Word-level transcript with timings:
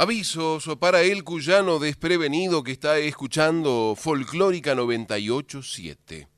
Avisos 0.00 0.70
para 0.78 1.02
el 1.02 1.24
cuyano 1.24 1.80
desprevenido 1.80 2.62
que 2.62 2.70
está 2.70 2.98
escuchando 2.98 3.96
Folclórica 3.98 4.76
987. 4.76 6.28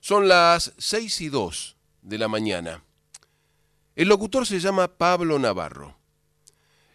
Son 0.00 0.28
las 0.28 0.74
6 0.76 1.22
y 1.22 1.28
2 1.30 1.76
de 2.02 2.18
la 2.18 2.28
mañana. 2.28 2.84
El 3.96 4.08
locutor 4.08 4.46
se 4.46 4.60
llama 4.60 4.88
Pablo 4.88 5.38
Navarro. 5.38 5.96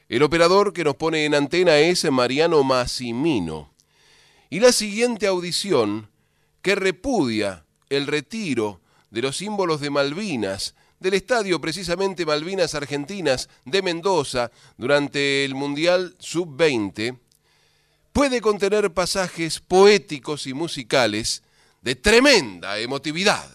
El 0.07 0.21
operador 0.21 0.71
que 0.71 0.83
nos 0.83 0.97
pone 0.97 1.25
en 1.25 1.33
antena 1.33 1.79
es 1.79 2.05
Mariano 2.11 2.63
Massimino. 2.63 3.73
Y 4.51 4.59
la 4.59 4.71
siguiente 4.71 5.25
audición, 5.25 6.11
que 6.61 6.75
repudia 6.75 7.65
el 7.89 8.05
retiro 8.05 8.81
de 9.09 9.23
los 9.23 9.37
símbolos 9.37 9.81
de 9.81 9.89
Malvinas 9.89 10.75
del 10.99 11.13
estadio 11.13 11.59
precisamente 11.59 12.25
Malvinas 12.25 12.75
Argentinas 12.75 13.49
de 13.65 13.81
Mendoza 13.81 14.51
durante 14.77 15.45
el 15.45 15.55
Mundial 15.55 16.15
Sub-20, 16.19 17.17
puede 18.13 18.41
contener 18.41 18.91
pasajes 18.91 19.59
poéticos 19.59 20.47
y 20.47 20.53
musicales 20.53 21.43
de 21.81 21.95
tremenda 21.95 22.79
emotividad. 22.79 23.45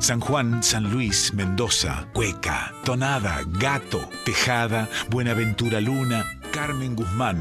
San 0.00 0.18
Juan, 0.18 0.62
San 0.62 0.90
Luis, 0.90 1.34
Mendoza, 1.34 2.08
Cueca, 2.14 2.74
Tonada, 2.84 3.42
Gato, 3.46 4.08
Tejada, 4.24 4.88
Buenaventura 5.10 5.80
Luna, 5.80 6.24
Carmen 6.52 6.96
Guzmán. 6.96 7.38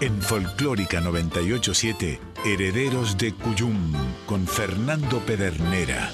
En 0.00 0.22
Folclórica 0.22 1.00
987, 1.00 2.20
Herederos 2.44 3.18
de 3.18 3.34
Cuyum, 3.34 3.92
con 4.26 4.46
Fernando 4.46 5.18
Pedernera. 5.18 6.12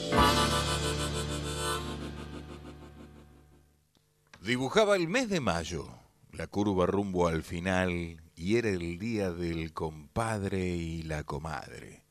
Dibujaba 4.40 4.96
el 4.96 5.06
mes 5.06 5.28
de 5.28 5.40
mayo, 5.40 5.86
la 6.32 6.46
curva 6.46 6.86
rumbo 6.86 7.28
al 7.28 7.42
final, 7.42 8.22
y 8.34 8.56
era 8.56 8.70
el 8.70 8.98
día 8.98 9.30
del 9.30 9.74
compadre 9.74 10.64
y 10.64 11.02
la 11.02 11.24
comadre. 11.24 12.06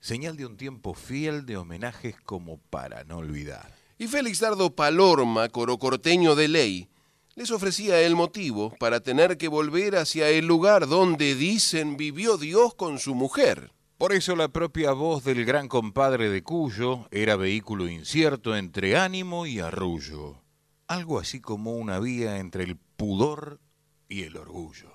Señal 0.00 0.36
de 0.36 0.44
un 0.44 0.58
tiempo 0.58 0.92
fiel 0.92 1.46
de 1.46 1.56
homenajes 1.56 2.16
como 2.20 2.58
para 2.58 3.04
no 3.04 3.16
olvidar. 3.16 3.74
Y 3.96 4.08
Félix 4.08 4.40
Dardo 4.40 4.76
Palorma, 4.76 5.48
corocorteño 5.48 6.34
de 6.34 6.48
ley, 6.48 6.90
les 7.36 7.50
ofrecía 7.50 8.00
el 8.00 8.14
motivo 8.14 8.74
para 8.78 9.00
tener 9.00 9.36
que 9.36 9.48
volver 9.48 9.96
hacia 9.96 10.28
el 10.28 10.46
lugar 10.46 10.86
donde 10.86 11.34
dicen 11.34 11.96
vivió 11.96 12.36
Dios 12.36 12.74
con 12.74 12.98
su 12.98 13.14
mujer. 13.14 13.72
Por 13.98 14.12
eso 14.12 14.36
la 14.36 14.48
propia 14.48 14.92
voz 14.92 15.24
del 15.24 15.44
gran 15.44 15.68
compadre 15.68 16.28
de 16.28 16.42
Cuyo 16.42 17.06
era 17.10 17.36
vehículo 17.36 17.88
incierto 17.88 18.56
entre 18.56 18.96
ánimo 18.96 19.46
y 19.46 19.60
arrullo, 19.60 20.42
algo 20.86 21.18
así 21.18 21.40
como 21.40 21.76
una 21.76 21.98
vía 22.00 22.38
entre 22.38 22.64
el 22.64 22.76
pudor 22.76 23.60
y 24.08 24.22
el 24.22 24.36
orgullo. 24.36 24.92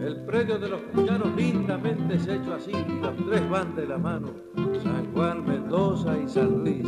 El 0.00 0.24
predio 0.26 0.58
de 0.58 0.68
los 0.68 0.80
cuyanos 0.92 1.36
lindamente 1.36 2.18
se 2.18 2.36
hecho 2.36 2.54
así, 2.54 2.72
los 2.72 3.16
tres 3.26 3.48
van 3.48 3.76
de 3.76 3.86
la 3.86 3.98
mano, 3.98 4.34
San 4.82 5.12
Juan, 5.12 5.46
Mendoza 5.46 6.18
y 6.18 6.28
San 6.28 6.64
Luis. 6.64 6.86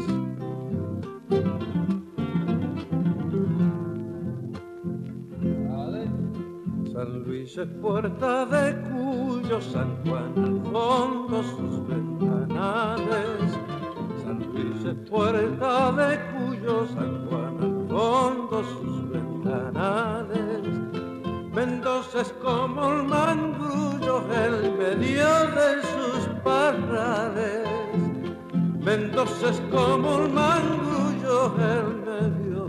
San 7.01 7.25
Luis 7.25 7.57
es 7.57 7.67
puerta 7.81 8.45
de 8.45 8.77
Cuyo, 8.91 9.59
San 9.59 10.05
Juan 10.05 10.35
al 10.37 10.61
fondo 10.71 11.43
sus 11.43 11.89
ventanales. 11.89 13.59
San 14.23 14.39
Luis 14.53 14.85
es 14.85 15.09
puerta 15.09 15.93
de 15.93 16.21
Cuyo, 16.31 16.87
San 16.89 17.27
Juan 17.27 17.57
al 17.63 17.89
fondo 17.89 18.63
sus 18.65 19.11
ventanales. 19.13 20.63
Mendoza 21.55 22.21
es 22.21 22.35
como 22.43 22.93
el 22.93 23.05
mangrullo 23.05 24.23
el 24.35 24.71
medio 24.77 25.29
de 25.57 25.83
sus 25.93 26.29
parrales. 26.45 27.67
Mendoza 28.79 29.49
es 29.49 29.63
como 29.71 30.19
el 30.19 30.33
mangrullo 30.35 31.55
el 31.57 31.97
medio 32.05 32.60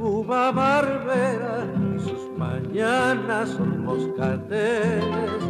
uva 0.00 0.50
barbera 0.50 1.66
y 1.94 2.00
sus 2.00 2.30
mañanas 2.38 3.50
son 3.50 3.84
moscateles. 3.84 5.42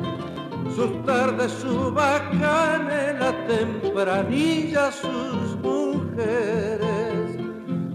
Sus 0.74 1.04
tardes 1.04 1.52
su 1.52 1.92
bacanela 1.92 3.32
tempranilla 3.46 4.90
sus 4.90 5.56
mujeres. 5.62 7.36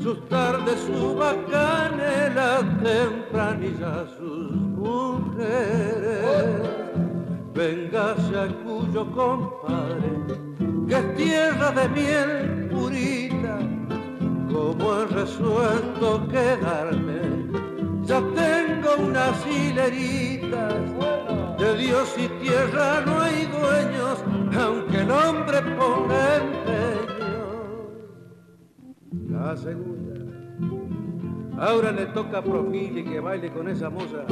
Sus 0.01 0.27
tardes 0.29 0.79
su 0.81 1.15
bacanela 1.15 2.59
tempranilla 2.83 4.05
sus 4.17 4.51
mujeres. 4.51 5.75
Véngase 7.53 8.37
a 8.37 8.47
cuyo 8.63 9.09
compadre, 9.11 10.11
que 10.87 10.95
es 10.95 11.15
tierra 11.15 11.71
de 11.71 11.89
miel 11.89 12.67
purita, 12.69 13.59
como 14.55 15.01
he 15.01 15.05
resuelto 15.07 16.27
quedarme. 16.29 17.21
Ya 18.03 18.21
tengo 18.21 18.89
unas 18.99 19.45
hileritas, 19.45 20.75
de 21.57 21.77
Dios 21.77 22.15
y 22.17 22.27
tierra 22.43 23.01
no 23.05 23.19
hay 23.19 23.45
dueños, 23.47 24.23
aunque 24.57 25.01
el 25.01 25.11
hombre 25.11 25.61
ponga 25.77 26.37
empeño. 26.37 27.45
La 29.29 29.57
segunda. 29.57 29.95
Ahora 31.57 31.91
le 31.91 32.05
toca 32.07 32.37
a 32.39 32.43
Profili 32.43 33.03
que 33.03 33.19
baile 33.19 33.51
con 33.51 33.67
esa 33.69 33.89
moza, 33.89 34.23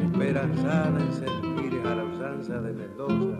esperanzada 0.00 1.00
en 1.00 1.12
sentir 1.12 1.80
a 1.86 1.94
la 1.94 2.04
usanza 2.04 2.60
de 2.60 2.72
Mendoza. 2.72 3.38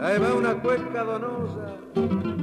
Ahí 0.00 0.18
va 0.18 0.34
una 0.34 0.54
cueca 0.54 1.04
donosa. 1.04 2.37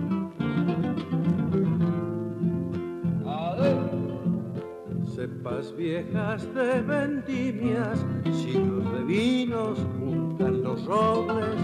Cepas 5.25 5.75
viejas 5.75 6.53
de 6.53 6.81
vendimias, 6.81 8.05
siglos 8.25 8.93
de 8.93 9.03
vinos 9.05 9.79
juntan 9.97 10.61
los 10.61 10.85
robles. 10.85 11.55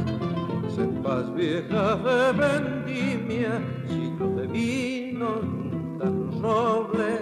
Cepas 0.75 1.31
viejas 1.35 2.03
de 2.03 2.31
vendimias, 2.41 3.61
siglos 3.87 4.35
de 4.35 4.47
vinos 4.47 5.41
juntan 5.41 6.25
los 6.25 6.41
robles. 6.41 7.21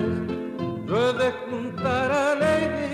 Yo 0.88 1.10
he 1.10 1.14
de 1.14 1.32
juntar 1.50 2.10
alegría 2.10 2.89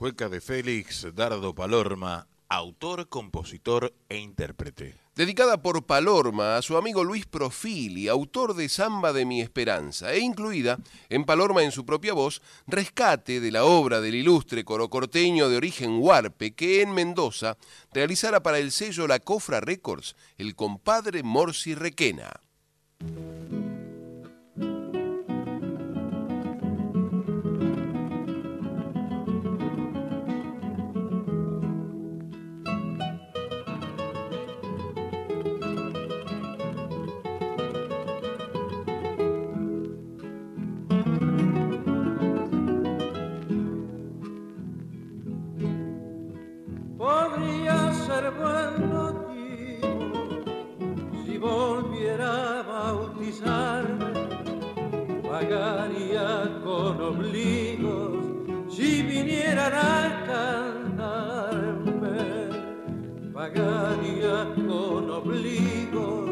cueca 0.00 0.30
de 0.30 0.40
Félix 0.40 1.06
Dardo 1.14 1.54
Palorma, 1.54 2.26
autor, 2.48 3.10
compositor 3.10 3.92
e 4.08 4.16
intérprete. 4.16 4.96
Dedicada 5.14 5.60
por 5.60 5.84
Palorma 5.84 6.56
a 6.56 6.62
su 6.62 6.78
amigo 6.78 7.04
Luis 7.04 7.26
Profili, 7.26 8.08
autor 8.08 8.54
de 8.54 8.70
Samba 8.70 9.12
de 9.12 9.26
mi 9.26 9.42
Esperanza, 9.42 10.14
e 10.14 10.20
incluida 10.20 10.78
en 11.10 11.26
Palorma 11.26 11.62
en 11.64 11.70
su 11.70 11.84
propia 11.84 12.14
voz, 12.14 12.40
rescate 12.66 13.40
de 13.40 13.50
la 13.52 13.64
obra 13.64 14.00
del 14.00 14.14
ilustre 14.14 14.64
corocorteño 14.64 15.50
de 15.50 15.58
origen 15.58 15.98
huarpe 16.00 16.54
que 16.54 16.80
en 16.80 16.94
Mendoza 16.94 17.58
realizara 17.92 18.42
para 18.42 18.58
el 18.58 18.72
sello 18.72 19.06
La 19.06 19.18
Cofra 19.18 19.60
Records 19.60 20.16
el 20.38 20.56
compadre 20.56 21.22
Morsi 21.22 21.74
Requena. 21.74 22.40
ser 48.20 48.30
buen 48.32 48.72
si 51.24 51.38
volviera 51.38 52.60
a 52.60 52.62
bautizarme. 52.62 54.12
Pagaría 55.22 56.28
con 56.62 57.00
obligos 57.00 58.18
si 58.68 59.02
vinieran 59.02 59.72
a 59.74 60.24
cantarme. 60.30 61.38
Pagaría 63.32 64.36
con 64.68 65.10
obligos 65.20 66.30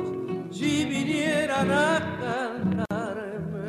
si 0.51 0.85
vinieran 0.85 1.71
a 1.71 1.95
cantarme. 2.23 3.69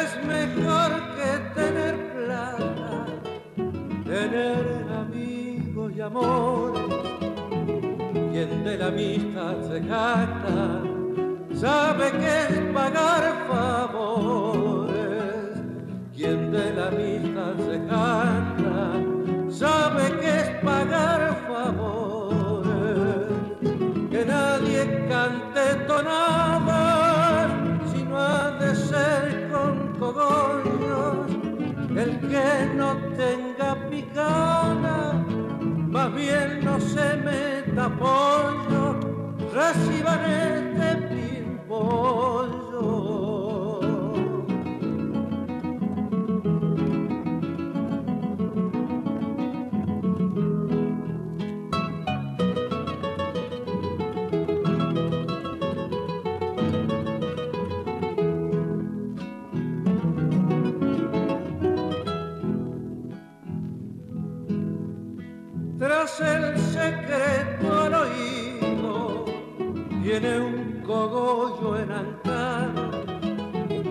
Es 0.00 0.10
mejor 0.24 0.90
que 1.16 1.30
tener 1.54 1.94
plata, 2.14 3.06
tener 4.04 4.69
y 6.00 6.02
amores, 6.02 6.80
quien 8.32 8.64
de 8.64 8.78
la 8.78 8.86
amistad 8.86 9.56
se 9.68 9.80
gana, 9.80 10.82
sabe 11.54 12.10
que 12.12 12.40
es 12.48 12.60
pagar 12.72 13.46
favores, 13.50 14.94
quien 16.16 16.50
de 16.52 16.72
la 16.72 16.86
amistad 16.86 17.54
se 17.68 17.78
gana, 17.84 19.04
sabe 19.50 20.04
que 20.20 20.28
es 20.40 20.48
pagar 20.64 21.20
favores, 21.46 23.28
que 24.10 24.24
nadie 24.24 25.06
cante 25.06 25.74
tonadas, 25.86 27.50
sino 27.92 28.16
ha 28.16 28.52
de 28.52 28.74
ser 28.74 29.50
con 29.52 29.92
cogollos, 29.98 31.26
el 31.94 32.18
que 32.20 32.74
no 32.74 32.96
tenga 33.18 33.76
picada 33.90 35.26
bien 36.10 36.64
no 36.64 36.80
se 36.80 37.16
meta 37.16 37.88
pollo, 37.98 38.98
reciban 39.52 40.20
este 40.24 41.60
pollo. 41.68 43.39
secreto 67.10 67.80
al 67.80 67.94
oído, 67.94 69.24
tiene 70.02 70.40
un 70.40 70.82
cogollo 70.86 71.76
en 71.76 71.90
enantado, 71.90 72.90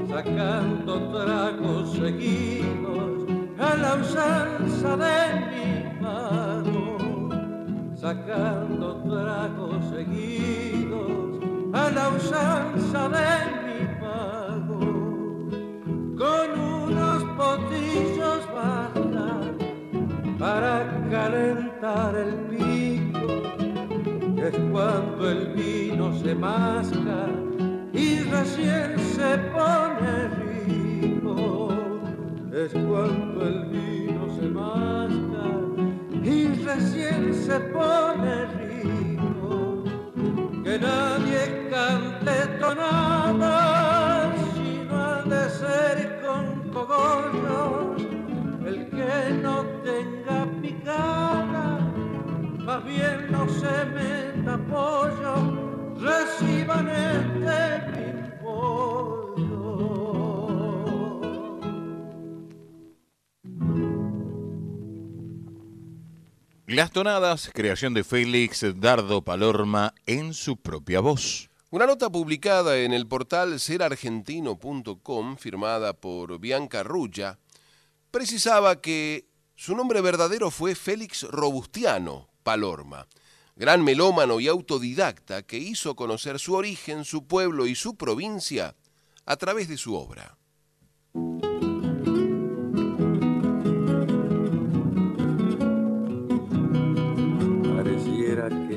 sacando 0.07 0.93
tragos 1.11 1.91
seguidos 1.93 3.27
a 3.59 3.75
la 3.75 3.95
usanza 3.95 4.97
de 4.97 5.17
mi 5.51 6.01
mano, 6.01 6.97
sacando 7.95 8.95
tragos 9.03 9.83
seguidos 9.93 11.43
a 11.73 11.89
la 11.91 12.09
usanza 12.09 13.09
de 13.09 13.31
mi 13.65 13.81
mano, 14.01 14.79
con 16.17 16.47
unos 16.59 17.23
potillos 17.37 18.47
basta 18.53 18.99
para 20.39 20.87
calentar 21.11 22.15
el 22.15 22.48
es 24.49 24.57
cuando 24.71 25.29
el 25.29 25.47
vino 25.53 26.11
se 26.21 26.33
masca 26.33 27.27
y 27.93 28.19
recién 28.23 28.97
se 28.97 29.37
pone 29.53 30.11
rico. 30.43 31.69
Es 32.51 32.71
cuando 32.73 33.47
el 33.47 33.65
vino 33.65 34.27
se 34.39 34.47
masca 34.49 35.45
y 36.23 36.47
recién 36.65 37.33
se 37.33 37.59
pone 37.59 38.45
rico. 38.61 39.83
Que 40.63 40.79
nadie 40.79 41.69
cante 41.69 42.47
tonada 42.59 44.33
sino 44.55 44.95
ha 44.95 45.21
de 45.23 45.49
ser 45.49 46.21
con 46.23 46.71
cogollos 46.71 48.01
el 48.65 48.89
que 48.89 49.33
no 49.43 49.63
tenga 49.83 50.45
picada, 50.61 51.79
más 52.65 52.83
bien 52.85 53.31
no 53.31 53.47
se 53.47 53.85
me 53.95 54.28
las 66.79 66.91
tonadas, 66.91 67.49
creación 67.53 67.93
de 67.93 68.03
Félix 68.03 68.63
Dardo 68.75 69.23
Palorma 69.23 69.93
en 70.05 70.33
su 70.33 70.55
propia 70.55 70.99
voz. 70.99 71.49
Una 71.71 71.85
nota 71.87 72.09
publicada 72.09 72.77
en 72.77 72.93
el 72.93 73.07
portal 73.07 73.59
serargentino.com, 73.59 75.37
firmada 75.37 75.93
por 75.93 76.39
Bianca 76.39 76.83
Rulla, 76.83 77.37
precisaba 78.11 78.81
que 78.81 79.25
su 79.55 79.75
nombre 79.75 80.01
verdadero 80.01 80.51
fue 80.51 80.73
Félix 80.73 81.23
Robustiano 81.23 82.29
Palorma, 82.43 83.07
gran 83.59 83.83
melómano 83.83 84.39
y 84.39 84.47
autodidacta 84.47 85.43
que 85.43 85.57
hizo 85.57 85.93
conocer 85.93 86.39
su 86.39 86.53
origen, 86.53 87.03
su 87.03 87.27
pueblo 87.27 87.67
y 87.67 87.75
su 87.75 87.97
provincia 87.97 88.77
a 89.25 89.35
través 89.35 89.67
de 89.67 89.75
su 89.75 89.95
obra. 89.95 90.37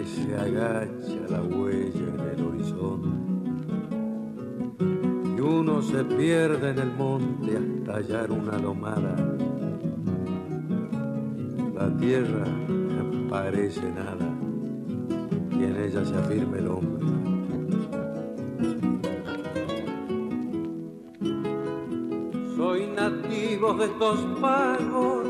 se 0.05 0.35
agacha 0.35 1.21
la 1.31 1.41
huella 1.43 2.09
en 2.09 2.21
el 2.21 2.45
horizonte 2.45 3.09
y 5.37 5.41
uno 5.41 5.81
se 5.81 6.03
pierde 6.05 6.71
en 6.71 6.79
el 6.81 6.91
monte 6.91 7.57
hasta 7.57 7.99
hallar 7.99 8.33
una 8.33 8.59
lomada. 8.59 9.15
La 11.73 11.97
tierra 11.99 12.47
parece 13.31 13.89
nada 13.93 14.32
y 15.63 15.65
en 15.65 15.77
ella 15.77 16.05
se 16.05 16.17
afirma 16.17 16.59
el 16.59 16.67
hombre. 16.67 17.07
Soy 22.57 22.87
nativo 22.89 23.75
de 23.75 23.85
estos 23.85 24.19
pagos, 24.41 25.29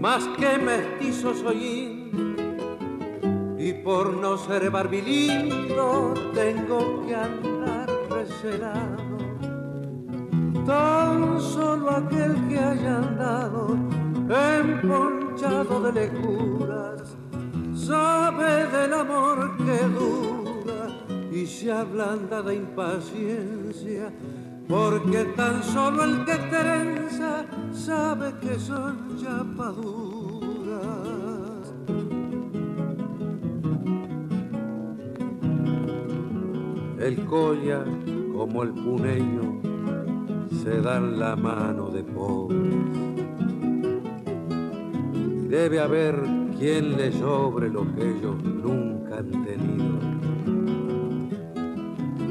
más 0.00 0.28
que 0.38 0.58
mestizo 0.58 1.34
soy 1.34 2.12
y 3.58 3.72
por 3.84 4.14
no 4.14 4.38
ser 4.38 4.70
barbilindo 4.70 6.14
tengo 6.34 7.04
que 7.06 7.14
andar 7.16 7.88
recelado. 8.10 9.18
Tan 10.66 11.40
solo 11.40 11.90
aquel 11.90 12.48
que 12.48 12.58
haya 12.58 12.98
andado 12.98 13.76
emponchado 14.60 15.80
de 15.80 15.92
lejuras 15.92 16.91
sabe 17.86 18.66
del 18.66 18.92
amor 18.92 19.56
que 19.56 19.78
dura 19.98 20.88
y 21.32 21.46
se 21.46 21.72
ablanda 21.72 22.42
de 22.42 22.56
impaciencia, 22.56 24.12
porque 24.68 25.24
tan 25.36 25.62
solo 25.62 26.04
el 26.04 26.24
que 26.24 26.36
trenza 26.36 27.44
sabe 27.72 28.34
que 28.40 28.58
son 28.58 29.16
chapaduras. 29.20 30.12
el 37.02 37.24
colla 37.26 37.84
como 38.32 38.62
el 38.62 38.70
puneño 38.70 39.60
se 40.62 40.80
dan 40.80 41.18
la 41.18 41.34
mano 41.34 41.88
de 41.88 42.04
pobres. 42.04 43.11
Debe 45.52 45.80
haber 45.80 46.14
quien 46.58 46.96
le 46.96 47.12
sobre 47.12 47.68
lo 47.68 47.82
que 47.94 48.00
ellos 48.00 48.42
nunca 48.42 49.18
han 49.18 49.30
tenido. 49.44 49.98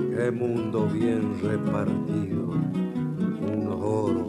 Qué 0.09 0.31
mundo 0.31 0.87
bien 0.87 1.39
repartido, 1.39 2.49
unos 3.47 3.79
oro 3.79 4.25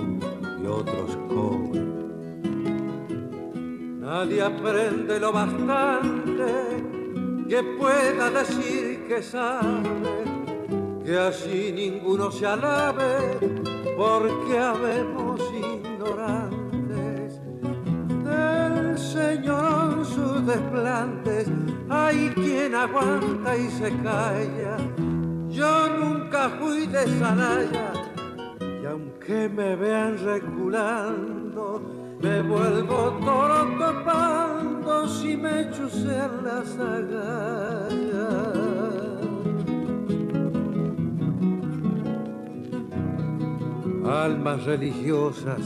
y 0.62 0.66
otros 0.66 1.16
cobre. 1.26 1.80
Nadie 3.98 4.42
aprende 4.42 5.18
lo 5.18 5.32
bastante 5.32 6.52
que 7.48 7.62
pueda 7.62 8.30
decir 8.30 9.06
que 9.08 9.22
sabe, 9.22 9.88
que 11.02 11.16
así 11.16 11.72
ninguno 11.74 12.30
se 12.30 12.46
alabe, 12.46 13.38
porque 13.96 14.58
habemos 14.58 15.40
ignorantes 15.54 16.41
del 18.92 18.98
Señor 18.98 20.04
sus 20.04 20.46
desplantes. 20.46 21.48
Hay 21.88 22.30
quien 22.34 22.74
aguanta 22.74 23.56
y 23.56 23.68
se 23.70 23.90
calla, 24.02 24.76
yo 25.48 25.88
nunca 25.98 26.50
fui 26.60 26.86
de 26.86 27.06
Sanaya, 27.18 27.92
y 28.82 28.86
aunque 28.86 29.48
me 29.48 29.76
vean 29.76 30.18
reculando, 30.24 31.82
me 32.20 32.42
vuelvo 32.42 33.18
toro 33.24 33.66
topando 33.78 35.08
si 35.08 35.36
me 35.36 35.70
chusean 35.70 36.44
las 36.44 36.78
agallas. 36.78 38.42
Almas 44.04 44.64
religiosas 44.64 45.60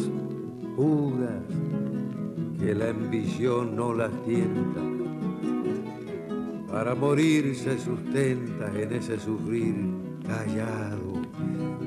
puras 0.76 1.66
que 2.59 2.75
la 2.75 2.91
ambición 2.91 3.77
no 3.77 3.95
las 3.95 4.11
tienta. 4.25 4.81
Para 6.71 6.95
morir 6.95 7.55
se 7.55 7.79
sustenta 7.79 8.71
en 8.79 8.93
ese 8.93 9.19
sufrir 9.19 9.75
callado 10.27 11.13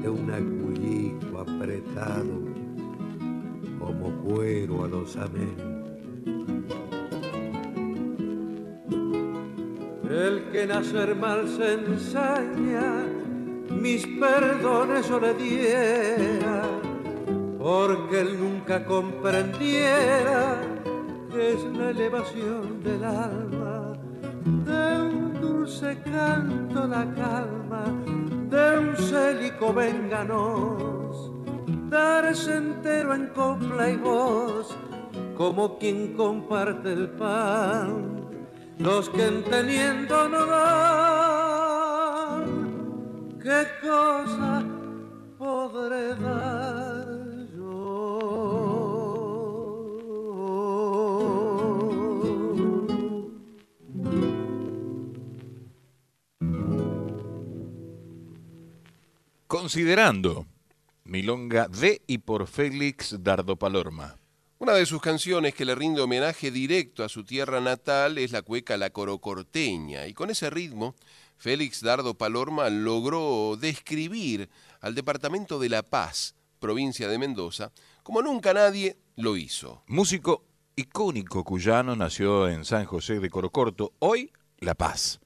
de 0.02 0.10
un 0.10 0.32
acullico 0.32 1.40
apretado 1.40 2.50
como 3.80 4.12
cuero 4.24 4.86
a 4.86 4.88
los 4.88 5.16
amén. 5.18 5.56
El 10.10 10.50
que 10.52 10.66
nacer 10.66 11.16
mal 11.16 11.48
se 11.48 11.74
ensaña, 11.74 13.06
mis 13.70 14.06
perdones 14.08 15.08
yo 15.08 15.20
le 15.20 15.34
diera, 15.36 16.59
porque 17.60 18.22
él 18.22 18.40
nunca 18.40 18.84
comprendiera 18.86 20.62
que 21.30 21.54
es 21.54 21.64
la 21.66 21.90
elevación 21.90 22.82
del 22.82 23.04
alma, 23.04 24.00
de 24.44 25.02
un 25.02 25.34
dulce 25.42 26.02
canto 26.04 26.88
la 26.88 27.14
calma, 27.14 27.84
de 28.50 28.80
un 28.80 28.96
célico 28.96 29.74
venganos 29.74 31.34
darse 31.90 32.56
entero 32.56 33.14
en 33.14 33.28
copla 33.28 33.90
y 33.90 33.98
voz, 33.98 34.74
como 35.36 35.78
quien 35.78 36.14
comparte 36.14 36.94
el 36.94 37.10
pan, 37.10 38.22
los 38.78 39.10
que 39.10 39.28
entendiendo 39.28 40.30
no 40.30 40.46
dan, 40.46 42.46
qué 43.42 43.68
cosa 43.82 44.64
podré 45.38 46.16
dar 46.16 46.39
Considerando 59.70 60.48
Milonga 61.04 61.68
de 61.68 62.02
y 62.08 62.18
por 62.18 62.48
Félix 62.48 63.16
Dardo 63.20 63.56
Palorma. 63.56 64.18
Una 64.58 64.74
de 64.74 64.88
sus 64.88 65.00
canciones 65.00 65.54
que 65.54 65.64
le 65.64 65.76
rinde 65.76 66.02
homenaje 66.02 66.50
directo 66.50 67.04
a 67.04 67.08
su 67.08 67.24
tierra 67.24 67.62
natal 67.62 68.18
es 68.18 68.32
la 68.32 68.42
cueca 68.42 68.78
La 68.78 68.90
Corocorteña, 68.90 70.08
y 70.08 70.16
con 70.16 70.32
ese 70.32 70.50
ritmo, 70.50 70.96
Félix 71.38 71.84
Dardo 71.84 72.16
Palorma 72.16 72.68
logró 72.72 73.58
describir 73.62 74.50
al 74.82 74.96
departamento 74.96 75.60
de 75.60 75.70
La 75.70 75.84
Paz, 75.84 76.34
provincia 76.60 77.08
de 77.08 77.20
Mendoza, 77.20 77.72
como 78.02 78.24
nunca 78.24 78.56
nadie 78.56 78.98
lo 79.18 79.38
hizo. 79.38 79.84
Músico 79.86 80.46
icónico 80.76 81.44
cuyano, 81.44 81.96
nació 81.96 82.50
en 82.50 82.66
San 82.66 82.86
José 82.86 83.20
de 83.20 83.30
Corocorto, 83.30 83.94
hoy 84.00 84.32
La 84.58 84.74
Paz. 84.74 85.20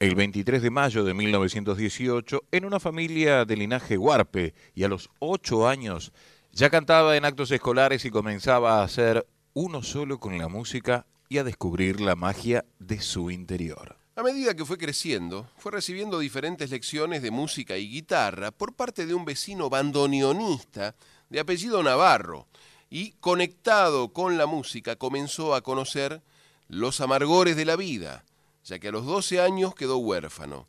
El 0.00 0.14
23 0.14 0.62
de 0.62 0.70
mayo 0.70 1.04
de 1.04 1.12
1918, 1.12 2.44
en 2.52 2.64
una 2.64 2.80
familia 2.80 3.44
de 3.44 3.54
linaje 3.54 3.98
huarpe, 3.98 4.54
y 4.74 4.84
a 4.84 4.88
los 4.88 5.10
ocho 5.18 5.68
años 5.68 6.14
ya 6.52 6.70
cantaba 6.70 7.18
en 7.18 7.26
actos 7.26 7.50
escolares 7.50 8.06
y 8.06 8.10
comenzaba 8.10 8.82
a 8.82 8.88
ser 8.88 9.26
uno 9.52 9.82
solo 9.82 10.18
con 10.18 10.38
la 10.38 10.48
música 10.48 11.04
y 11.28 11.36
a 11.36 11.44
descubrir 11.44 12.00
la 12.00 12.16
magia 12.16 12.64
de 12.78 13.02
su 13.02 13.30
interior. 13.30 13.98
A 14.16 14.22
medida 14.22 14.56
que 14.56 14.64
fue 14.64 14.78
creciendo, 14.78 15.50
fue 15.58 15.72
recibiendo 15.72 16.18
diferentes 16.18 16.70
lecciones 16.70 17.20
de 17.20 17.30
música 17.30 17.76
y 17.76 17.90
guitarra 17.90 18.52
por 18.52 18.72
parte 18.72 19.04
de 19.04 19.12
un 19.12 19.26
vecino 19.26 19.68
bandoneonista 19.68 20.94
de 21.28 21.40
apellido 21.40 21.82
Navarro, 21.82 22.46
y 22.88 23.10
conectado 23.20 24.14
con 24.14 24.38
la 24.38 24.46
música 24.46 24.96
comenzó 24.96 25.54
a 25.54 25.60
conocer 25.60 26.22
los 26.68 27.02
amargores 27.02 27.54
de 27.54 27.66
la 27.66 27.76
vida, 27.76 28.24
ya 28.64 28.78
que 28.78 28.88
a 28.88 28.92
los 28.92 29.06
12 29.06 29.40
años 29.40 29.74
quedó 29.74 29.98
huérfano, 29.98 30.66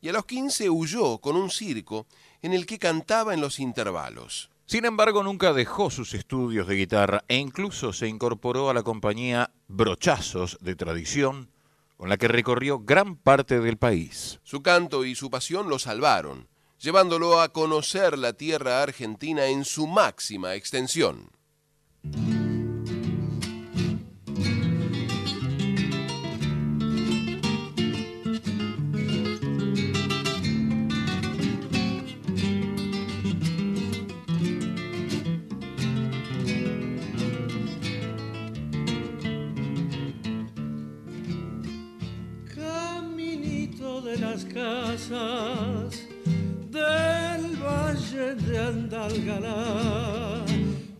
y 0.00 0.08
a 0.08 0.12
los 0.12 0.24
15 0.24 0.70
huyó 0.70 1.18
con 1.18 1.36
un 1.36 1.50
circo 1.50 2.06
en 2.42 2.52
el 2.52 2.66
que 2.66 2.78
cantaba 2.78 3.34
en 3.34 3.40
los 3.40 3.60
intervalos. 3.60 4.50
Sin 4.66 4.84
embargo, 4.84 5.22
nunca 5.22 5.52
dejó 5.52 5.90
sus 5.90 6.14
estudios 6.14 6.68
de 6.68 6.76
guitarra 6.76 7.24
e 7.26 7.36
incluso 7.36 7.92
se 7.92 8.06
incorporó 8.06 8.70
a 8.70 8.74
la 8.74 8.84
compañía 8.84 9.50
Brochazos 9.66 10.58
de 10.60 10.76
Tradición, 10.76 11.50
con 11.96 12.08
la 12.08 12.16
que 12.16 12.28
recorrió 12.28 12.78
gran 12.78 13.16
parte 13.16 13.60
del 13.60 13.76
país. 13.78 14.38
Su 14.44 14.62
canto 14.62 15.04
y 15.04 15.16
su 15.16 15.28
pasión 15.28 15.68
lo 15.68 15.78
salvaron, 15.78 16.48
llevándolo 16.78 17.40
a 17.40 17.50
conocer 17.50 18.16
la 18.16 18.32
tierra 18.32 18.82
argentina 18.82 19.46
en 19.46 19.64
su 19.64 19.86
máxima 19.86 20.54
extensión. 20.54 21.30
Del 45.10 46.76
valle 47.56 48.34
de 48.36 48.58
Andalgalá, 48.58 50.44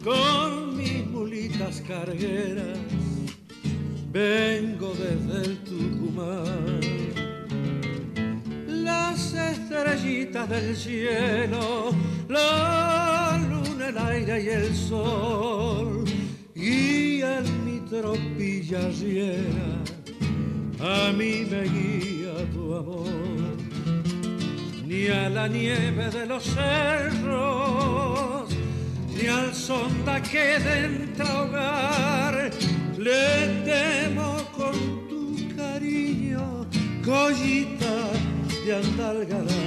con 0.02 0.76
mis 0.76 1.06
mulitas 1.06 1.80
cargueras, 1.82 2.78
vengo 4.10 4.92
desde 4.94 5.42
el 5.42 5.58
Tucumán. 5.58 6.80
Las 8.66 9.32
estrellitas 9.32 10.48
del 10.48 10.76
cielo, 10.76 11.92
la 12.28 13.40
luna, 13.48 13.88
el 13.90 13.98
aire 13.98 14.42
y 14.42 14.48
el 14.48 14.74
sol, 14.74 16.04
guían 16.54 17.44
mi 17.64 17.78
tropilla 17.88 18.80
riera 19.00 19.80
a 20.82 21.12
mí 21.12 21.46
me 21.50 21.64
guía 21.64 22.50
tu 22.54 22.74
amor, 22.74 23.49
ni 24.90 25.06
a 25.06 25.28
la 25.28 25.46
nieve 25.46 26.10
de 26.10 26.26
los 26.26 26.42
cerros, 26.42 27.30
ni 29.14 29.28
al 29.28 29.54
sonda 29.54 30.20
que 30.20 30.58
dentro 30.58 31.42
hogar, 31.42 32.50
le 32.98 33.62
temo 33.64 34.34
con 34.50 34.74
tu 35.08 35.36
cariño, 35.56 36.66
collita 37.04 37.94
de 38.64 38.74
Andalgalá. 38.74 39.62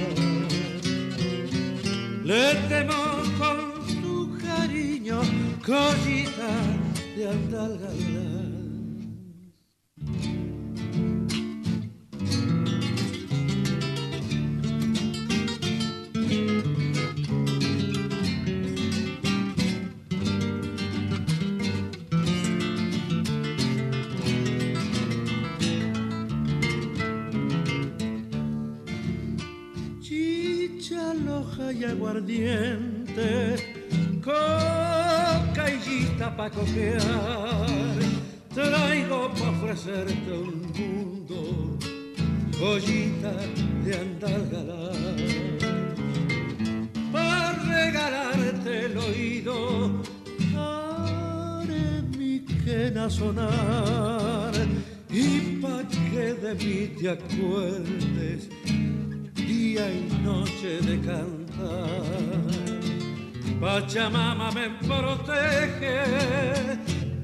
Le 2.26 2.56
temo 2.68 3.02
con 3.40 3.58
tu 4.02 4.38
cariño, 4.46 5.22
collita 5.66 6.52
de 7.16 7.30
Andalgalá. 7.30 8.63
Aguardiente, 32.14 33.56
coca 34.24 35.66
y 35.70 36.06
pa' 36.38 36.50
cojear. 36.50 38.00
Traigo 38.54 39.34
pa' 39.34 39.50
ofrecerte 39.50 40.32
un 40.32 40.62
mundo, 40.78 41.78
joyita 42.60 43.34
de 43.84 43.92
andalgalá. 44.04 44.92
Para 47.12 47.52
regalarte 47.76 48.86
el 48.86 48.98
oído, 48.98 49.56
haré 50.56 52.04
mi 52.18 52.40
quena 52.64 53.10
sonar 53.10 54.54
y 55.10 55.58
pa' 55.62 55.84
que 55.88 56.34
de 56.36 56.54
mí 56.54 56.80
te 57.00 57.10
acuerdes 57.10 58.50
día 59.34 59.92
y 59.92 60.24
noche 60.24 60.80
de 60.82 61.00
cantar. 61.02 61.43
Pachamama 63.60 64.52
me 64.52 64.70
protege, 64.86 66.04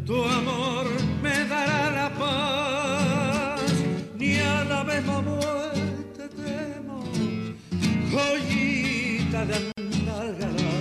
tu 0.05 0.23
amor 0.23 0.85
me 1.21 1.35
dará 1.51 1.91
la 1.91 2.09
paz, 2.19 3.71
ni 4.15 4.39
a 4.39 4.63
la 4.63 4.83
misma 4.83 5.21
muerte 5.21 6.29
temo, 6.39 7.03
joyita 8.11 9.45
de 9.45 9.55
andalgalá. 9.77 10.73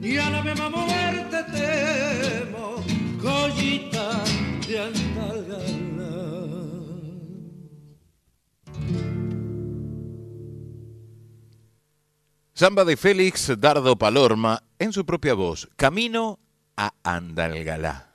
Ni 0.00 0.18
a 0.18 0.30
la 0.30 0.42
misma 0.42 0.68
muerte 0.68 1.38
temo, 1.56 2.84
joyita 3.22 4.06
de. 4.68 5.11
Samba 12.62 12.84
de 12.84 12.96
Félix 12.96 13.52
Dardo 13.58 13.98
Palorma 13.98 14.62
en 14.78 14.92
su 14.92 15.04
propia 15.04 15.34
voz, 15.34 15.68
Camino 15.74 16.38
a 16.76 16.94
Andalgalá. 17.02 18.14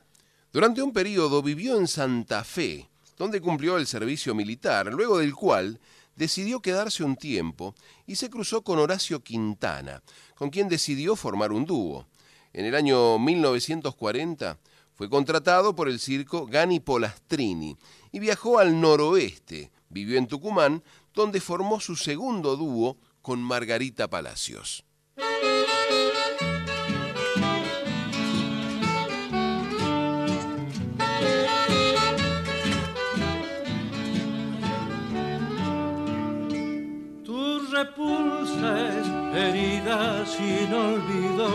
Durante 0.54 0.82
un 0.82 0.94
periodo 0.94 1.44
vivió 1.44 1.77
en 1.77 1.86
Santa 1.86 2.46
Fe, 2.46 2.88
donde 3.18 3.42
cumplió 3.42 3.75
el 3.75 3.86
servicio 3.88 4.34
militar, 4.34 4.86
luego 4.94 5.18
del 5.18 5.36
cual 5.36 5.82
decidió 6.16 6.62
quedarse 6.62 7.04
un 7.04 7.18
tiempo 7.18 7.75
y 8.06 8.16
se 8.16 8.30
cruzó 8.30 8.62
con 8.62 8.80
Horacio 8.80 9.22
Quintana, 9.22 10.01
con 10.36 10.50
quien 10.50 10.70
decidió 10.70 11.18
formar 11.18 11.51
un 11.51 11.66
dúo. 11.66 12.08
En 12.54 12.63
el 12.63 12.74
año 12.74 13.20
1940 13.20 14.58
fue 14.96 15.10
contratado 15.10 15.75
por 15.75 15.89
el 15.89 16.00
circo 16.00 16.46
Gani 16.46 16.80
Polastrini 16.80 17.75
y 18.13 18.20
viajó 18.20 18.60
al 18.60 18.80
noroeste, 18.80 19.72
vivió 19.89 20.18
en 20.18 20.27
Tucumán, 20.27 20.84
donde 21.13 21.42
formó 21.42 21.82
su 21.82 21.98
segundo 21.98 22.56
dúo 22.56 22.96
con 23.27 23.43
Margarita 23.43 24.07
Palacios. 24.10 24.86
Tu 37.25 37.60
repulsa 37.69 38.69
es 38.98 39.07
herida 39.36 40.25
sin 40.25 40.74
olvido. 40.74 41.50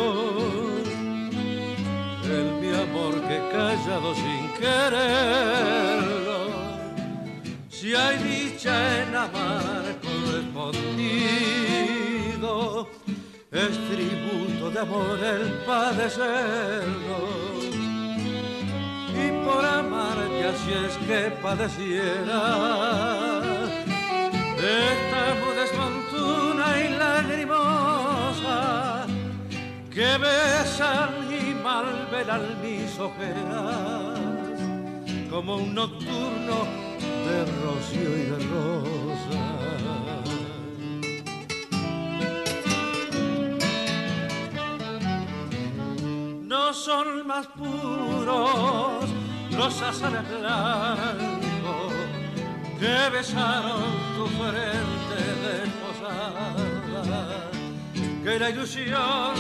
El 2.22 2.48
mi 2.60 2.68
amor 2.86 3.14
que 3.28 3.38
callado 3.50 4.14
sin 4.14 4.52
quererlo. 4.60 6.38
Si 7.70 7.94
hay 7.94 8.18
dicha 8.18 9.02
en 9.04 9.16
amar 9.16 10.11
correspondido, 10.52 12.88
es 13.50 13.88
tributo 13.90 14.70
de 14.70 14.78
amor 14.80 15.18
el 15.18 15.52
padecerlo. 15.66 17.42
Y 19.14 19.30
por 19.44 19.62
amarte 19.64 20.44
así 20.44 20.72
es 20.72 20.96
que 21.06 21.30
padeciera 21.42 22.42
esta 24.58 25.34
desmontuna 25.60 26.66
y 26.78 26.88
lagrimosa 26.96 28.58
que 29.90 30.18
besan 30.18 31.10
y 31.30 31.54
malvelan 31.62 32.44
mis 32.62 32.98
ojeras 32.98 34.18
como 35.30 35.56
un 35.56 35.74
nocturno 35.74 36.66
de 37.26 37.44
rocío 37.62 38.10
y 38.16 38.24
de 38.30 38.38
rosa. 38.48 39.61
No 46.52 46.74
son 46.74 47.26
más 47.26 47.46
puros 47.46 49.08
los 49.56 49.80
azares 49.80 50.22
blancos 50.28 51.94
que 52.78 53.08
besaron 53.10 53.84
tu 54.16 54.26
frente 54.36 55.20
desposada, 55.46 56.70
que 58.22 58.38
la 58.38 58.50
ilusión 58.50 59.32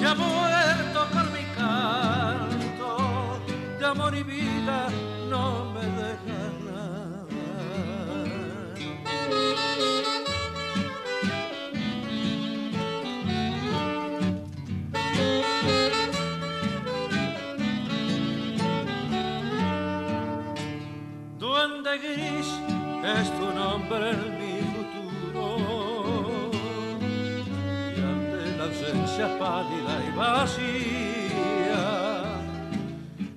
que 0.00 0.04
ha 0.04 0.14
muerto 0.16 1.06
con 1.12 1.32
mi 1.32 1.44
canto 1.54 3.38
de 3.78 3.86
amor 3.86 4.12
y 4.16 4.24
vida 4.24 4.88
no 5.30 5.72
me 5.72 5.82
deja 5.82 6.40
nada. 6.64 6.82
Duende 21.92 22.08
gris 22.08 22.48
es 23.04 23.28
tu 23.38 23.46
nombre 23.52 24.10
en 24.10 24.20
mi 24.40 24.56
futuro. 24.72 25.44
Y 27.94 28.00
ante 28.00 28.56
la 28.56 28.64
ausencia 28.64 29.26
pálida 29.38 29.94
y 30.06 30.08
vacía, 30.16 31.84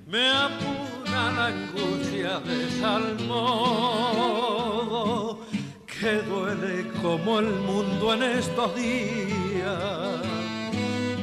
me 0.06 0.24
apura 0.30 1.22
la 1.36 1.46
angustia 1.46 2.40
de 2.40 2.66
tal 2.80 3.04
modo 3.26 5.38
que 5.86 6.22
duele 6.22 6.88
como 7.02 7.38
el 7.40 7.50
mundo 7.60 8.14
en 8.14 8.22
estos 8.22 8.74
días. 8.74 10.22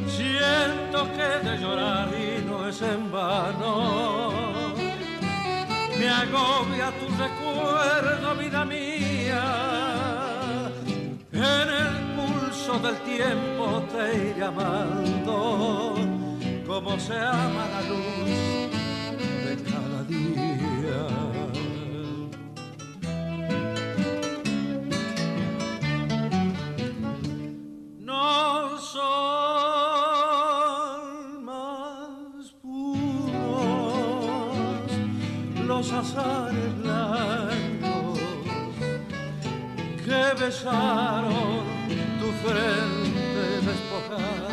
Siento 0.07 1.11
que 1.15 1.29
de 1.49 1.57
llorar 1.57 2.09
y 2.13 2.43
no 2.45 2.67
es 2.67 2.79
en 2.81 3.11
vano 3.11 4.52
me 6.03 6.09
agobia 6.09 6.91
tu 6.99 7.07
recuerdo, 7.15 8.35
vida 8.35 8.65
mía. 8.65 9.45
En 11.31 11.67
el 11.83 11.95
pulso 12.15 12.77
del 12.79 12.97
tiempo 13.11 13.83
te 13.91 14.29
iré 14.29 14.43
amando, 14.43 15.95
como 16.67 16.99
se 16.99 17.17
ama 17.17 17.63
la 17.73 17.81
luz 17.89 18.69
de 19.45 19.53
cada 19.69 20.03
día. 20.03 21.32
Tu 42.19 42.27
frente 42.43 43.43
despojada, 43.65 44.51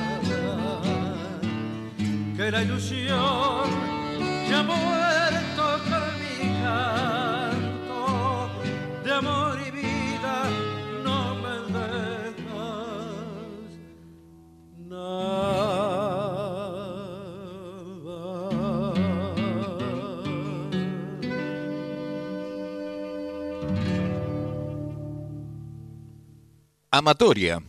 que 2.36 2.50
la 2.52 2.62
ilusión 2.62 3.90
ha 4.54 4.62
muerto 4.62 5.64
con 5.88 6.04
mi 6.20 6.36
canto 6.62 8.02
de 9.04 9.12
amor 9.12 9.49
Amatoria. 26.92 27.62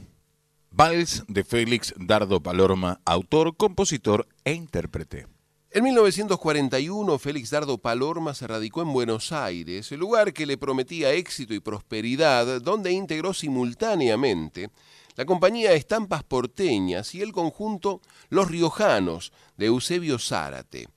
Vals 0.72 1.24
de 1.28 1.44
Félix 1.44 1.94
Dardo 1.96 2.42
Palorma, 2.42 3.02
autor, 3.06 3.56
compositor 3.56 4.28
e 4.44 4.54
intérprete. 4.54 5.28
En 5.70 5.84
1941, 5.84 7.20
Félix 7.20 7.52
Dardo 7.52 7.78
Palorma 7.78 8.34
se 8.34 8.48
radicó 8.48 8.82
en 8.82 8.92
Buenos 8.92 9.32
Aires, 9.32 9.92
el 9.92 10.00
lugar 10.00 10.34
que 10.34 10.48
le 10.48 10.58
prometía 10.58 11.14
éxito 11.14 11.54
y 11.54 11.60
prosperidad, 11.60 12.62
donde 12.62 12.94
integró 12.94 13.36
simultáneamente 13.36 14.72
la 15.16 15.26
compañía 15.26 15.74
Estampas 15.74 16.24
Porteñas 16.24 17.14
y 17.14 17.22
el 17.22 17.32
conjunto 17.32 18.02
Los 18.30 18.50
Riojanos 18.50 19.34
de 19.56 19.68
Eusebio 19.68 20.18
Zárate. 20.18 20.88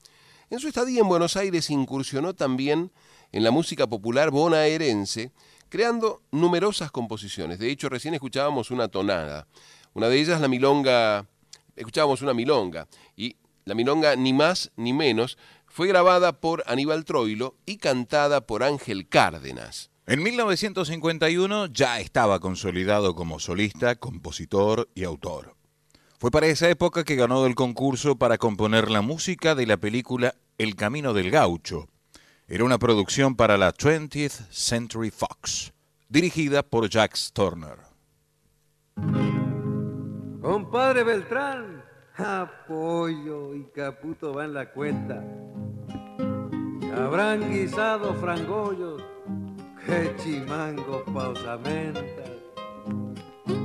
En 0.49 0.57
su 0.57 0.67
estadía 0.67 1.01
en 1.01 1.07
Buenos 1.07 1.37
Aires 1.37 1.69
incursionó 1.69 2.33
también 2.33 2.91
en 3.31 3.43
la 3.43 3.51
música 3.51 3.85
popular 3.85 4.31
bonaerense, 4.31 5.31
creando 5.69 6.21
numerosas 6.31 6.91
composiciones. 6.91 7.59
De 7.59 7.69
hecho, 7.69 7.89
recién 7.89 8.13
escuchábamos 8.13 8.71
una 8.71 8.87
tonada. 8.87 9.47
Una 9.93 10.09
de 10.09 10.19
ellas, 10.19 10.41
la 10.41 10.47
milonga, 10.47 11.25
escuchábamos 11.75 12.21
una 12.21 12.33
milonga, 12.33 12.87
y 13.15 13.35
la 13.65 13.75
milonga 13.75 14.15
ni 14.15 14.33
más 14.33 14.71
ni 14.75 14.93
menos 14.93 15.37
fue 15.67 15.87
grabada 15.87 16.39
por 16.39 16.63
Aníbal 16.67 17.05
Troilo 17.05 17.55
y 17.65 17.77
cantada 17.77 18.41
por 18.45 18.63
Ángel 18.63 19.07
Cárdenas. 19.07 19.91
En 20.07 20.21
1951 20.21 21.65
ya 21.67 21.99
estaba 21.99 22.39
consolidado 22.39 23.15
como 23.15 23.39
solista, 23.39 23.95
compositor 23.95 24.87
y 24.93 25.03
autor. 25.03 25.55
Fue 26.19 26.29
para 26.31 26.47
esa 26.47 26.69
época 26.69 27.03
que 27.03 27.15
ganó 27.15 27.45
el 27.45 27.55
concurso 27.55 28.15
para 28.15 28.37
componer 28.37 28.91
la 28.91 29.01
música 29.01 29.55
de 29.55 29.65
la 29.65 29.77
película 29.77 30.35
El 30.57 30.75
Camino 30.75 31.13
del 31.13 31.31
Gaucho. 31.31 31.87
Era 32.47 32.63
una 32.63 32.77
producción 32.77 33.35
para 33.35 33.57
la 33.57 33.73
20th 33.73 34.51
Century 34.51 35.09
Fox, 35.09 35.73
dirigida 36.07 36.61
por 36.61 36.87
Jax 36.87 37.33
Turner. 37.33 37.79
Compadre 40.43 41.03
Beltrán, 41.03 41.83
apoyo 42.15 43.55
y 43.55 43.63
caputo 43.73 44.31
van 44.31 44.53
la 44.53 44.71
cuenta. 44.71 45.23
Habrán 46.95 47.51
guisado 47.51 48.13
frangollos, 48.13 49.01
que 49.83 50.15
chimango 50.17 51.03
pausamenta. 51.05 52.03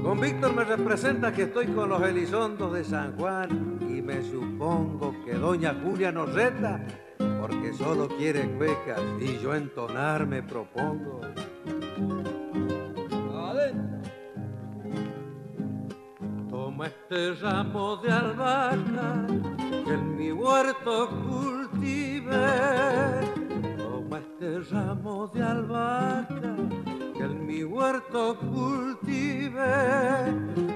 Con 0.03 0.21
Víctor 0.23 0.55
me 0.55 0.65
representa 0.65 1.35
que 1.35 1.43
estoy 1.43 1.67
con 1.67 1.91
los 1.91 2.03
elizondos 2.03 2.73
de 2.73 2.83
San 2.83 3.15
Juan 3.19 3.79
y 3.83 4.01
me 4.01 4.23
supongo 4.23 5.15
que 5.27 5.35
doña 5.35 5.79
Julia 5.85 6.11
nos 6.11 6.33
reta 6.33 7.10
porque 7.41 7.73
solo 7.75 8.09
quiere 8.09 8.49
cuecas 8.57 9.01
y 9.21 9.39
yo 9.39 9.55
entonar 9.55 10.27
me 10.27 10.43
propongo. 10.43 11.21
Toma 16.49 16.87
este 16.87 17.35
ramo 17.35 17.97
de 17.99 18.11
albahaca 18.11 19.27
que 19.85 19.93
en 19.93 20.17
mi 20.17 20.33
huerto 20.33 21.09
cultive. 21.09 22.47
Toma 23.77 24.19
este 24.19 24.61
ramo 24.75 25.27
de 25.29 25.43
albahaca 25.43 26.57
que 27.15 27.23
en 27.23 27.47
mi 27.47 27.65
huerto 27.65 28.37
cultive. 28.39 29.61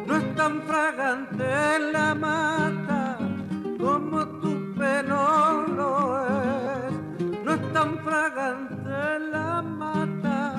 No 0.06 0.16
es 0.16 0.36
tan 0.36 0.62
fragante 0.62 1.78
la 1.92 2.14
mata 2.14 3.18
como 3.78 4.26
tu 4.40 4.63
lo 5.78 6.26
es. 6.26 6.94
No 7.44 7.52
es 7.52 7.72
tan 7.72 7.98
fragante 7.98 9.18
la 9.32 9.62
mata 9.62 10.54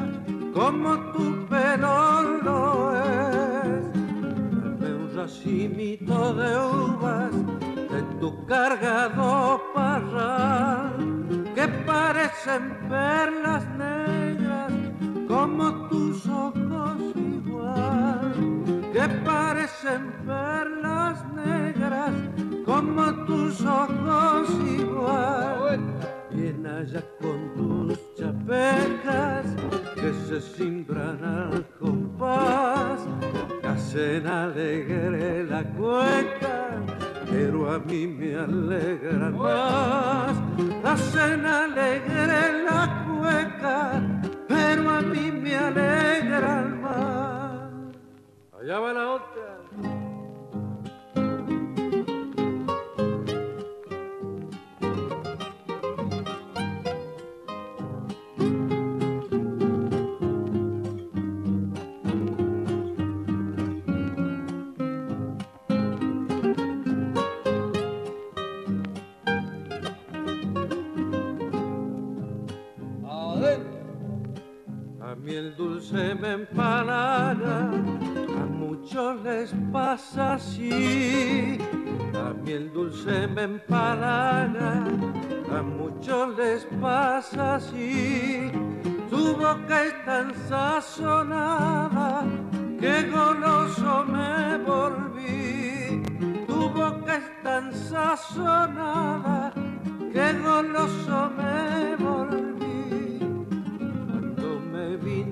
como 0.53 0.89
tu 1.13 1.45
pelo 1.47 2.21
lo 2.45 2.95
es. 2.95 3.93
Dame 4.61 4.89
un 5.01 5.15
racimito 5.15 6.33
de 6.33 6.49
uvas 6.57 7.31
de 7.91 8.01
tu 8.19 8.45
cargado 8.45 9.61
parral 9.73 10.97
que 11.55 11.67
parecen 11.91 12.63
perlas 12.89 13.65
negras 13.77 14.73
como 15.27 15.87
tus 15.89 16.27
ojos 16.27 16.97
igual 17.15 18.33
que 18.93 19.07
parecen 19.23 20.11
perlas 20.25 20.64
como 22.65 23.13
tus 23.25 23.61
ojos 23.61 24.49
igual. 24.67 25.79
Bien 26.31 26.65
allá 26.65 27.01
con 27.21 27.53
tus 27.55 28.15
chapecas 28.15 29.45
que 29.95 30.13
se 30.27 30.41
simbran 30.41 31.23
al 31.23 31.65
compás, 31.79 32.99
hacen 33.63 34.27
alegre 34.27 35.43
la 35.45 35.63
cueca, 35.63 36.83
pero 37.29 37.71
a 37.71 37.79
mí 37.79 38.07
me 38.07 38.35
alegra 38.35 39.29
más. 39.29 40.35
Hacen 40.83 41.45
alegre 41.45 42.63
la 42.65 43.05
cueca, 43.07 44.01
pero 44.47 44.89
a 44.89 45.01
mí 45.01 45.31
me 45.31 45.55
alegra 45.55 46.63
más. 46.81 47.95
Allá 48.59 48.79
va 48.79 48.93
la 48.93 49.11
otra. 49.11 49.54
A 75.35 75.37
mí 75.37 75.47
el 75.47 75.55
dulce 75.57 76.15
me 76.15 76.31
empalaga, 76.31 77.67
a 77.67 78.45
muchos 78.45 79.21
les 79.21 79.53
pasa 79.73 80.35
así. 80.35 81.57
A 82.13 82.31
mí 82.33 82.51
el 82.53 82.71
dulce 82.71 83.27
me 83.27 83.43
empalaga, 83.43 84.85
a 85.51 85.61
muchos 85.61 86.37
les 86.37 86.65
pasa 86.81 87.55
así. 87.55 88.49
Tu 89.09 89.35
boca 89.35 89.83
es 89.83 90.05
tan 90.05 90.33
sazonada 90.47 92.23
que 92.79 93.03
goloso 93.09 94.05
me 94.05 94.57
volví. 94.59 96.01
Tu 96.47 96.69
boca 96.69 97.17
es 97.17 97.43
tan 97.43 97.73
sazonada 97.73 99.51
que 100.13 100.33
goloso 100.41 101.29
me 101.35 101.95
volví. 101.97 102.44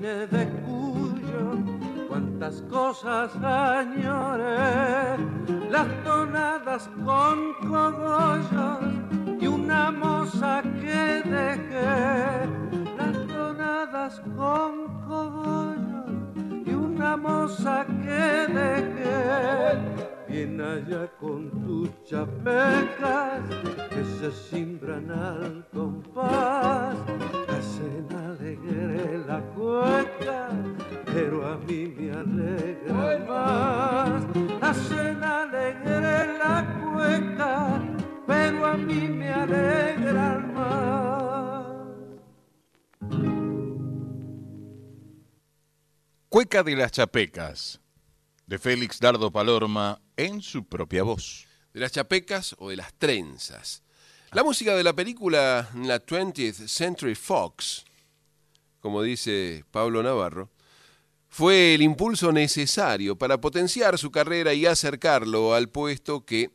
De 0.04 0.46
Cuyo, 0.66 1.56
cuántas 2.10 2.60
cosas 2.70 3.34
añoré, 3.42 5.16
las 5.70 5.86
tonadas 6.04 6.90
con 7.06 7.54
cogollos 7.66 8.80
y 9.40 9.46
una 9.46 9.90
moza 9.90 10.60
que 10.62 11.22
dejé, 11.24 12.46
las 12.98 13.26
tonadas 13.28 14.20
con 14.36 14.88
cogollos 15.08 16.66
y 16.66 16.74
una 16.74 17.16
moza 17.16 17.86
que 17.86 18.52
dejé. 18.52 19.78
Bien 20.28 20.60
allá 20.60 21.08
con 21.18 21.50
tus 21.64 21.88
chapecas 22.04 23.40
que 23.88 24.04
se 24.20 24.30
simbran 24.30 25.10
al 25.10 25.66
compás, 25.72 26.94
hacen 27.74 28.06
alegre 28.12 29.18
la 29.26 29.40
cueca, 29.54 30.50
pero 31.06 31.46
a 31.46 31.56
mí 31.58 31.86
me 31.86 32.12
alegra 32.12 33.18
más. 33.26 34.24
Hacen 34.60 35.22
alegre 35.22 36.38
la 36.38 36.92
cueca, 36.92 37.82
pero 38.26 38.66
a 38.66 38.76
mí 38.76 39.08
me 39.08 39.28
alegra 39.28 40.38
más. 40.54 41.66
Cueca 46.28 46.62
de 46.62 46.76
las 46.76 46.92
Chapecas, 46.92 47.80
de 48.46 48.58
Félix 48.58 49.00
Dardo 49.00 49.32
Palorma 49.32 50.00
en 50.16 50.42
su 50.42 50.64
propia 50.64 51.02
voz. 51.02 51.46
de 51.72 51.80
las 51.80 51.90
chapecas 51.90 52.54
o 52.60 52.70
de 52.70 52.76
las 52.76 52.94
trenzas. 52.94 53.83
La 54.34 54.42
música 54.42 54.74
de 54.74 54.82
la 54.82 54.92
película 54.92 55.70
la 55.76 56.04
20th 56.04 56.66
Century 56.66 57.14
Fox, 57.14 57.84
como 58.80 59.00
dice 59.00 59.64
Pablo 59.70 60.02
Navarro, 60.02 60.50
fue 61.28 61.76
el 61.76 61.82
impulso 61.82 62.32
necesario 62.32 63.16
para 63.16 63.40
potenciar 63.40 63.96
su 63.96 64.10
carrera 64.10 64.52
y 64.52 64.66
acercarlo 64.66 65.54
al 65.54 65.68
puesto 65.68 66.24
que 66.24 66.50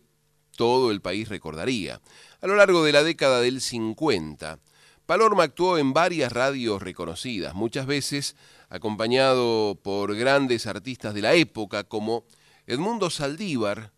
todo 0.58 0.92
el 0.92 1.00
país 1.00 1.30
recordaría. 1.30 2.02
A 2.42 2.48
lo 2.48 2.58
largo 2.58 2.84
de 2.84 2.92
la 2.92 3.02
década 3.02 3.40
del 3.40 3.62
50, 3.62 4.60
Palorma 5.06 5.44
actuó 5.44 5.78
en 5.78 5.94
varias 5.94 6.34
radios 6.34 6.82
reconocidas, 6.82 7.56
muchas 7.56 7.86
veces 7.86 8.36
acompañado 8.68 9.80
por 9.82 10.18
grandes 10.18 10.68
artistas 10.68 11.14
de 11.14 11.22
la 11.22 11.34
época 11.34 11.86
como 11.86 12.26
Edmundo 12.68 13.10
Saldívar, 13.10 13.94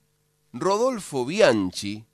Rodolfo 0.54 1.26
Bianchi, 1.26 2.06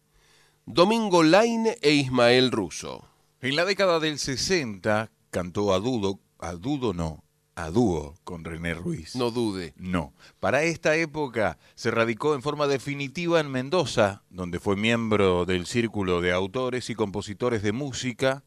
Domingo 0.70 1.24
Laine 1.24 1.78
e 1.82 1.94
Ismael 1.94 2.52
Russo. 2.52 3.08
En 3.40 3.56
la 3.56 3.64
década 3.64 4.02
del 4.02 4.20
60 4.20 5.10
cantó 5.30 5.74
a 5.74 5.80
Dudo, 5.80 6.20
a 6.40 6.56
Dudo 6.56 6.94
no, 6.94 7.24
a 7.56 7.70
dúo 7.70 8.16
con 8.26 8.44
René 8.44 8.74
Ruiz. 8.74 9.16
No 9.16 9.32
dude. 9.32 9.74
No. 9.78 10.12
Para 10.42 10.64
esta 10.64 10.98
época 10.98 11.58
se 11.76 11.90
radicó 11.90 12.36
en 12.36 12.42
forma 12.42 12.68
definitiva 12.68 13.40
en 13.40 13.50
Mendoza, 13.50 14.24
donde 14.30 14.60
fue 14.60 14.76
miembro 14.76 15.46
del 15.46 15.68
Círculo 15.68 16.20
de 16.20 16.34
Autores 16.34 16.90
y 16.90 16.96
Compositores 16.96 17.64
de 17.64 17.72
Música 17.72 18.44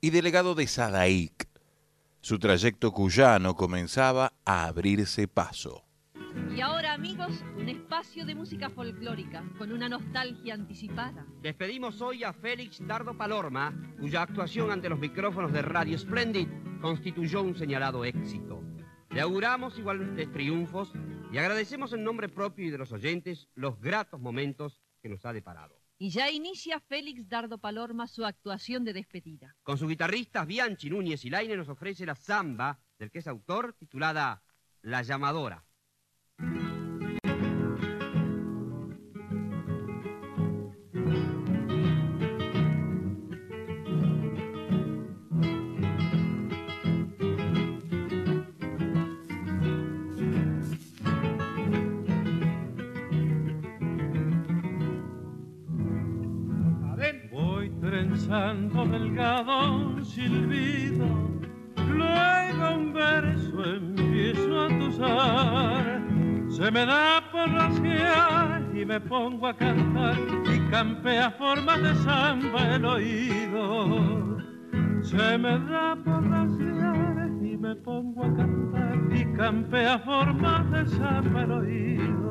y 0.00 0.10
delegado 0.10 0.56
de 0.56 0.66
Sadaic. 0.66 1.48
Su 2.20 2.40
trayecto 2.40 2.90
cuyano 2.90 3.54
comenzaba 3.54 4.32
a 4.44 4.64
abrirse 4.64 5.28
paso. 5.28 5.84
Y 6.54 6.60
ahora, 6.60 6.94
amigos, 6.94 7.44
un 7.56 7.68
espacio 7.68 8.24
de 8.24 8.34
música 8.34 8.70
folclórica 8.70 9.44
con 9.58 9.72
una 9.72 9.88
nostalgia 9.88 10.54
anticipada. 10.54 11.26
Despedimos 11.42 12.00
hoy 12.00 12.24
a 12.24 12.32
Félix 12.32 12.86
Dardo 12.86 13.16
Palorma, 13.16 13.72
cuya 13.98 14.22
actuación 14.22 14.70
ante 14.70 14.88
los 14.88 14.98
micrófonos 14.98 15.52
de 15.52 15.62
Radio 15.62 15.96
Splendid 15.98 16.48
constituyó 16.80 17.42
un 17.42 17.54
señalado 17.54 18.04
éxito. 18.04 18.62
Le 19.10 19.20
auguramos 19.20 19.78
iguales 19.78 20.30
triunfos 20.32 20.92
y 21.32 21.38
agradecemos 21.38 21.92
en 21.92 22.04
nombre 22.04 22.28
propio 22.28 22.66
y 22.66 22.70
de 22.70 22.78
los 22.78 22.92
oyentes 22.92 23.48
los 23.54 23.80
gratos 23.80 24.20
momentos 24.20 24.80
que 25.02 25.08
nos 25.08 25.24
ha 25.26 25.32
deparado. 25.32 25.80
Y 25.98 26.10
ya 26.10 26.30
inicia 26.30 26.80
Félix 26.80 27.28
Dardo 27.28 27.58
Palorma 27.58 28.06
su 28.06 28.24
actuación 28.24 28.84
de 28.84 28.92
despedida. 28.92 29.54
Con 29.62 29.76
sus 29.76 29.88
guitarristas 29.88 30.46
Bianchi, 30.46 30.88
Núñez 30.88 31.24
y 31.24 31.30
Laine 31.30 31.56
nos 31.56 31.68
ofrece 31.68 32.06
la 32.06 32.14
samba, 32.14 32.80
del 32.98 33.10
que 33.10 33.18
es 33.18 33.26
autor, 33.26 33.74
titulada 33.74 34.42
La 34.80 35.02
Llamadora. 35.02 35.64
Trenzando 57.80 58.86
delgado 58.86 60.04
silbido, 60.04 61.06
luego 61.88 62.74
un 62.76 62.92
verso 62.92 63.64
empiezo 63.64 64.60
a 64.60 64.68
tusar. 64.68 65.99
Se 66.60 66.70
me 66.70 66.84
da 66.84 67.22
por 67.32 67.50
rasguear 67.50 68.68
y 68.74 68.84
me 68.84 69.00
pongo 69.00 69.46
a 69.46 69.56
cantar 69.56 70.14
y 70.44 70.58
campea 70.70 71.30
formas 71.30 71.82
de 71.82 71.94
samba 72.04 72.74
el 72.74 72.84
oído. 72.84 74.36
Se 75.00 75.38
me 75.38 75.58
da 75.58 75.96
por 76.04 76.22
rasguear 76.28 77.30
y 77.42 77.56
me 77.56 77.74
pongo 77.76 78.24
a 78.24 78.36
cantar 78.36 78.98
y 79.10 79.24
campea 79.38 80.00
formas 80.00 80.70
de 80.70 80.86
samba 80.88 81.42
el 81.44 81.50
oído 81.50 82.30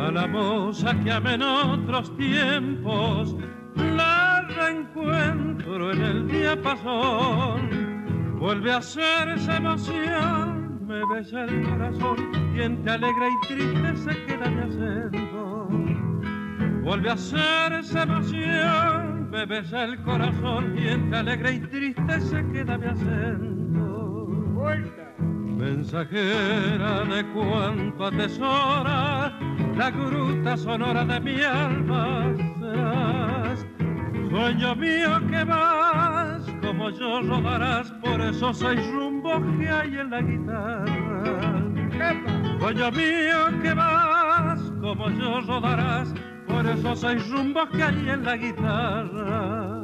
a 0.00 0.10
la 0.10 0.26
moza 0.26 0.98
que 1.04 1.12
amé 1.12 1.34
en 1.34 1.42
otros 1.42 2.16
tiempos, 2.16 3.36
la 3.76 4.40
reencuentro 4.40 5.92
en 5.92 6.02
el 6.02 6.28
diapasón. 6.28 7.84
Vuelve 8.38 8.72
a 8.72 8.80
ser 8.80 9.28
esa 9.28 9.56
emoción, 9.58 10.53
me 10.86 11.02
besa 11.06 11.44
el 11.44 11.62
corazón 11.62 12.16
y 12.54 12.62
entre 12.62 12.92
alegre 12.92 13.28
y 13.30 13.46
triste 13.46 13.96
se 13.96 14.24
queda 14.26 14.50
mi 14.50 14.60
acento. 14.62 15.68
Vuelve 16.82 17.10
a 17.10 17.16
ser 17.16 17.72
esa 17.72 18.02
emoción, 18.02 19.30
me 19.30 19.46
besa 19.46 19.84
el 19.84 20.02
corazón 20.02 20.76
y 20.78 20.88
entre 20.88 21.18
alegre 21.18 21.52
y 21.54 21.60
triste 21.60 22.20
se 22.20 22.46
queda 22.52 22.76
mi 22.76 22.86
acento. 22.86 23.54
Mensajera 25.56 27.04
de 27.04 27.24
cuanto 27.32 28.06
atesora 28.06 29.32
la 29.76 29.90
gruta 29.90 30.56
sonora 30.56 31.04
de 31.04 31.20
mi 31.20 31.40
alma 31.40 32.34
serás. 32.60 33.66
Sueño 34.30 34.74
mío 34.76 35.20
que 35.30 35.44
vas, 35.44 36.33
como 36.84 36.98
yo 36.98 37.22
rodarás 37.22 37.90
por 37.92 38.20
esos 38.20 38.58
seis 38.58 38.86
rumbos 38.92 39.40
que 39.58 39.68
hay 39.70 39.96
en 39.96 40.10
la 40.10 40.20
guitarra. 40.20 41.62
Sueño 42.60 42.90
mío 42.90 43.62
que 43.62 43.72
vas, 43.72 44.60
como 44.82 45.08
yo 45.08 45.40
rodarás 45.40 46.12
por 46.46 46.66
esos 46.66 47.00
seis 47.00 47.26
rumbos 47.30 47.70
que 47.70 47.82
hay 47.82 48.10
en 48.10 48.24
la 48.24 48.36
guitarra. 48.36 49.83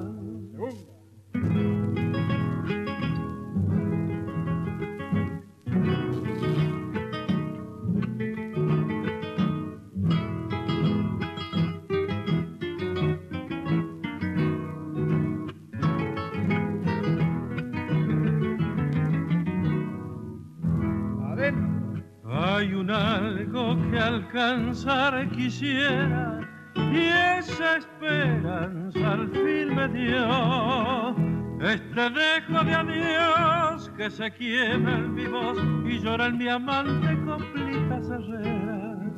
Hay 22.61 22.75
un 22.75 22.91
algo 22.91 23.75
que 23.91 23.99
alcanzar 23.99 25.27
quisiera 25.31 26.47
y 26.75 26.99
esa 27.39 27.79
esperanza 27.79 29.13
al 29.13 29.31
fin 29.31 29.75
me 29.75 29.89
dio. 29.89 31.17
Este 31.63 32.11
dejo 32.11 32.63
de 32.63 32.75
adiós 32.75 33.91
que 33.97 34.11
se 34.11 34.31
quiebra 34.33 34.99
en 34.99 35.15
mi 35.15 35.27
voz 35.27 35.57
y 35.87 36.01
llora 36.01 36.27
en 36.27 36.37
mi 36.37 36.49
amante 36.49 37.19
completa 37.25 37.97
herrera. 37.97 39.11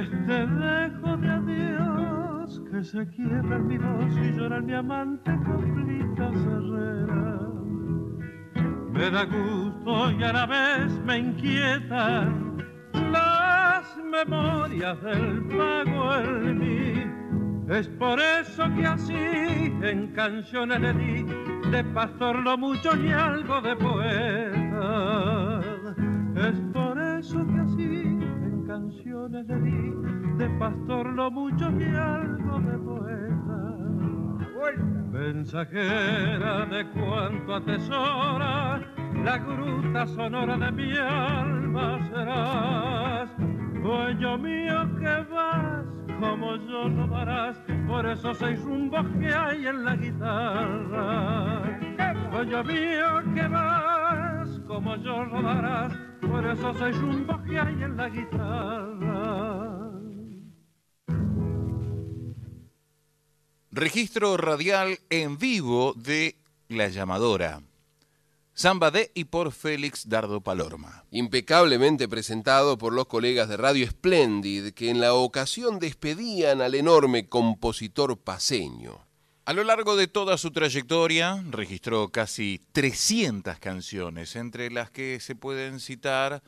Este 0.00 0.46
dejo 0.48 1.16
de 1.18 1.30
adiós 1.30 2.60
que 2.72 2.82
se 2.82 3.06
quiebra 3.10 3.54
en 3.54 3.66
mi 3.68 3.78
voz 3.78 4.16
y 4.20 4.32
llora 4.36 4.56
en 4.56 4.66
mi 4.66 4.74
amante 4.74 5.30
completa 5.46 6.28
herrera. 6.28 7.51
Me 8.92 9.10
da 9.10 9.24
gusto 9.24 10.10
y 10.12 10.22
a 10.22 10.32
la 10.32 10.46
vez 10.46 10.92
me 11.04 11.18
inquietan 11.18 12.58
las 13.10 13.96
memorias 13.96 15.02
del 15.02 15.46
pago 15.48 16.14
en 16.16 16.58
mí. 16.58 17.04
Es 17.70 17.88
por 17.88 18.20
eso 18.20 18.64
que 18.74 18.86
así 18.86 19.14
en 19.14 20.12
canciones 20.14 20.80
le 20.80 20.92
di 20.92 21.24
de 21.70 21.82
pastor 21.94 22.38
lo 22.40 22.58
mucho 22.58 22.94
y 22.96 23.10
algo 23.12 23.62
de 23.62 23.76
poeta. 23.76 25.60
Es 26.36 26.60
por 26.74 26.98
eso 26.98 27.46
que 27.46 27.60
así 27.60 27.82
en 27.82 28.64
canciones 28.66 29.46
le 29.46 29.58
di 29.60 29.90
de 30.36 30.50
pastor 30.58 31.06
lo 31.14 31.30
mucho 31.30 31.70
y 31.80 31.94
algo 31.94 32.60
de 32.60 32.78
poeta. 32.78 33.41
Mensajera 35.12 36.66
de 36.66 36.88
cuanto 36.90 37.54
atesora 37.54 38.80
la 39.24 39.38
gruta 39.38 40.06
sonora 40.06 40.56
de 40.56 40.72
mi 40.72 40.96
alma 40.96 41.98
serás. 42.08 43.28
Dueño 43.82 44.38
mío 44.38 44.88
que 44.98 45.24
vas, 45.32 45.84
como 46.20 46.56
yo 46.56 46.88
no 46.88 47.06
darás, 47.08 47.56
por 47.86 48.06
esos 48.06 48.38
seis 48.38 48.62
rumbos 48.62 49.06
que 49.20 49.34
hay 49.34 49.66
en 49.66 49.84
la 49.84 49.96
guitarra. 49.96 51.62
Dueño 52.30 52.64
mío 52.64 53.34
que 53.34 53.48
vas, 53.48 54.60
como 54.66 54.96
yo 54.96 55.24
rodarás, 55.24 55.92
por 56.20 56.46
esos 56.46 56.76
seis 56.78 56.98
rumbos 57.00 57.42
que 57.42 57.58
hay 57.58 57.82
en 57.82 57.96
la 57.96 58.08
guitarra. 58.08 59.81
Registro 63.74 64.36
radial 64.36 64.98
en 65.08 65.38
vivo 65.38 65.94
de 65.96 66.36
La 66.68 66.88
Llamadora. 66.88 67.62
Samba 68.52 68.90
de 68.90 69.10
y 69.14 69.24
por 69.24 69.50
Félix 69.50 70.10
Dardo 70.10 70.42
Palorma. 70.42 71.06
Impecablemente 71.10 72.06
presentado 72.06 72.76
por 72.76 72.92
los 72.92 73.06
colegas 73.06 73.48
de 73.48 73.56
Radio 73.56 73.88
Splendid, 73.88 74.74
que 74.74 74.90
en 74.90 75.00
la 75.00 75.14
ocasión 75.14 75.78
despedían 75.78 76.60
al 76.60 76.74
enorme 76.74 77.30
compositor 77.30 78.18
paseño. 78.18 79.06
A 79.46 79.54
lo 79.54 79.64
largo 79.64 79.96
de 79.96 80.06
toda 80.06 80.36
su 80.36 80.50
trayectoria 80.50 81.42
registró 81.48 82.10
casi 82.10 82.60
300 82.72 83.58
canciones, 83.58 84.36
entre 84.36 84.70
las 84.70 84.90
que 84.90 85.18
se 85.18 85.34
pueden 85.34 85.80
citar 85.80 86.42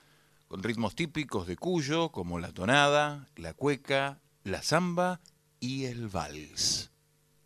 con 0.46 0.62
ritmos 0.62 0.94
típicos 0.94 1.46
de 1.46 1.56
Cuyo, 1.56 2.10
como 2.10 2.38
la 2.38 2.52
tonada, 2.52 3.30
la 3.36 3.54
cueca, 3.54 4.20
la 4.42 4.62
samba 4.62 5.22
y 5.58 5.86
el 5.86 6.08
vals. 6.08 6.90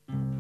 Bye. 0.09 0.38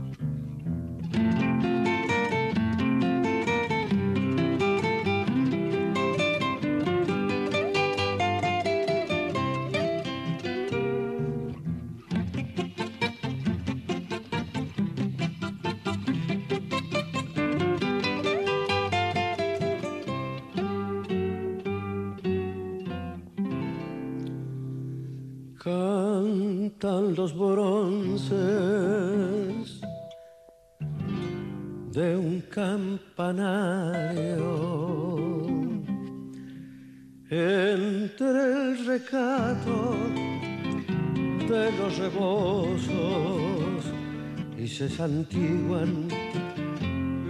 Santiguan 44.88 46.08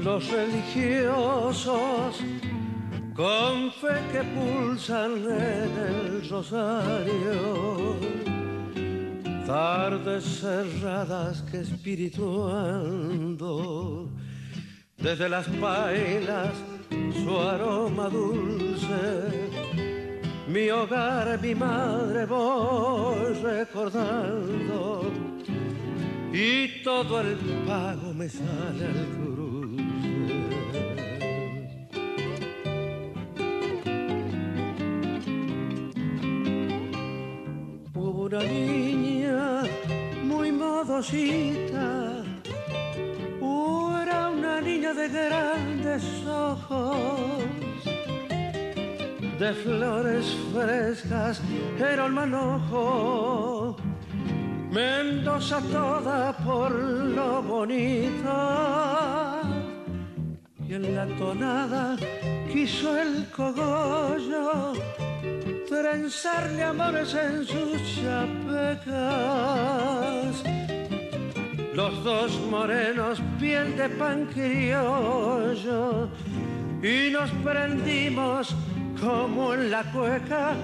los 0.03 0.31
religiosos 0.31 2.23
con 3.14 3.71
fe 3.73 4.01
que 4.12 4.23
pulsan 4.23 5.12
en 5.12 5.77
el 5.90 6.27
rosario, 6.31 7.97
tardes 9.47 10.25
cerradas 10.40 11.42
que 11.42 11.61
espirituando 11.61 14.09
desde 14.97 15.29
las 15.29 15.47
pailas 15.49 16.55
su 17.12 17.38
aroma 17.38 18.09
dulce, 18.09 19.51
mi 20.47 20.71
hogar, 20.71 21.38
mi 21.42 21.55
madre 21.55 22.25
voy 22.25 23.35
recordando 23.42 25.38
y 26.40 26.83
todo 26.85 27.20
el 27.20 27.37
pago 27.66 28.14
me 28.14 28.29
sale 28.29 28.87
al 28.87 29.07
cruce. 29.16 29.59
una 37.94 38.42
niña 38.42 39.62
muy 40.22 40.53
modosita, 40.53 42.22
era 44.03 44.29
una 44.29 44.61
niña 44.61 44.92
de 44.92 45.09
grandes 45.09 46.05
ojos, 46.27 47.42
de 49.40 49.53
flores 49.55 50.37
frescas, 50.53 51.40
era 51.81 52.07
el 52.07 52.12
manojo. 52.12 53.88
Mendoza 54.70 55.61
toda 55.72 56.33
por 56.44 56.70
lo 56.72 57.42
bonita 57.42 59.40
y 60.68 60.74
en 60.74 60.94
la 60.94 61.07
tonada 61.16 61.96
quiso 62.52 62.98
el 63.00 63.26
cogollo 63.31 64.74
trenzarle 65.68 66.62
amores 66.64 67.14
en 67.14 67.44
sus 67.46 67.81
chapecas. 67.96 68.96
Los 71.74 72.04
dos 72.04 72.40
morenos, 72.50 73.22
piel 73.38 73.76
de 73.76 73.88
pan 73.90 74.26
criollo, 74.26 76.09
y 76.83 77.11
nos 77.11 77.31
prendimos 77.44 78.54
como 79.00 79.54
en 79.54 79.70
la 79.70 79.85
cueca, 79.92 80.54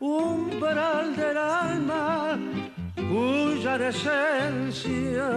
umbral 0.00 1.14
del 1.14 1.36
alma, 1.36 2.38
cuya 3.08 3.76
esencia 3.88 5.28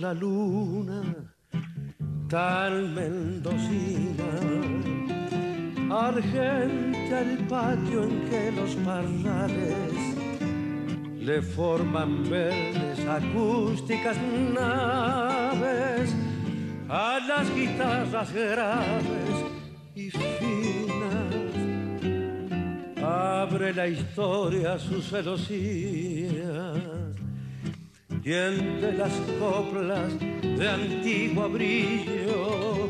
la 0.00 0.14
luna 0.14 1.02
tan 2.28 2.94
mendocina 2.94 4.30
argenta 5.90 7.20
el 7.20 7.38
patio 7.46 8.04
en 8.04 8.30
que 8.30 8.52
los 8.52 8.74
parrales 8.76 10.19
le 11.20 11.42
forman 11.42 12.28
verdes 12.30 13.06
acústicas 13.06 14.16
naves 14.54 16.14
a 16.88 17.20
las 17.28 17.54
guitarras 17.54 18.32
graves 18.32 19.44
y 19.94 20.10
finas. 20.10 21.34
Abre 23.02 23.74
la 23.74 23.86
historia 23.86 24.78
sus 24.78 25.10
celosías 25.10 26.78
entre 28.24 28.92
las 28.94 29.12
coplas 29.38 30.18
de 30.18 30.68
antiguo 30.68 31.48
brillo. 31.50 32.88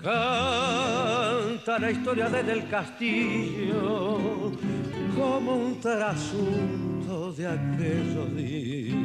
Canta 0.00 1.78
la 1.78 1.90
historia 1.90 2.28
desde 2.28 2.52
el 2.52 2.68
castillo 2.68 4.52
como 5.16 5.56
un 5.56 5.80
trasunto 5.80 6.91
de 7.36 7.46
aquellos 7.46 8.36
días. 8.36 8.96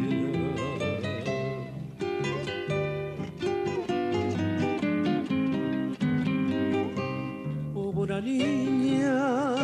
Una 7.76 8.22
niña 8.22 9.56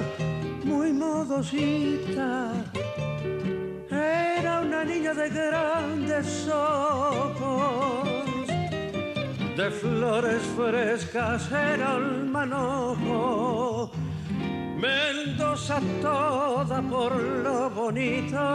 muy 0.66 0.92
modosita 0.92 2.52
era 3.90 4.62
una 4.62 4.84
niña 4.84 5.14
de 5.14 5.30
grandes 5.30 6.50
ojos, 6.50 8.08
de 9.58 9.72
flores 9.72 10.42
frescas 10.58 11.52
era 11.52 11.96
el 11.98 12.26
manojo. 12.26 13.73
Mendoza 14.84 15.80
toda 16.02 16.82
por 16.82 17.16
lo 17.16 17.70
bonita. 17.70 18.48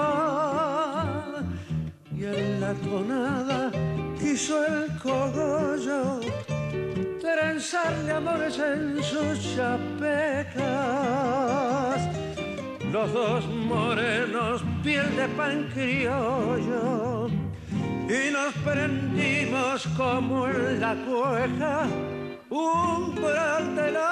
Y 2.14 2.24
en 2.24 2.60
la 2.60 2.74
tonada 2.74 3.70
quiso 4.20 4.54
el 4.66 4.94
cogollo 4.98 6.20
trenzarle 7.18 8.12
amores 8.12 8.58
en 8.58 9.02
sus 9.02 9.56
chapecas. 9.56 10.58
Los 12.92 13.10
dos 13.12 13.46
morenos, 13.46 14.62
piel 14.82 15.16
de 15.16 15.28
pan 15.28 15.70
criollo, 15.72 17.28
y 18.06 18.30
nos 18.36 18.52
prendimos 18.64 19.86
como 19.96 20.46
en 20.46 20.80
la 20.80 20.94
cueja, 20.94 21.86
del 23.76 23.96
alma, 23.96 24.08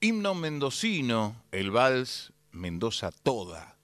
Himno 0.00 0.34
mendocino, 0.34 1.42
el 1.50 1.70
vals 1.70 2.32
Mendoza 2.52 3.10
Toda 3.10 3.76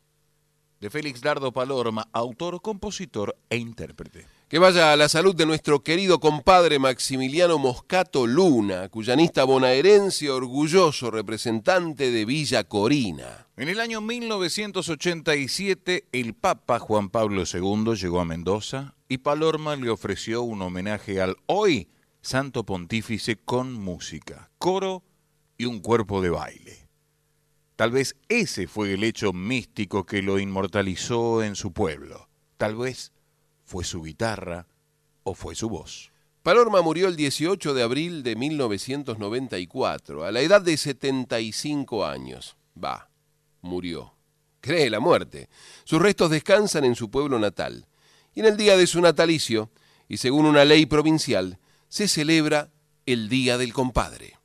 de 0.83 0.91
Félix 0.91 1.21
Dardo 1.21 1.53
Palorma, 1.53 2.09
autor, 2.13 2.61
compositor 2.61 3.37
e 3.49 3.57
intérprete. 3.57 4.32
Que 4.53 4.59
vaya 4.59 4.93
a 4.93 4.97
la 4.99 5.09
salud 5.09 5.35
de 5.35 5.47
nuestro 5.47 5.83
querido 5.83 6.21
compadre 6.21 6.79
Maximiliano 6.79 7.57
Moscato 7.57 8.27
Luna, 8.27 8.91
cuyanista 8.91 9.45
bonaerense, 9.45 10.29
orgulloso 10.29 11.11
representante 11.11 12.11
de 12.11 12.27
Villa 12.27 12.65
Corina. 12.65 13.47
En 13.57 13.71
el 13.71 13.81
año 13.81 14.03
1987, 14.03 16.09
el 16.13 16.35
Papa 16.35 16.79
Juan 16.81 17.09
Pablo 17.09 17.45
II 17.51 17.95
llegó 17.95 18.21
a 18.21 18.27
Mendoza 18.27 18.95
y 19.09 19.17
Palorma 19.17 19.75
le 19.75 19.89
ofreció 19.89 20.43
un 20.43 20.61
homenaje 20.61 21.23
al 21.23 21.39
hoy 21.47 21.89
Santo 22.21 22.67
Pontífice 22.67 23.37
con 23.37 23.73
música, 23.73 24.51
coro 24.59 25.03
y 25.57 25.65
un 25.65 25.81
cuerpo 25.81 26.21
de 26.21 26.29
baile. 26.29 26.91
Tal 27.75 27.91
vez 27.91 28.17
ese 28.29 28.67
fue 28.67 28.93
el 28.93 29.03
hecho 29.03 29.33
místico 29.33 30.05
que 30.05 30.21
lo 30.21 30.39
inmortalizó 30.39 31.43
en 31.43 31.57
su 31.57 31.73
pueblo. 31.73 32.29
Tal 32.59 32.77
vez 32.77 33.13
fue 33.73 33.85
su 33.85 34.03
guitarra 34.03 34.67
o 35.23 35.33
fue 35.33 35.55
su 35.55 35.71
voz. 35.71 36.13
Palorma 36.43 36.83
murió 36.83 37.09
el 37.09 37.17
18 37.17 37.73
de 37.73 37.83
abril 37.83 38.23
de 38.23 38.37
1994, 38.37 40.27
a 40.27 40.31
la 40.31 40.43
edad 40.43 40.61
de 40.61 40.77
75 40.77 42.05
años. 42.05 42.59
Va, 42.77 43.09
murió. 43.63 44.13
Cree 44.61 44.91
la 44.91 45.01
muerte. 45.01 45.49
Sus 45.85 46.03
restos 46.03 46.29
descansan 46.31 46.85
en 46.85 46.95
su 46.95 47.11
pueblo 47.11 47.39
natal. 47.39 47.87
Y 48.35 48.41
en 48.41 48.47
el 48.47 48.59
día 48.59 48.77
de 48.77 48.87
su 48.87 49.01
natalicio, 49.01 49.71
y 50.07 50.19
según 50.19 50.45
una 50.45 50.67
ley 50.67 50.85
provincial, 50.85 51.59
se 51.89 52.09
celebra 52.09 52.69
el 53.07 53.31
Día 53.31 53.57
del 53.57 53.73
Compadre. 53.73 54.39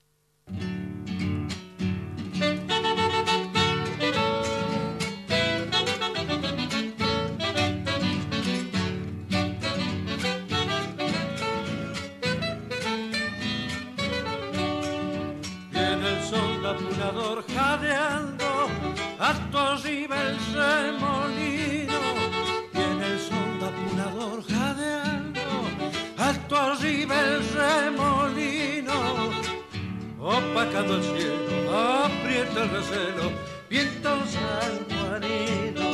Opacando 30.27 30.95
el 30.95 31.03
cielo, 31.03 32.03
aprieta 32.03 32.63
el 32.63 32.69
recelo, 32.69 33.31
viento 33.69 34.09
sanjuanino. 34.25 35.87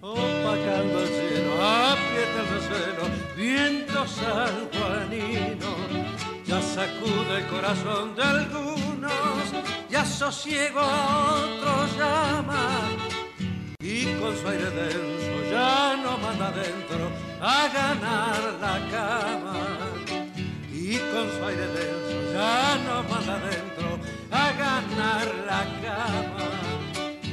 Opacando 0.00 1.02
el 1.02 1.08
cielo, 1.08 1.52
aprieta 1.62 2.38
el 2.40 2.48
recelo, 2.56 3.04
viento 3.36 4.06
sanjuanino. 4.08 5.70
Ya 6.44 6.60
sacude 6.60 7.38
el 7.38 7.46
corazón 7.46 8.16
de 8.16 8.22
algunos, 8.24 9.12
ya 9.88 10.04
sosiego 10.04 10.80
a 10.80 11.44
otros 11.44 11.96
llama. 11.96 12.80
Y 13.80 14.06
con 14.20 14.36
su 14.36 14.48
aire 14.48 14.70
denso 14.70 15.50
ya 15.50 15.96
no 16.02 16.18
manda 16.18 16.48
adentro 16.48 17.10
a 17.40 17.68
ganar 17.68 18.40
la 18.60 18.90
cama. 18.90 20.21
Y 20.92 20.98
con 20.98 21.26
su 21.32 21.42
aire 21.46 21.66
denso 21.68 22.32
ya 22.34 22.76
no 22.84 23.02
manda 23.04 23.36
adentro 23.36 23.98
a 24.30 24.52
ganar 24.52 25.26
la 25.46 25.62
cama. 25.80 26.50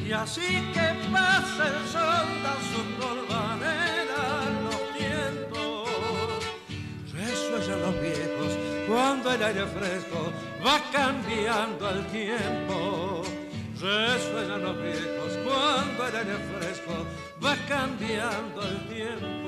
Y 0.07 0.13
así 0.13 0.49
que 0.73 0.87
pasa 1.11 1.67
el 1.67 1.79
sol 1.93 2.27
da 2.41 2.55
su 2.69 2.81
los 4.63 4.81
vientos. 4.97 5.89
Resuellan 7.11 7.81
los 7.81 7.95
viejos 8.01 8.51
cuando 8.87 9.33
el 9.33 9.43
aire 9.43 9.65
fresco 9.65 10.31
va 10.65 10.79
cambiando 10.93 11.89
el 11.89 12.05
tiempo. 12.05 13.23
Resuellan 13.73 14.63
los 14.63 14.81
viejos 14.81 15.37
cuando 15.45 16.07
el 16.07 16.15
aire 16.15 16.37
fresco 16.53 16.95
va 17.43 17.57
cambiando 17.67 18.61
el 18.61 18.87
tiempo. 18.87 19.39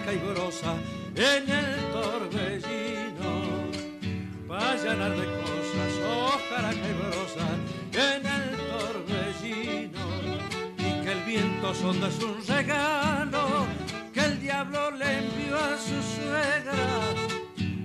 Hojarasca 0.00 0.12
y 0.12 0.18
brosa 0.18 0.74
en 1.14 1.50
el 1.50 1.92
torbellino. 1.92 3.32
Va 4.50 4.72
a 4.72 4.76
llenar 4.76 5.12
de 5.16 5.26
cosas, 5.26 5.92
hojarasca 6.06 6.88
y 6.88 6.92
brosa 6.92 7.46
en 7.92 8.26
el 8.26 8.56
torbellino 8.70 10.04
y 10.78 11.04
que 11.04 11.12
el 11.12 11.22
viento 11.24 11.74
sonda 11.74 12.08
es 12.08 12.22
un 12.22 12.46
regalo 12.46 13.66
que 14.12 14.20
el 14.20 14.40
diablo 14.40 14.90
le 14.92 15.18
envió 15.18 15.56
a 15.56 15.76
su 15.76 16.02
suegra. 16.16 16.88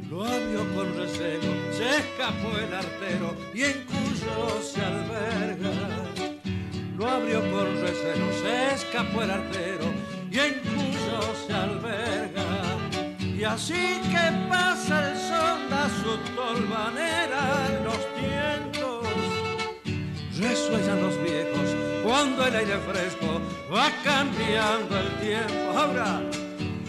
Lo 0.10 0.24
abrió 0.24 0.60
con 0.74 0.96
recelo, 0.96 1.52
se 1.72 1.98
escapó 1.98 2.58
el 2.58 2.74
artero 2.74 3.36
y 3.54 3.64
en 3.64 3.86
Cuyo 3.86 4.62
se 4.62 4.82
alberga. 4.82 5.72
Lo 6.98 7.10
abrió 7.10 7.42
con 7.52 7.66
recelo, 7.82 8.32
se 8.42 8.74
escapó 8.76 9.24
el 9.24 9.32
artero 9.32 9.45
Y 13.68 13.74
así 13.74 14.02
que 14.12 14.48
pasa 14.48 15.12
el 15.12 15.18
sol 15.18 15.70
da 15.70 15.90
su 15.90 16.18
tolvanera 16.36 17.82
los 17.84 18.02
tientos 18.14 19.06
resuellan 20.38 21.02
los 21.02 21.18
viejos 21.24 21.76
cuando 22.04 22.46
el 22.46 22.56
aire 22.56 22.78
fresco 22.80 23.42
va 23.74 23.92
cambiando 24.04 25.00
el 25.00 25.20
tiempo. 25.20 25.78
Ahora, 25.78 26.22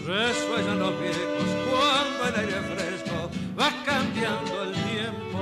resuellan 0.05 0.79
los 0.79 0.99
viejos 0.99 1.43
cuando 1.69 2.27
el 2.27 2.35
aire 2.35 2.61
fresco 2.61 3.31
va 3.59 3.71
cambiando 3.83 4.63
el 4.63 4.73
tiempo. 4.73 5.37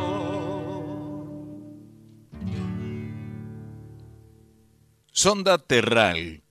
Sonda 5.12 5.58
Terral. 5.58 6.44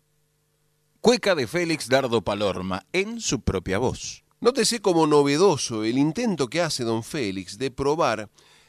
Cueca 1.01 1.35
de 1.35 1.47
Félix 1.47 1.89
Dardo 1.89 2.23
Palorma 2.23 2.85
en 2.93 3.21
su 3.21 3.41
propia 3.43 3.79
voz. 3.79 4.24
Nótese 4.45 4.83
como 4.83 5.07
novedoso 5.07 5.85
el 5.85 5.97
intento 5.97 6.49
que 6.49 6.61
hace 6.61 6.85
don 6.85 7.03
Félix 7.03 7.57
de 7.57 7.71
probar 7.71 8.29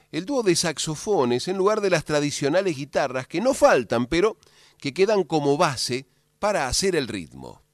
el 0.10 0.24
dúo 0.24 0.42
de 0.42 0.56
saxofones 0.56 1.50
en 1.50 1.58
lugar 1.58 1.82
de 1.82 1.90
las 1.90 2.06
tradicionales 2.06 2.78
guitarras 2.78 3.28
que 3.28 3.42
no 3.42 3.54
faltan, 3.54 4.06
pero 4.06 4.38
que 4.78 4.94
quedan 4.94 5.26
como 5.26 5.58
base 5.58 6.06
para 6.40 6.70
hacer 6.70 6.96
el 6.96 7.10
ritmo. 7.10 7.65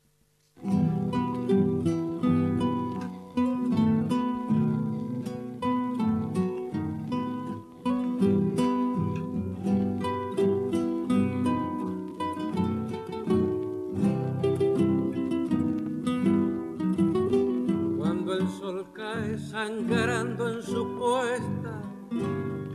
Sangrando 19.52 20.50
en 20.50 20.64
su 20.64 20.98
puesta, 20.98 21.82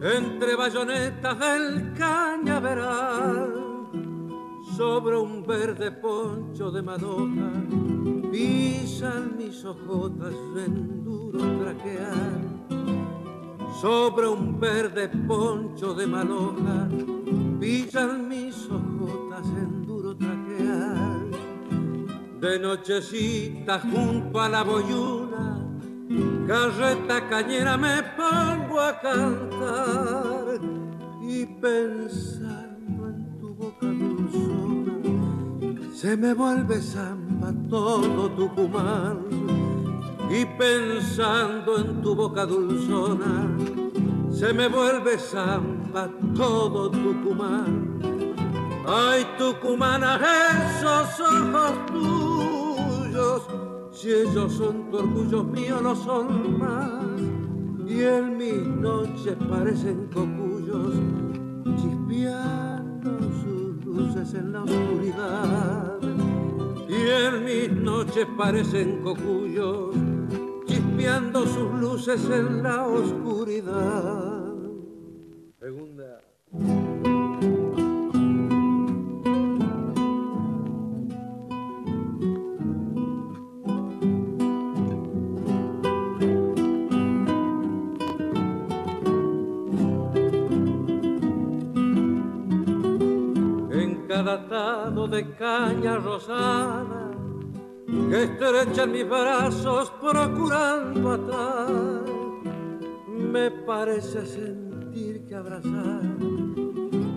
entre 0.02 0.54
bayonetas 0.56 1.38
del 1.38 1.94
cañaveral, 1.94 3.54
sobre 4.76 5.16
un 5.16 5.42
verde 5.46 5.90
poncho 5.90 6.70
de 6.70 6.82
madoja, 6.82 7.50
pisan 8.30 9.38
mis 9.38 9.64
ojotas 9.64 10.34
en 10.66 11.02
duro 11.02 11.38
traquear. 11.62 12.44
Sobre 13.80 14.28
un 14.28 14.60
verde 14.60 15.08
poncho 15.08 15.94
de 15.94 16.06
maloja, 16.06 16.88
pisan 17.58 18.28
mis 18.28 18.68
ojotas 18.70 19.46
en 19.48 19.86
duro 19.86 20.14
traquear. 20.14 21.26
De 22.40 22.58
nochecita 22.58 23.80
junto 23.80 24.40
a 24.40 24.48
la 24.48 24.62
boyuna, 24.62 25.55
carreta 26.46 27.28
cañera 27.28 27.76
me 27.76 28.02
pongo 28.16 28.80
a 28.80 29.00
cantar 29.00 30.60
y 31.22 31.46
pensando 31.46 33.08
en 33.08 33.38
tu 33.38 33.54
boca 33.54 33.86
dulzona, 33.86 34.92
se 35.92 36.16
me 36.16 36.34
vuelve 36.34 36.80
samba 36.80 37.52
todo 37.68 38.30
Tucumán 38.30 39.26
y 40.30 40.44
pensando 40.58 41.78
en 41.78 42.02
tu 42.02 42.14
boca 42.14 42.46
dulzona, 42.46 43.48
se 44.30 44.52
me 44.52 44.68
vuelve 44.68 45.18
samba 45.18 46.08
todo 46.34 46.90
Tucumán. 46.90 47.96
Ay, 48.88 49.26
Tucumana, 49.36 50.16
esos 50.16 51.20
ojos 51.20 51.86
tuyos, 51.86 53.42
si 53.96 54.12
ellos 54.12 54.52
son 54.52 54.90
tu 54.90 54.98
orgullo 54.98 55.42
mío, 55.42 55.80
no 55.80 55.96
son 55.96 56.58
más. 56.58 57.02
Y 57.86 58.02
en 58.02 58.36
mis 58.36 58.66
noches 58.66 59.34
parecen 59.48 60.08
cocuyos, 60.12 60.94
chispeando 61.76 63.18
sus 63.42 63.84
luces 63.86 64.34
en 64.34 64.52
la 64.52 64.64
oscuridad. 64.64 65.98
Y 66.88 66.94
en 67.26 67.44
mis 67.44 67.72
noches 67.72 68.26
parecen 68.36 69.02
cocuyos, 69.02 69.94
chispeando 70.66 71.46
sus 71.46 71.72
luces 71.80 72.20
en 72.30 72.62
la 72.62 72.86
oscuridad. 72.86 74.35
Cada 94.24 94.90
de 95.08 95.22
caña 95.34 95.96
rosada 95.98 97.10
que 98.08 98.24
estrechan 98.24 98.90
mis 98.92 99.06
brazos 99.08 99.92
procurando 100.00 101.12
atar. 101.12 102.04
Me 103.08 103.50
parece 103.50 104.24
sentir 104.24 105.26
que 105.26 105.34
abrazar 105.34 106.02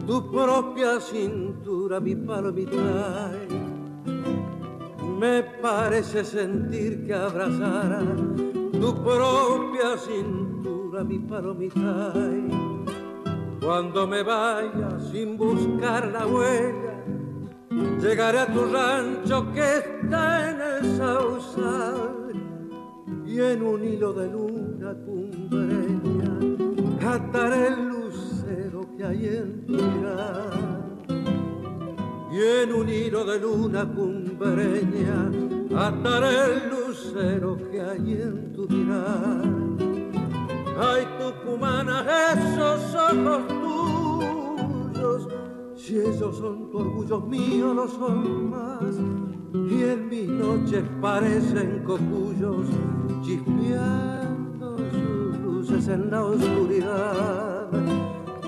tu 0.05 0.29
propia 0.29 0.99
cintura 0.99 1.99
mi 2.01 2.15
palomita. 2.15 3.31
Me 5.19 5.43
parece 5.61 6.25
sentir 6.25 7.05
que 7.05 7.13
abrazar 7.13 8.03
tu 8.73 8.93
propia 9.03 9.97
cintura, 9.97 11.03
mi 11.03 11.19
palomita. 11.19 12.13
Cuando 13.61 14.07
me 14.07 14.23
vaya 14.23 14.99
sin 15.11 15.37
buscar 15.37 16.07
la 16.07 16.25
huella, 16.25 16.88
llegaré 18.01 18.39
a 18.39 18.47
tu 18.47 18.65
rancho 18.65 19.51
que 19.53 19.77
está 19.77 20.49
en 20.49 20.61
el 20.61 20.97
sausal 20.97 22.31
y 23.25 23.39
en 23.39 23.61
un 23.61 23.83
hilo 23.83 24.13
de 24.13 24.27
luna 24.29 24.95
cumbreña 25.05 26.39
ataré 27.07 27.67
el 27.67 27.87
lucero 27.87 28.87
que 28.97 29.03
hay 29.03 29.27
en 29.27 29.65
tu. 29.65 29.77
Y 32.31 32.41
en 32.41 32.73
un 32.73 32.87
hilo 32.87 33.25
de 33.25 33.39
luna 33.39 33.85
cumbreña 33.85 35.31
ataré 35.75 36.53
el 36.53 36.69
lucero 36.69 37.57
que 37.69 37.81
hay 37.81 38.13
en 38.13 38.53
tu 38.53 38.67
mirar. 38.69 39.43
Ay, 40.81 41.05
Tucumana, 41.19 42.05
esos 42.31 42.95
ojos 42.95 43.47
tuyos, 44.93 45.27
si 45.79 45.97
ellos 45.97 46.37
son 46.37 46.69
tu 46.69 46.79
orgullo 46.79 47.21
mío, 47.21 47.73
no 47.73 47.87
son 47.87 48.49
más. 48.49 48.95
Y 49.53 49.83
en 49.83 50.09
mis 50.09 50.27
noches 50.27 50.83
parecen 51.01 51.83
cocuyos, 51.83 52.67
chispeando 53.23 54.77
sus 54.91 55.39
luces 55.39 55.87
en 55.87 56.11
la 56.11 56.25
oscuridad. 56.25 57.69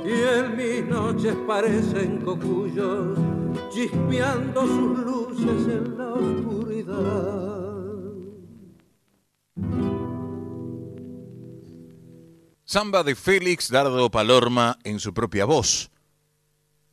Y 0.06 0.40
en 0.40 0.58
mis 0.58 0.86
noches 0.88 1.36
parecen 1.48 2.18
cocuyos, 2.22 3.18
chispeando 3.70 4.68
sus 4.68 5.00
luces 5.00 5.68
en 5.68 5.98
la 5.98 6.14
oscuridad. 6.14 7.62
Samba 12.66 13.04
de 13.04 13.16
Félix 13.16 13.70
Dardo 13.70 14.10
Palorma 14.12 14.78
en 14.84 15.00
su 15.00 15.14
propia 15.14 15.46
voz. 15.46 15.92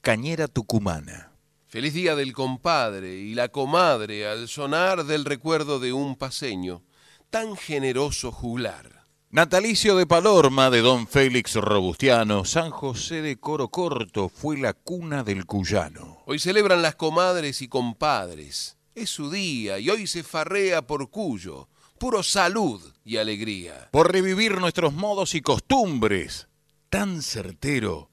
Cañera 0.01 0.47
Tucumana. 0.49 1.33
Feliz 1.67 1.93
día 1.93 2.15
del 2.15 2.33
compadre 2.33 3.17
y 3.17 3.35
la 3.35 3.49
comadre 3.49 4.27
al 4.27 4.49
sonar 4.49 5.05
del 5.05 5.25
recuerdo 5.25 5.81
de 5.81 5.93
un 5.93 6.17
paseño, 6.17 6.83
tan 7.31 7.57
generoso 7.57 8.31
juglar. 8.31 9.05
Natalicio 9.31 9.97
de 9.97 10.07
Palorma 10.07 10.71
de 10.71 10.81
don 10.81 11.07
Félix 11.07 11.57
Robustiano, 11.57 12.45
San 12.47 12.71
José 12.71 13.21
de 13.21 13.39
Coro 13.39 13.69
Corto 13.69 14.31
fue 14.31 14.57
la 14.57 14.73
cuna 14.73 15.25
del 15.25 15.45
cuyano. 15.45 16.23
Hoy 16.27 16.39
celebran 16.39 16.81
las 16.81 16.95
comadres 16.95 17.61
y 17.61 17.69
compadres. 17.69 18.79
Es 18.95 19.11
su 19.11 19.31
día 19.31 19.79
y 19.79 19.91
hoy 19.91 20.07
se 20.07 20.23
farrea 20.23 20.87
por 20.87 21.11
Cuyo, 21.11 21.69
puro 21.99 22.23
salud 22.23 22.81
y 23.05 23.19
alegría. 23.19 23.89
Por 23.91 24.13
revivir 24.13 24.59
nuestros 24.59 24.95
modos 24.95 25.35
y 25.35 25.43
costumbres, 25.43 26.49
tan 26.89 27.21
certero, 27.21 28.08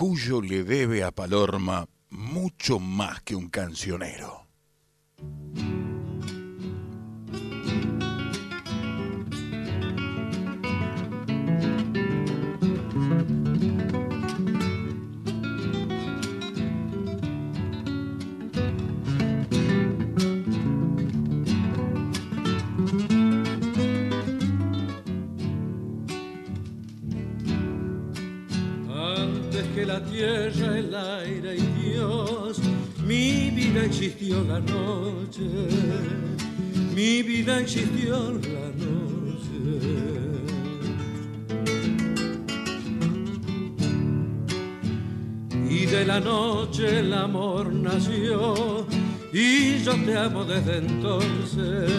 Cuyo 0.00 0.40
le 0.40 0.64
debe 0.64 1.04
a 1.04 1.10
Palorma 1.10 1.86
mucho 2.08 2.78
más 2.78 3.20
que 3.20 3.36
un 3.36 3.50
cancionero. 3.50 4.46
Que 29.80 29.86
la 29.86 30.04
tierra, 30.04 30.78
el 30.78 30.94
aire 30.94 31.56
y 31.56 31.66
Dios, 31.82 32.60
mi 33.06 33.50
vida 33.50 33.84
existió 33.86 34.44
la 34.44 34.60
noche, 34.60 35.48
mi 36.94 37.22
vida 37.22 37.60
existió 37.60 38.32
la 38.54 38.68
noche. 38.84 39.60
Y 45.70 45.86
de 45.86 46.04
la 46.04 46.20
noche 46.20 46.98
el 46.98 47.12
amor 47.14 47.72
nació, 47.72 48.86
y 49.32 49.78
yo 49.78 49.94
te 50.04 50.18
amo 50.18 50.44
desde 50.44 50.76
entonces, 50.76 51.90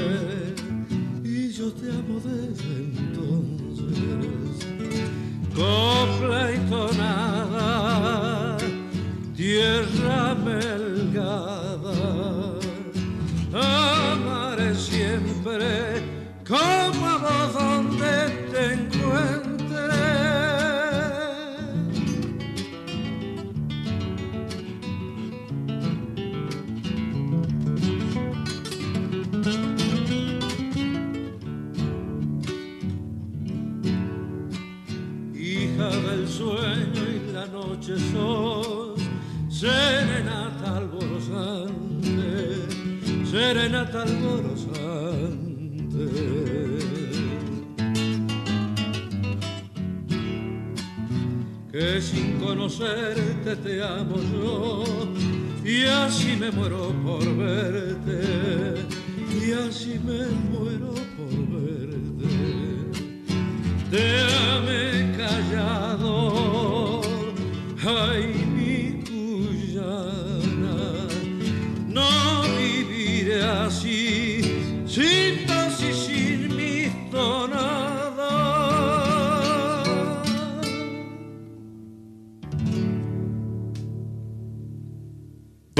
y 1.23 1.51
yo 1.51 1.71
te 1.73 1.89
amo 1.89 2.19
desde 2.23 2.77
entonces 2.77 2.90
copla 5.55 6.51
y 6.51 6.57
tonada, 6.69 8.57
tierra 9.35 10.35
melgada, 10.35 11.93
amaré 13.53 14.75
siempre 14.75 16.01
vos 16.49 17.53
donde 17.53 18.29
te 18.51 18.73
encuentre. 18.73 19.60
Noche 37.67 37.95
sos, 38.11 38.99
serenata 39.49 40.77
alborozante, 40.77 42.67
serenata 43.29 44.01
alborozante. 44.01 45.51
Que 51.71 52.01
sin 52.01 52.39
conocerte 52.39 53.55
te 53.57 53.81
amo 53.81 54.17
yo, 54.33 54.83
y 55.63 55.83
así 55.85 56.35
me 56.39 56.51
muero 56.51 56.93
por 57.03 57.23
verte, 57.37 58.85
y 59.41 59.51
así 59.53 59.99
me 60.03 60.25
muero 60.51 61.00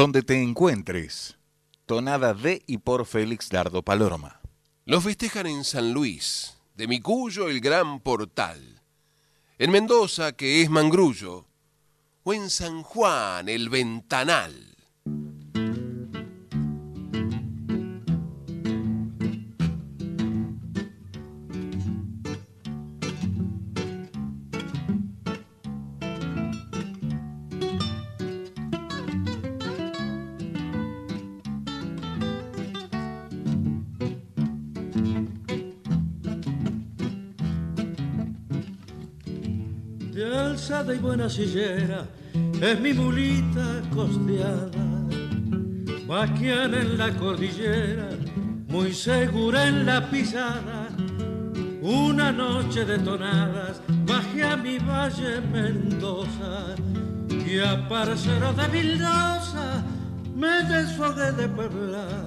Donde 0.02 0.24
te 0.24 0.42
encuentres, 0.42 1.38
tonada 1.86 2.34
de 2.34 2.64
y 2.66 2.80
por 2.80 3.06
Félix 3.06 3.50
Dardo 3.50 3.84
Palorma. 3.84 4.42
Los 4.84 5.04
festejan 5.04 5.46
en 5.46 5.64
San 5.64 5.94
Luis, 5.94 6.58
de 6.74 6.88
mi 6.88 7.00
Cuyo 7.00 7.50
el 7.50 7.62
gran 7.62 8.00
portal, 8.00 8.82
en 9.60 9.70
Mendoza, 9.70 10.32
que 10.32 10.64
es 10.64 10.72
Mangrullo, 10.72 11.46
o 12.24 12.34
en 12.34 12.50
San 12.50 12.82
Juan 12.82 13.48
el 13.48 13.70
ventanal. 13.70 14.76
Alzada 40.82 40.96
y 40.96 41.00
buena 41.00 41.30
sillera, 41.30 42.06
es 42.62 42.80
mi 42.80 42.94
mulita 42.94 43.82
costeada, 43.94 44.70
vaquiana 46.08 46.82
en 46.82 46.98
la 46.98 47.14
cordillera, 47.14 48.10
muy 48.68 48.94
segura 48.94 49.68
en 49.68 49.86
la 49.86 50.10
pisada. 50.10 50.90
Una 51.82 52.32
noche 52.32 52.86
de 52.86 53.00
tonadas, 53.00 53.82
bajé 54.06 54.44
a 54.44 54.58
mi 54.58 54.78
valle 54.80 55.42
Mendoza 55.52 56.76
y 57.30 57.60
a 57.60 57.76
de 57.76 58.68
Vildosa 58.72 59.84
me 60.36 60.64
desfogué 60.64 61.32
de 61.32 61.48
pueblas. 61.50 62.26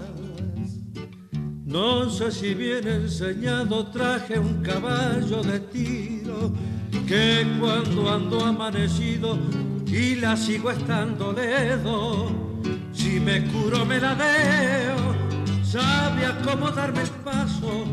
No 1.64 2.08
sé 2.10 2.30
si 2.30 2.54
bien 2.54 2.86
enseñado 2.86 3.86
traje 3.86 4.38
un 4.38 4.62
caballo 4.62 5.42
de 5.42 5.60
tiro 5.60 6.52
que 7.06 7.46
cuando 7.60 8.10
ando 8.10 8.44
amanecido 8.44 9.38
y 9.86 10.16
la 10.16 10.36
sigo 10.36 10.70
estando 10.70 11.32
ledo, 11.32 12.30
si 12.92 13.20
me 13.20 13.44
curo 13.44 13.84
me 13.84 14.00
la 14.00 14.14
deo, 14.14 15.14
sabe 15.62 16.26
acomodarme 16.26 17.02
el 17.02 17.10
paso 17.24 17.84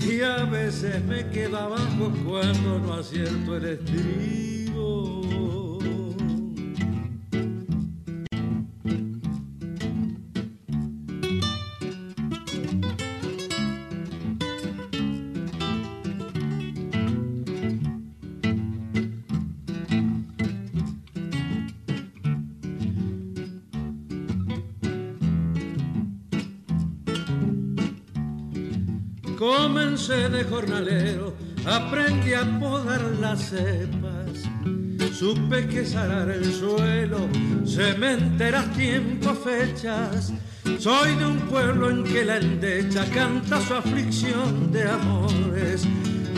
y 0.00 0.22
a 0.22 0.44
veces 0.44 1.04
me 1.04 1.28
queda 1.30 1.64
abajo 1.64 2.12
cuando 2.24 2.78
no 2.78 2.94
acierto 2.94 3.56
el 3.56 3.64
estribo. 3.64 5.27
De 30.08 30.42
jornalero, 30.44 31.34
aprendí 31.66 32.32
a 32.32 32.42
podar 32.58 33.02
las 33.20 33.50
cepas. 33.50 34.48
Supe 35.12 35.66
que 35.66 35.84
salar 35.84 36.30
el 36.30 36.50
suelo, 36.50 37.28
cementeras, 37.66 38.72
tiempo, 38.72 39.34
fechas. 39.34 40.32
Soy 40.78 41.14
de 41.14 41.26
un 41.26 41.36
pueblo 41.40 41.90
en 41.90 42.04
que 42.04 42.24
la 42.24 42.38
endecha 42.38 43.04
canta 43.10 43.60
su 43.60 43.74
aflicción 43.74 44.72
de 44.72 44.88
amores. 44.88 45.86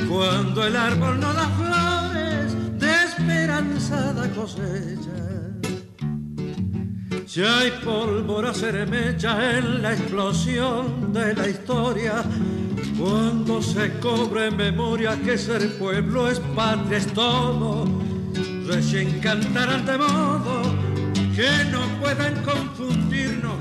Cuando 0.09 0.67
el 0.67 0.75
árbol 0.75 1.21
no 1.21 1.33
da 1.33 1.49
flores, 1.51 2.81
de 2.81 3.05
esperanzada 3.05 4.29
cosecha. 4.31 5.31
Si 7.25 7.41
hay 7.41 7.71
pólvora 7.85 8.53
se 8.53 8.73
mecha 8.85 9.57
en 9.57 9.81
la 9.81 9.93
explosión 9.93 11.13
de 11.13 11.37
la 11.37 11.49
historia, 11.49 12.25
cuando 12.99 13.63
se 13.63 13.99
cobre 13.99 14.51
memoria 14.51 15.19
que 15.23 15.37
ser 15.37 15.79
pueblo 15.79 16.29
es 16.29 16.41
patria, 16.55 16.99
es 16.99 17.07
todo, 17.13 17.87
recién 18.67 19.21
cantarán 19.21 19.85
de 19.87 19.99
modo 19.99 20.63
que 21.35 21.65
no 21.71 21.81
puedan 22.01 22.43
confundirnos. 22.43 23.57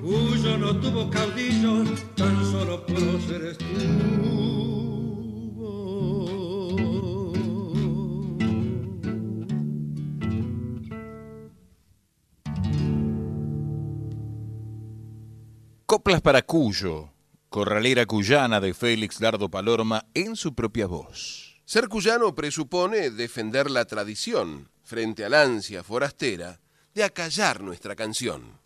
Cuyo 0.00 0.56
no 0.56 0.76
tuvo 0.76 1.10
caudillos, 1.10 1.88
tan 2.14 2.44
solo 2.50 2.84
próceres 2.86 3.58
tuvo. 3.58 4.38
Coplas 15.84 16.20
para 16.20 16.42
Cuyo, 16.42 17.08
corralera 17.48 18.06
cuyana 18.06 18.60
de 18.60 18.74
Félix 18.74 19.18
Dardo 19.18 19.50
Palorma 19.50 20.06
en 20.14 20.36
su 20.36 20.54
propia 20.54 20.86
voz. 20.86 21.60
Ser 21.64 21.88
cuyano 21.88 22.34
presupone 22.34 23.10
defender 23.10 23.70
la 23.70 23.84
tradición 23.84 24.70
frente 24.82 25.24
al 25.24 25.34
ansia 25.34 25.82
forastera 25.82 26.60
de 26.94 27.04
acallar 27.04 27.62
nuestra 27.62 27.94
canción. 27.94 28.58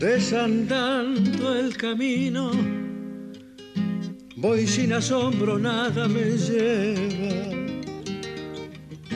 Desandando 0.00 1.54
el 1.54 1.76
camino, 1.76 2.52
voy 4.36 4.66
sin 4.66 4.94
asombro, 4.94 5.58
nada 5.58 6.08
me 6.08 6.38
lleva. 6.38 7.50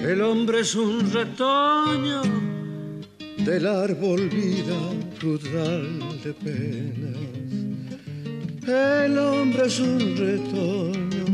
El 0.07 0.21
hombre 0.21 0.61
es 0.61 0.75
un 0.75 1.11
retoño 1.11 2.21
del 3.47 3.67
árbol 3.67 4.29
vida 4.29 4.79
frutal 5.19 6.01
de 6.23 6.35
penas. 6.35 7.17
El 8.69 9.19
hombre 9.19 9.65
es 9.65 9.81
un 9.81 10.17
retoño 10.19 11.25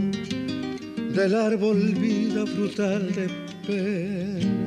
del 1.12 1.34
árbol 1.34 1.92
vida 1.96 2.46
frutal 2.46 3.12
de 3.12 3.28
penas. 3.66 4.59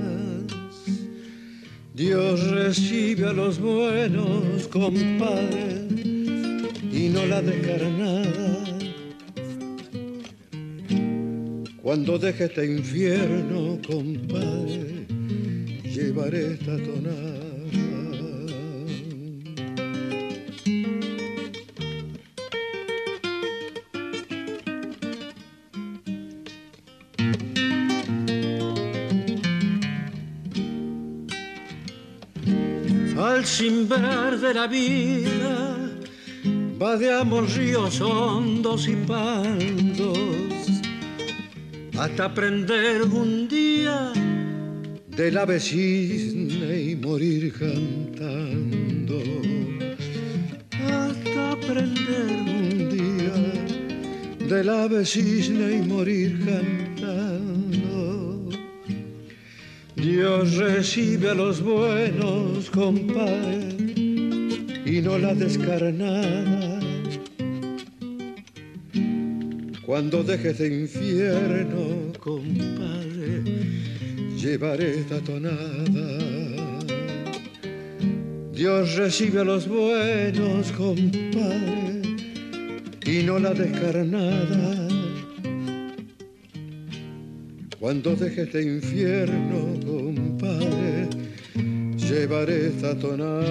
Dios 1.94 2.50
recibe 2.50 3.28
a 3.28 3.34
los 3.34 3.60
buenos, 3.60 4.68
compadre, 4.68 5.86
y 6.92 7.10
no 7.10 7.24
la 7.28 7.40
descarnada. 7.40 8.64
Cuando 11.84 12.18
deje 12.18 12.46
este 12.46 12.66
infierno, 12.66 13.78
compadre, 13.86 15.06
llevaré 15.84 16.54
esta 16.54 16.78
tonada. 16.78 17.53
Al 33.54 33.60
simbrar 33.60 34.40
de 34.40 34.52
la 34.52 34.66
vida, 34.66 35.78
vadeamos 36.80 37.56
ríos 37.56 38.02
hondos 38.02 38.88
y 38.88 38.96
pandos 38.96 40.18
hasta 41.96 42.26
aprender 42.26 43.04
un 43.04 43.48
día 43.48 44.12
del 45.06 45.38
ave 45.38 45.60
cisne 45.60 46.82
y 46.82 46.96
morir 46.96 47.54
cantando. 47.54 49.22
Hasta 50.72 51.52
aprender 51.52 52.32
un 52.58 52.90
día 52.90 54.48
del 54.48 54.68
ave 54.68 55.06
cisne 55.06 55.78
y 55.78 55.82
morir 55.88 56.40
cantando. 56.40 56.83
Dios 60.04 60.58
recibe 60.58 61.30
a 61.30 61.34
los 61.34 61.62
buenos, 61.62 62.70
compadre, 62.70 63.70
y 64.86 65.02
no 65.02 65.18
la 65.18 65.34
descarnada. 65.34 66.82
Cuando 69.86 70.22
dejes 70.24 70.58
de 70.58 70.82
infierno, 70.82 72.12
compadre, 72.20 73.44
llevaré 74.36 75.00
esta 75.00 75.22
tonada. 75.22 76.20
Dios 78.52 78.96
recibe 78.96 79.40
a 79.40 79.46
los 79.46 79.70
buenos, 79.70 80.70
compadre, 80.74 82.02
y 83.06 83.24
no 83.24 83.40
la 83.40 83.54
descarnada. 83.54 84.93
Cuando 87.84 88.16
dejes 88.16 88.54
de 88.54 88.64
infierno, 88.64 89.78
compadre, 89.86 91.10
llevaré 91.98 92.68
esta 92.68 92.98
tonada. 92.98 93.44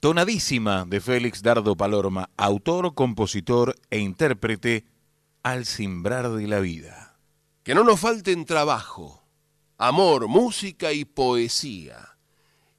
Tonadísima 0.00 0.86
de 0.86 1.02
Félix 1.02 1.42
Dardo 1.42 1.76
Palorma, 1.76 2.30
autor, 2.38 2.94
compositor 2.94 3.74
e 3.90 3.98
intérprete 3.98 4.86
al 5.42 5.66
simbrar 5.66 6.30
de 6.30 6.46
la 6.46 6.60
vida. 6.60 7.18
Que 7.62 7.74
no 7.74 7.84
nos 7.84 8.00
falten 8.00 8.46
trabajo, 8.46 9.22
amor, 9.76 10.28
música 10.28 10.94
y 10.94 11.04
poesía. 11.04 12.15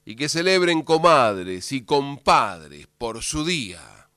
Y 0.08 0.16
que 0.16 0.30
celebren 0.30 0.80
comadres 0.80 1.70
y 1.70 1.84
compadres 1.84 2.86
por 2.86 3.22
su 3.22 3.44
día. 3.44 4.08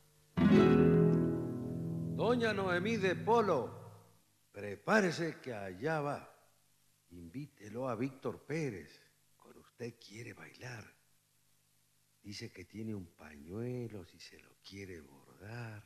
Doña 2.15 2.53
Noemí 2.53 2.95
de 2.95 3.17
Polo, 3.17 4.07
prepárese 4.53 5.41
que 5.41 5.53
allá 5.53 5.99
va. 5.99 6.33
Invítelo 7.09 7.89
a 7.89 7.97
Víctor 7.97 8.45
Pérez. 8.45 9.01
Con 9.35 9.57
usted 9.57 9.95
quiere 9.99 10.31
bailar. 10.31 10.95
Dice 12.23 12.53
que 12.53 12.63
tiene 12.63 12.95
un 12.95 13.07
pañuelo 13.07 14.05
si 14.05 14.17
se 14.17 14.39
lo 14.39 14.55
quiere 14.63 15.01
bordar. 15.01 15.83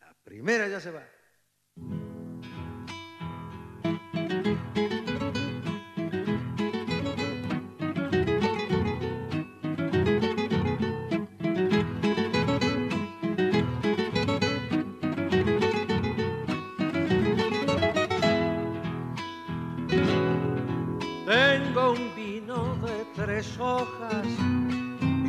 La 0.00 0.14
primera 0.24 0.66
ya 0.66 0.80
se 0.80 0.92
va. 0.92 1.06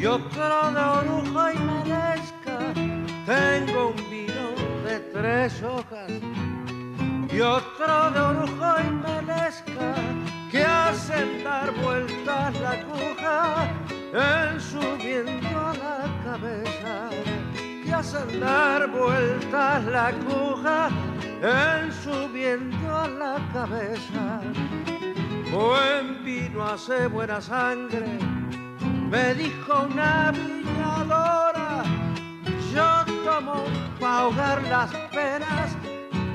Otro 0.05 0.71
de 0.71 0.79
orujo 0.79 1.51
y 1.51 1.57
merezca. 1.59 2.57
Tengo 3.25 3.89
un 3.89 4.09
vino 4.09 4.45
de 4.85 4.99
tres 5.13 5.61
hojas. 5.61 6.11
Y 7.29 7.39
otro 7.41 8.11
de 8.11 8.19
orujo 8.19 8.75
y 8.79 8.91
melesca 8.91 9.95
que 10.49 10.63
hacen 10.63 11.43
dar 11.43 11.73
vueltas 11.83 12.53
la 12.61 12.71
aguja 12.71 13.67
en 14.13 14.61
subiendo 14.61 15.59
a 15.59 15.73
la 15.73 15.99
cabeza. 16.23 17.09
Que 17.83 17.93
hacen 17.93 18.39
dar 18.39 18.89
vueltas 18.89 19.83
la 19.85 20.07
aguja 20.07 20.89
en 21.41 21.91
subiendo 21.91 22.95
a 22.95 23.07
la 23.09 23.35
cabeza 23.51 24.41
buen 25.51 26.23
vino 26.23 26.63
hace 26.63 27.07
buena 27.07 27.41
sangre 27.41 28.19
me 29.09 29.33
dijo 29.33 29.87
una 29.91 30.31
viñadora 30.31 31.83
yo 32.73 33.05
tomo 33.23 33.63
para 33.99 34.19
ahogar 34.19 34.61
las 34.63 34.91
penas 35.11 35.77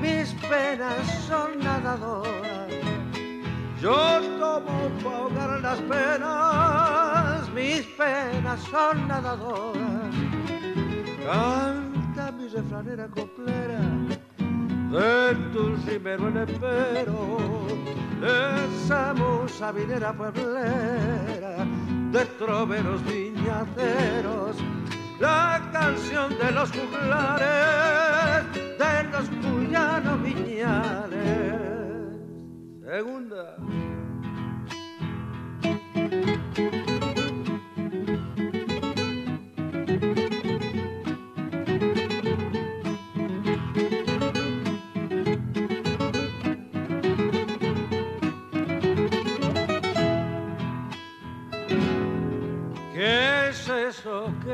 mis 0.03 0.33
penas 0.49 1.25
son 1.27 1.59
nadadoras. 1.59 2.69
Yo 3.81 4.19
tomo 4.37 4.89
para 5.01 5.17
ahogar 5.17 5.61
las 5.61 5.79
penas, 5.79 7.49
mis 7.53 7.83
penas 7.97 8.59
son 8.69 9.07
nadadoras. 9.07 10.13
Canta 11.25 12.31
mi 12.33 12.49
refranera 12.49 13.07
coplera, 13.07 13.79
de 14.93 15.35
tu 15.51 15.75
rimero 15.87 16.27
el 16.27 16.37
espero, 16.37 17.39
esa 18.21 19.13
musa 19.15 19.71
vinera 19.71 20.13
pueblera, 20.13 21.65
de 22.11 22.25
troveros 22.37 23.03
viñateros, 23.05 24.57
la 25.19 25.59
canción 25.71 26.37
de 26.37 26.51
los 26.51 26.71
juglares, 26.71 28.45
de 28.53 29.03
los 29.11 29.29
cuyanos 29.41 30.21
viñales. 30.21 31.53
Segunda. 32.85 33.57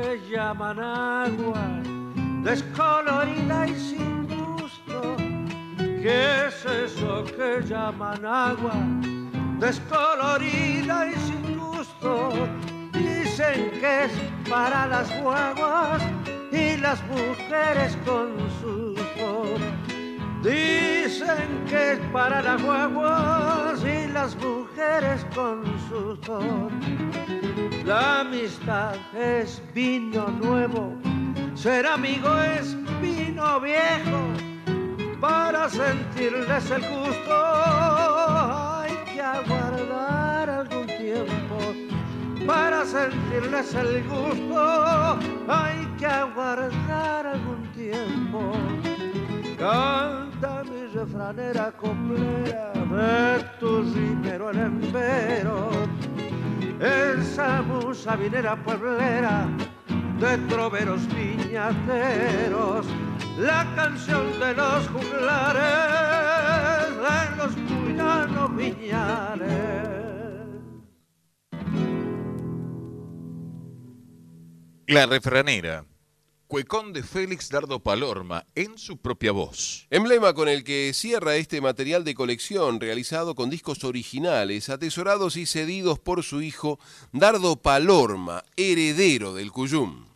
Que 0.00 0.20
llaman 0.30 0.78
agua? 0.78 1.82
Descolorida 2.42 3.66
y 3.66 3.74
sin 3.74 4.26
gusto. 4.26 5.16
¿Qué 5.76 6.46
es 6.46 6.64
eso 6.64 7.24
que 7.24 7.62
llaman 7.66 8.24
agua? 8.24 8.74
Descolorida 9.58 11.06
y 11.08 11.14
sin 11.26 11.58
gusto. 11.58 12.30
Dicen 12.92 13.70
que 13.80 14.04
es 14.04 14.12
para 14.48 14.86
las 14.86 15.08
guaguas 15.20 16.02
y 16.50 16.76
las 16.78 17.02
mujeres 17.08 17.96
con 18.06 18.28
susto. 18.60 19.44
Dicen 20.42 21.64
que 21.68 21.92
es 21.92 21.98
para 22.12 22.40
las 22.40 22.62
guaguas 22.62 23.84
y 23.84 24.10
las 24.12 24.34
mujeres 24.36 25.26
con 25.34 25.64
susto. 25.88 26.40
La 27.84 28.20
amistad 28.20 28.96
es 29.16 29.62
vino 29.74 30.28
nuevo, 30.28 30.94
ser 31.54 31.86
amigo 31.86 32.28
es 32.38 32.76
vino 33.00 33.58
viejo. 33.60 34.20
Para 35.18 35.68
sentirles 35.68 36.70
el 36.70 36.82
gusto 36.82 37.32
hay 37.32 38.92
que 39.12 39.22
aguardar 39.22 40.50
algún 40.50 40.86
tiempo. 40.86 41.56
Para 42.46 42.84
sentirles 42.84 43.74
el 43.74 44.04
gusto 44.04 45.18
hay 45.48 45.86
que 45.98 46.06
aguardar 46.06 47.26
algún 47.26 47.62
tiempo. 47.72 48.52
Canta 49.58 50.64
mi 50.64 50.86
refranera 50.94 51.72
coplera 51.72 52.72
de 52.72 53.44
tu 53.58 53.82
rimero 53.82 54.50
el 54.50 54.58
empero 54.58 55.70
esa 56.80 57.62
musa 57.62 58.16
vinera 58.16 58.56
pueblera 58.56 59.46
de 60.18 60.38
troveros 60.48 61.02
viñateros, 61.14 62.86
la 63.38 63.66
canción 63.74 64.38
de 64.38 64.54
los 64.54 64.88
juglares, 64.88 65.62
de 67.06 67.36
los 67.36 67.52
cuyanos 67.68 68.56
viñales. 68.56 69.50
La 74.86 75.06
refranera, 75.06 75.84
Cuecón 76.50 76.92
de 76.92 77.04
Félix 77.04 77.48
Dardo 77.48 77.78
Palorma, 77.78 78.44
en 78.56 78.76
su 78.76 78.96
propia 78.96 79.30
voz. 79.30 79.86
Emblema 79.88 80.34
con 80.34 80.48
el 80.48 80.64
que 80.64 80.90
cierra 80.94 81.36
este 81.36 81.60
material 81.60 82.02
de 82.02 82.16
colección 82.16 82.80
realizado 82.80 83.36
con 83.36 83.50
discos 83.50 83.84
originales, 83.84 84.68
atesorados 84.68 85.36
y 85.36 85.46
cedidos 85.46 86.00
por 86.00 86.24
su 86.24 86.42
hijo 86.42 86.80
Dardo 87.12 87.54
Palorma, 87.54 88.42
heredero 88.56 89.32
del 89.32 89.52
Cuyum. 89.52 90.06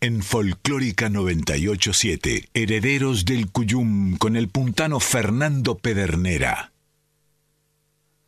En 0.00 0.22
Folclórica 0.22 1.08
987, 1.08 2.50
Herederos 2.54 3.24
del 3.24 3.50
Cuyum 3.50 4.18
con 4.18 4.36
el 4.36 4.48
puntano 4.48 5.00
Fernando 5.00 5.78
Pedernera. 5.78 6.72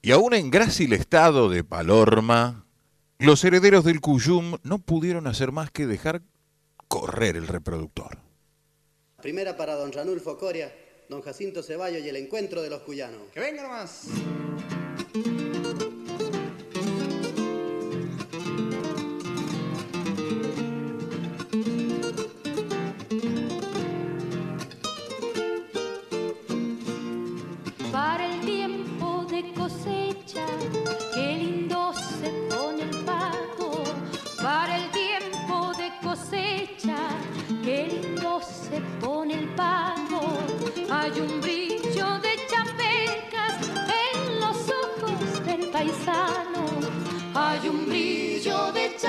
Y 0.03 0.11
aún 0.11 0.35
en 0.35 0.51
grácil 0.51 0.93
estado 0.93 1.49
de 1.49 1.63
Palorma, 1.63 2.67
los 3.21 3.45
herederos 3.45 3.85
del 3.85 4.01
Cuyum 4.01 4.57
no 4.65 4.81
pudieron 4.81 5.29
hacer 5.29 5.53
más 5.53 5.71
que 5.71 5.87
dejar 5.87 6.23
correr 6.95 7.37
el 7.37 7.49
reproductor. 7.49 8.17
Primera 9.21 9.57
para 9.57 9.75
don 9.75 9.91
Ranulfo 9.91 10.39
Coria, 10.39 10.73
don 11.09 11.23
Jacinto 11.23 11.61
Ceballos 11.61 12.05
y 12.05 12.09
el 12.09 12.15
encuentro 12.15 12.63
de 12.63 12.71
los 12.71 12.83
cuyanos. 12.83 13.23
¡Que 13.33 13.41
venga 13.41 13.65
nomás! 13.65 14.07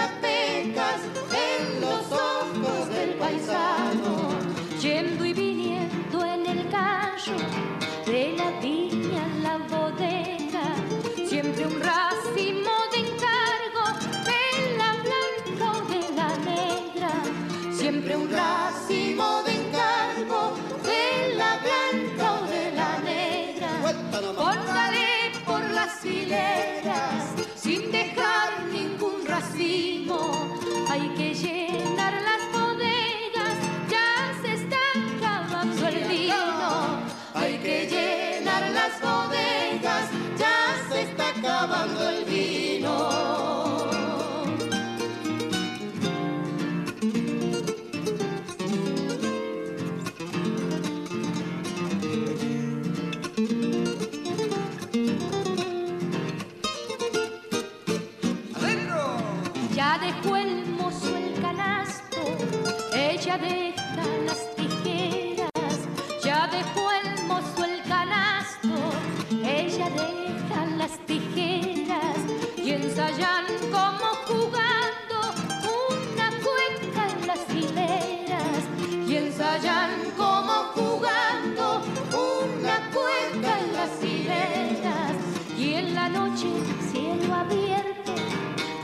En 0.05 1.81
los 1.81 2.11
ojos 2.11 2.89
del 2.89 3.13
paisano. 3.15 4.29
Yendo 4.81 5.25
y 5.25 5.33
viniendo 5.33 6.25
en 6.25 6.45
el 6.45 6.69
carro 6.69 7.64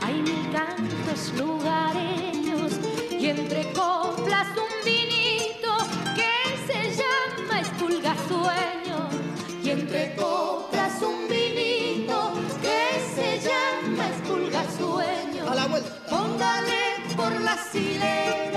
hay 0.02 0.22
mil 0.22 0.50
cantos 0.52 1.32
lugareños 1.38 2.72
y 3.10 3.26
entre 3.26 3.72
coplas 3.72 4.48
un 4.56 4.84
vinito 4.84 5.76
que 6.16 6.56
se 6.66 6.80
llama 7.00 7.60
espulga 7.60 8.14
sueño 8.28 9.08
y 9.62 9.70
entre 9.70 10.14
coplas 10.16 11.02
un 11.02 11.28
vinito 11.28 12.32
que 12.60 12.80
se 13.14 13.40
llama 13.40 14.08
espulga 14.08 14.62
sueño 14.78 15.50
A 15.50 15.54
la 15.54 15.66
vuelta. 15.66 15.90
póngale 16.08 16.82
por 17.16 17.32
las 17.40 17.74
hileras 17.74 18.51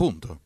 punto. 0.00 0.40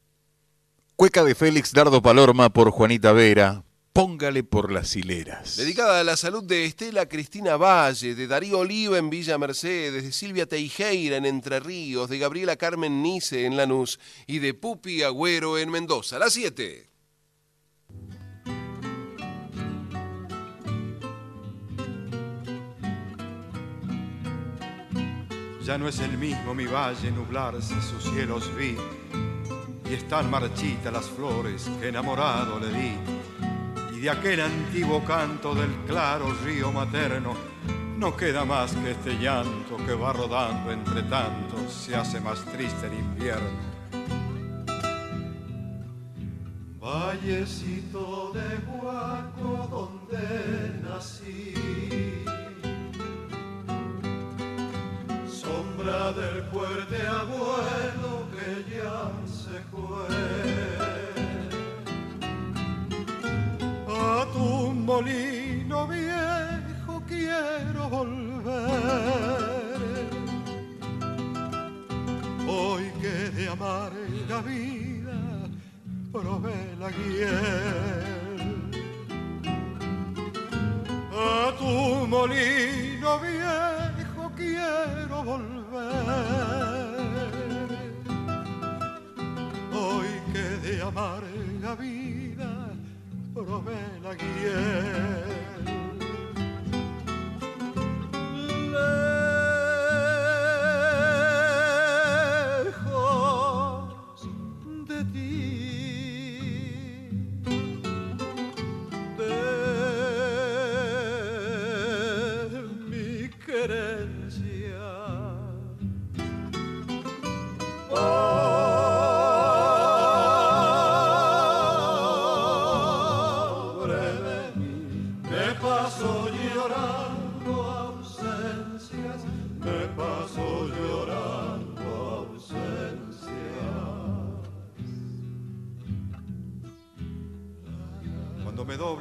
Cueca 0.97 1.23
de 1.23 1.37
Félix 1.37 1.73
Dardo 1.73 2.03
Palorma 2.03 2.53
por 2.53 2.73
Juanita 2.73 3.13
Vera. 3.13 3.63
Póngale 3.93 4.43
por 4.43 4.73
las 4.73 4.97
hileras. 4.97 5.55
Dedicada 5.55 6.01
a 6.01 6.03
la 6.03 6.17
salud 6.17 6.43
de 6.43 6.65
Estela 6.65 7.07
Cristina 7.07 7.57
Valle, 7.57 8.17
de 8.17 8.27
Darío 8.27 8.59
Oliva 8.59 8.99
en 8.99 9.11
Villa 9.11 9.39
Mercedes, 9.39 10.03
de 10.03 10.11
Silvia 10.11 10.47
Teijeira 10.47 11.19
en 11.19 11.25
Entre 11.25 11.61
Ríos, 11.61 12.11
de 12.11 12.19
Gabriela 12.19 12.57
Carmen 12.57 13.01
Nice 13.01 13.47
en 13.47 13.57
Lanús 13.57 14.01
y 14.27 14.41
de 14.41 14.55
Pupi 14.55 15.05
Agüero 15.05 15.57
en 15.57 15.71
Mendoza. 15.71 16.19
Las 16.19 16.33
7. 16.33 16.91
Ya 25.65 25.79
no 25.79 25.87
es 25.87 26.01
el 26.01 26.19
mismo 26.19 26.55
mi 26.55 26.67
valle 26.67 27.11
nublarse, 27.13 27.75
sus 27.81 28.03
cielos 28.13 28.55
vi, 28.55 28.77
y 29.89 29.95
están 29.95 30.31
marchitas 30.31 30.93
las 30.93 31.07
flores 31.07 31.71
que 31.81 31.89
enamorado 31.89 32.59
le 32.59 32.69
di. 32.73 32.97
Y 33.97 34.01
de 34.01 34.11
aquel 34.11 34.41
antiguo 34.41 35.05
canto 35.05 35.55
del 35.55 35.71
claro 35.87 36.33
río 36.45 36.73
materno, 36.73 37.35
no 37.99 38.17
queda 38.17 38.45
más 38.45 38.73
que 38.75 38.91
este 38.91 39.19
llanto 39.19 39.77
que 39.87 39.95
va 39.95 40.13
rodando 40.13 40.73
entre 40.73 41.03
tanto, 41.05 41.57
se 41.69 41.95
hace 41.95 42.21
más 42.21 42.45
triste 42.47 42.87
el 42.87 42.95
invierno. 42.95 43.75
Vallecito 46.81 48.33
de 48.35 48.59
Huaco 48.67 49.69
donde 50.11 50.83
nací 50.83 51.55
sombra 55.27 56.13
del 56.13 56.43
fuerte 56.45 57.07
abuelo 57.07 58.29
que 58.33 58.77
ya 58.77 59.11
A 63.89 64.27
tu 64.33 64.73
molino 64.73 65.87
viejo 65.89 67.03
quiero 67.07 67.89
volver. 67.89 68.55
Hoy 72.47 72.85
que 73.01 73.31
de 73.37 73.49
amarga 73.49 74.41
vida 74.43 75.19
probé 76.13 76.77
la 76.79 76.91
hiel. 76.91 78.15
A 81.13 81.53
tu 81.59 82.07
molino 82.07 83.19
viejo 83.21 84.33
quiero 84.37 85.23
volver. 85.25 86.84
Hoy 89.87 90.09
que 90.33 90.67
de 90.67 90.81
amarga 90.81 91.75
vida 91.75 92.73
probé 93.35 93.77
la 94.03 94.15
hiel. 94.15 95.44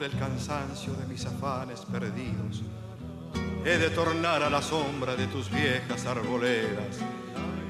Doble 0.03 0.15
el 0.15 0.19
cansancio 0.19 0.93
de 0.95 1.05
mis 1.05 1.25
afanes 1.25 1.85
perdidos, 1.85 2.61
he 3.63 3.77
de 3.77 3.89
tornar 3.91 4.43
a 4.43 4.49
la 4.49 4.61
sombra 4.61 5.15
de 5.15 5.27
tus 5.27 5.49
viejas 5.49 6.05
arboledas, 6.05 6.97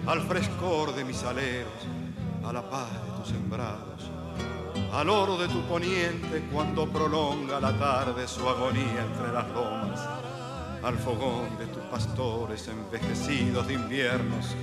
al 0.08 0.20
frescor 0.22 0.96
de 0.96 1.06
mis 1.06 1.22
aleros, 1.24 1.86
a 2.44 2.52
la 2.52 2.68
paz 2.68 2.90
de 2.92 3.12
tus 3.20 3.28
sembrados, 3.28 4.10
al 4.94 5.10
oro 5.10 5.38
de 5.38 5.48
tu 5.48 5.62
poniente 5.68 6.48
cuando 6.52 6.88
prolonga 6.88 7.60
la 7.60 7.78
tarde 7.78 8.28
su 8.28 8.50
agonía 8.50 9.04
entre 9.04 9.32
las 9.32 9.48
lomas, 9.50 10.00
al 10.82 10.98
fogón 10.98 11.56
de 11.60 11.68
tus 11.68 11.84
pastores 11.84 12.68
envejecidos 12.68 13.68
de 13.68 13.74
inviernos, 13.76 14.56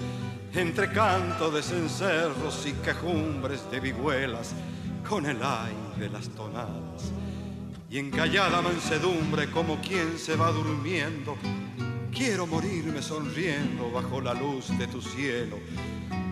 entre 0.54 0.90
canto 0.90 1.52
de 1.52 1.62
cencerros 1.62 2.66
y 2.66 2.72
quejumbres 2.72 3.70
de 3.70 3.78
vihuelas, 3.78 4.54
con 5.08 5.24
el 5.26 5.40
aire 5.40 5.96
de 5.98 6.08
las 6.08 6.28
tonadas 6.30 7.12
y 7.90 7.98
en 7.98 8.10
callada 8.10 8.62
mansedumbre 8.62 9.50
como 9.50 9.80
quien 9.80 10.16
se 10.16 10.36
va 10.36 10.52
durmiendo. 10.52 11.36
Quiero 12.12 12.46
morirme 12.46 13.02
sonriendo 13.02 13.90
bajo 13.90 14.20
la 14.20 14.32
luz 14.32 14.68
de 14.78 14.86
tu 14.86 15.02
cielo. 15.02 15.58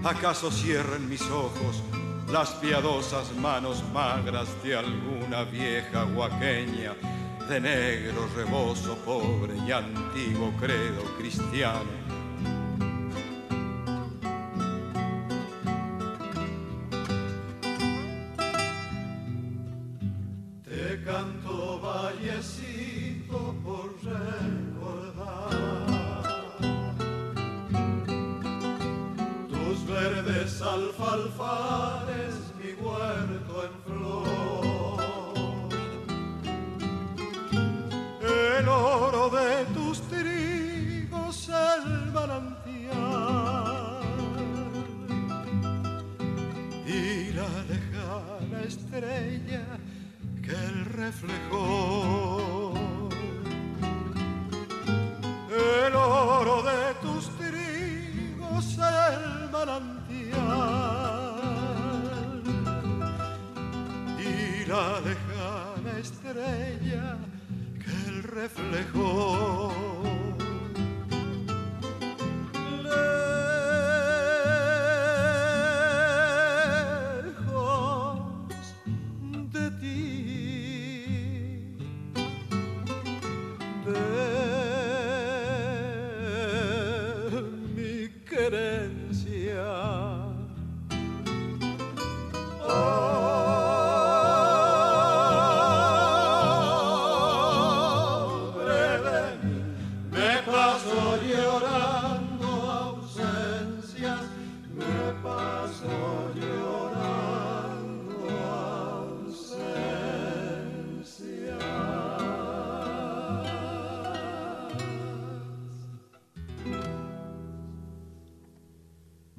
¿Acaso 0.04 0.52
cierren 0.52 1.08
mis 1.08 1.22
ojos 1.22 1.82
las 2.30 2.50
piadosas 2.50 3.34
manos 3.36 3.82
magras 3.92 4.48
de 4.62 4.76
alguna 4.76 5.42
vieja 5.42 6.04
huaqueña 6.04 6.94
de 7.48 7.60
negro 7.60 8.28
rebozo 8.36 8.96
pobre 8.98 9.54
y 9.66 9.72
antiguo 9.72 10.52
credo 10.60 11.02
cristiano? 11.16 11.97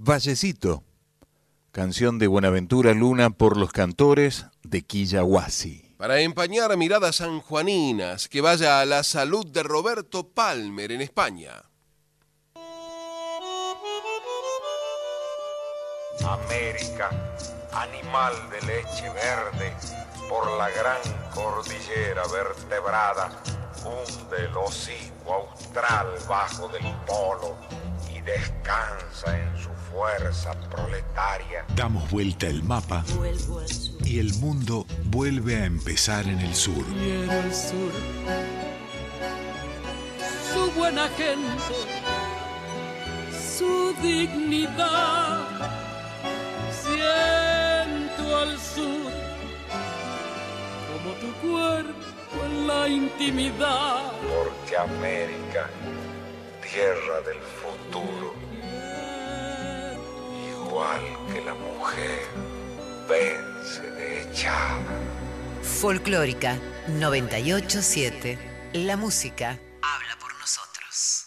Vallecito, 0.09 0.83
canción 1.71 2.17
de 2.17 2.25
Buenaventura 2.25 2.95
Luna 2.95 3.29
por 3.29 3.57
los 3.57 3.71
cantores 3.71 4.47
de 4.63 4.81
Quillahuasi. 4.81 5.93
Para 5.99 6.19
empañar 6.21 6.75
miradas 6.77 7.17
sanjuaninas, 7.17 8.27
que 8.27 8.41
vaya 8.41 8.81
a 8.81 8.85
la 8.85 9.03
salud 9.03 9.45
de 9.45 9.61
Roberto 9.61 10.27
Palmer 10.27 10.91
en 10.93 11.01
España. 11.01 11.61
América, 16.25 17.11
animal 17.71 18.33
de 18.49 18.61
leche 18.65 19.07
verde, 19.11 19.75
por 20.27 20.49
la 20.57 20.71
gran 20.71 20.97
cordillera 21.35 22.23
vertebrada, 22.33 23.43
hunde 23.85 24.37
el 24.43 24.57
hocico 24.57 25.33
austral 25.33 26.07
bajo 26.27 26.67
del 26.69 26.95
polo 27.05 27.55
y 28.11 28.21
descansa 28.21 29.37
en 29.37 29.55
su 29.55 29.69
fuerza 29.91 30.53
proletaria. 30.69 31.65
Damos 31.75 32.09
vuelta 32.09 32.47
el 32.47 32.63
mapa 32.63 33.03
y 34.03 34.19
el 34.19 34.33
mundo 34.35 34.85
vuelve 35.05 35.55
a 35.57 35.65
empezar 35.65 36.25
en 36.27 36.39
el 36.39 36.55
sur. 36.55 36.83
Quiero 36.85 37.31
el 37.31 37.53
sur, 37.53 37.91
su 40.53 40.71
buena 40.71 41.07
gente, 41.09 41.75
su 43.57 43.93
dignidad. 44.01 45.47
Siento 46.71 48.37
al 48.37 48.57
sur 48.59 49.11
como 50.91 51.15
tu 51.15 51.47
cuerpo 51.47 52.45
en 52.45 52.67
la 52.67 52.87
intimidad. 52.87 54.11
Porque 54.21 54.77
América, 54.77 55.69
tierra 56.61 57.21
del 57.25 57.41
futuro, 57.61 58.48
igual 60.69 61.01
que 61.33 61.41
la 61.41 61.53
mujer, 61.53 62.19
vence 63.07 63.81
de. 63.91 64.19
Folclórica 65.63 66.57
987. 66.87 68.37
La 68.73 68.95
música 68.95 69.59
habla 69.81 70.17
por 70.19 70.31
nosotros. 70.37 71.25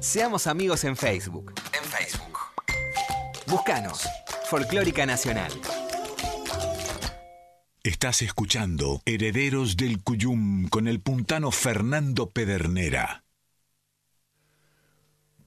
Seamos 0.00 0.46
amigos 0.46 0.84
en 0.84 0.96
Facebook. 0.96 1.52
En 1.72 1.84
Facebook. 1.84 2.38
Búscanos. 3.46 4.08
Folclórica 4.48 5.06
Nacional. 5.06 5.52
Estás 7.82 8.22
escuchando 8.22 9.02
Herederos 9.04 9.76
del 9.76 10.02
Cuyum 10.02 10.68
con 10.68 10.86
el 10.88 11.00
puntano 11.00 11.50
Fernando 11.50 12.30
Pedernera. 12.30 13.21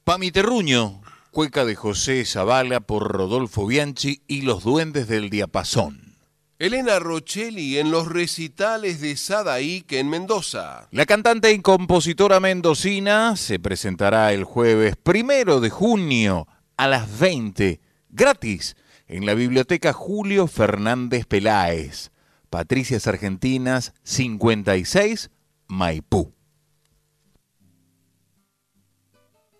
Pamiterruño, 0.09 1.03
cueca 1.29 1.65
de 1.65 1.75
José 1.75 2.25
Zavala 2.25 2.79
por 2.79 3.11
Rodolfo 3.11 3.67
Bianchi 3.67 4.23
y 4.25 4.41
los 4.41 4.63
duendes 4.63 5.07
del 5.07 5.29
diapasón. 5.29 6.17
Elena 6.57 6.97
Rochelli 6.97 7.77
en 7.77 7.91
los 7.91 8.07
recitales 8.07 9.01
de 9.01 9.15
Sadaik 9.15 9.91
en 9.91 10.09
Mendoza. 10.09 10.87
La 10.89 11.05
cantante 11.05 11.51
y 11.51 11.59
compositora 11.59 12.39
mendocina 12.39 13.35
se 13.35 13.59
presentará 13.59 14.33
el 14.33 14.45
jueves 14.45 14.95
primero 14.95 15.59
de 15.59 15.69
junio 15.69 16.47
a 16.75 16.87
las 16.87 17.19
20, 17.19 17.79
gratis, 18.09 18.77
en 19.05 19.27
la 19.27 19.35
biblioteca 19.35 19.93
Julio 19.93 20.47
Fernández 20.47 21.27
Peláez, 21.27 22.09
Patricias 22.49 23.05
Argentinas 23.05 23.93
56, 24.01 25.29
Maipú. 25.67 26.33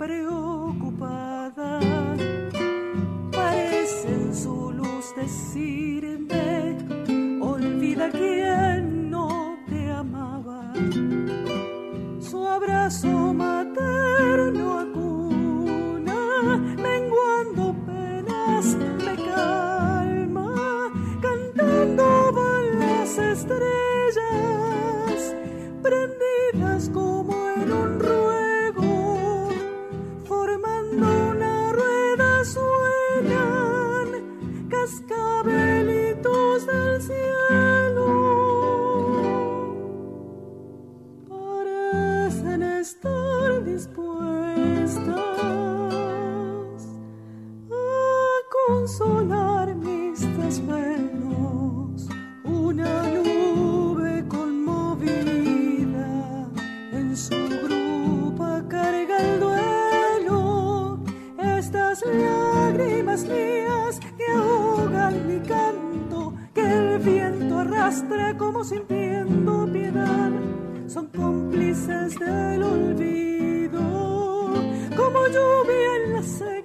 preocupada. 0.00 1.78
Parece 3.30 4.08
en 4.08 4.34
su 4.34 4.72
luz 4.72 5.14
decirme, 5.14 6.78
olvida 7.42 8.08
quien 8.10 9.10
no 9.10 9.58
te 9.68 9.90
amaba. 9.90 10.72
Su 12.18 12.48
abrazo 12.48 13.34
materno 13.34 13.59
viento 67.04 67.58
arrastra 67.58 68.36
como 68.36 68.64
sintiendo 68.64 69.68
piedad, 69.72 70.30
son 70.86 71.06
cómplices 71.08 72.18
del 72.18 72.62
olvido, 72.62 73.80
como 74.96 75.26
lluvia 75.26 75.96
en 76.04 76.12
la 76.14 76.22
sequía. 76.22 76.59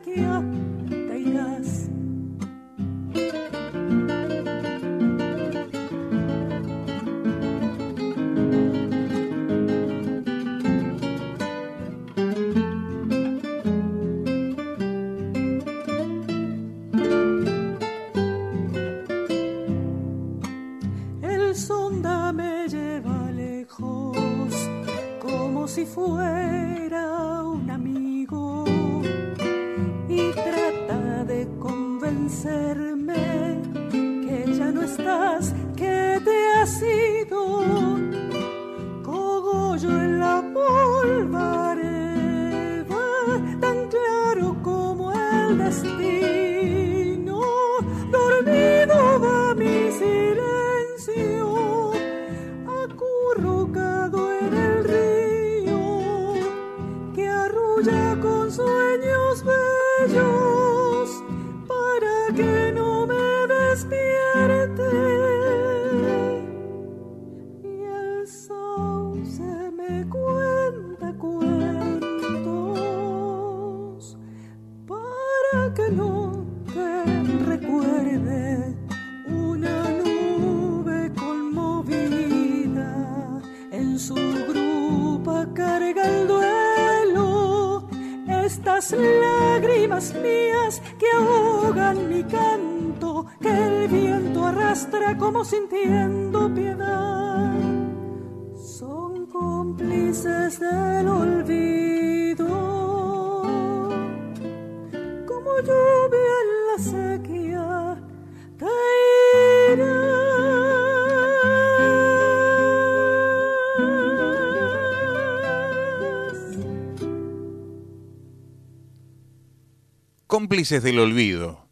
Cómplices 120.56 120.84
del 120.84 120.99
olvido. 120.99 121.68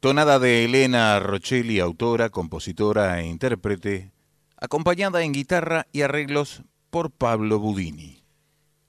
Tonada 0.00 0.38
de 0.38 0.64
Elena 0.64 1.20
Rochelli, 1.20 1.78
autora, 1.78 2.30
compositora 2.30 3.20
e 3.20 3.26
intérprete, 3.26 4.12
acompañada 4.56 5.22
en 5.22 5.32
guitarra 5.32 5.86
y 5.92 6.00
arreglos 6.00 6.62
por 6.88 7.10
Pablo 7.10 7.58
Budini. 7.58 8.24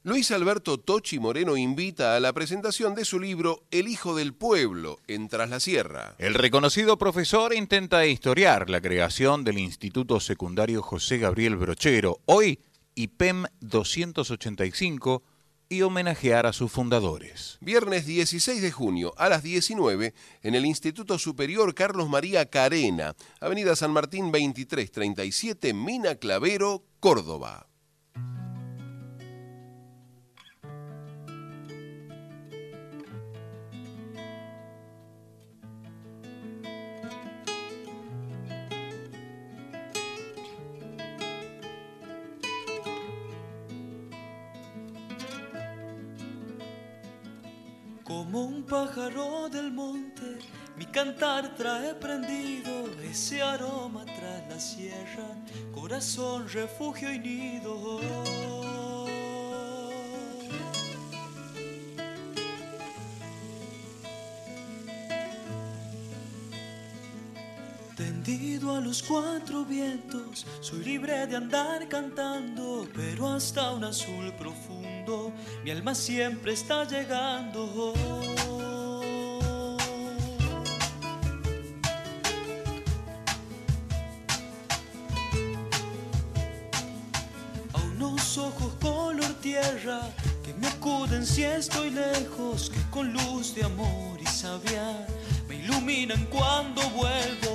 Luis 0.03 0.31
Alberto 0.31 0.79
Tochi 0.79 1.19
Moreno 1.19 1.57
invita 1.57 2.15
a 2.15 2.21
la 2.21 2.31
presentación 2.31 2.95
de 2.95 3.03
su 3.03 3.19
libro 3.19 3.65
El 3.71 3.89
Hijo 3.89 4.15
del 4.15 4.33
Pueblo 4.33 4.99
en 5.09 5.27
Tras 5.27 5.49
la 5.49 5.59
Sierra. 5.59 6.15
El 6.17 6.33
reconocido 6.35 6.97
profesor 6.97 7.53
intenta 7.53 8.05
historiar 8.05 8.69
la 8.69 8.79
creación 8.79 9.43
del 9.43 9.57
Instituto 9.57 10.21
Secundario 10.21 10.81
José 10.81 11.17
Gabriel 11.17 11.57
Brochero, 11.57 12.21
hoy 12.23 12.61
IPEM 12.95 13.47
285, 13.59 15.23
y 15.69 15.83
homenajear 15.83 16.47
a 16.47 16.53
sus 16.53 16.71
fundadores. 16.71 17.59
Viernes 17.61 18.07
16 18.07 18.61
de 18.61 18.71
junio 18.71 19.13
a 19.17 19.29
las 19.29 19.43
19 19.43 20.15
en 20.41 20.55
el 20.55 20.65
Instituto 20.65 21.19
Superior 21.19 21.75
Carlos 21.75 22.09
María 22.09 22.49
Carena, 22.49 23.15
Avenida 23.39 23.75
San 23.75 23.91
Martín 23.91 24.31
2337, 24.31 25.73
Mina 25.75 26.15
Clavero, 26.15 26.83
Córdoba. 26.99 27.67
Como 48.09 48.43
un 48.45 48.63
pájaro 48.63 49.49
del 49.49 49.71
monte, 49.71 50.39
mi 50.75 50.85
cantar 50.87 51.53
trae 51.55 51.93
prendido 51.93 52.71
ese 53.03 53.39
aroma 53.39 54.03
tras 54.03 54.49
la 54.49 54.59
sierra, 54.59 55.27
corazón, 55.71 56.49
refugio 56.51 57.13
y 57.13 57.19
nido. 57.19 58.98
Tendido 67.99 68.73
a 68.77 68.79
los 68.79 69.03
cuatro 69.03 69.65
vientos, 69.65 70.45
soy 70.61 70.85
libre 70.85 71.27
de 71.27 71.35
andar 71.35 71.85
cantando, 71.89 72.87
pero 72.95 73.27
hasta 73.27 73.73
un 73.73 73.83
azul 73.83 74.31
profundo, 74.39 75.33
mi 75.65 75.71
alma 75.71 75.93
siempre 75.93 76.53
está 76.53 76.85
llegando. 76.85 77.93
A 87.73 87.77
unos 87.95 88.37
ojos 88.37 88.75
color 88.79 89.33
tierra 89.41 89.99
que 90.41 90.53
me 90.53 90.67
acuden 90.67 91.25
si 91.25 91.43
estoy 91.43 91.89
lejos, 91.89 92.69
que 92.69 92.79
con 92.91 93.11
luz 93.11 93.53
de 93.55 93.65
amor 93.65 94.17
y 94.21 94.25
sabia 94.25 95.05
me 95.49 95.55
iluminan 95.55 96.25
cuando 96.27 96.81
vuelvo. 96.91 97.48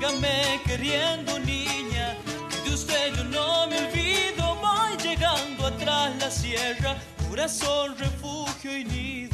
Sígame 0.00 0.58
queriendo, 0.64 1.38
niña, 1.40 2.16
de 2.64 2.72
usted 2.72 3.14
yo 3.14 3.24
no 3.24 3.66
me 3.66 3.76
olvido. 3.80 4.56
Voy 4.56 4.96
llegando 4.96 5.66
atrás 5.66 6.16
la 6.18 6.30
sierra, 6.30 6.96
corazón, 7.28 7.94
refugio 7.98 8.78
y 8.78 8.84
nido. 8.84 9.29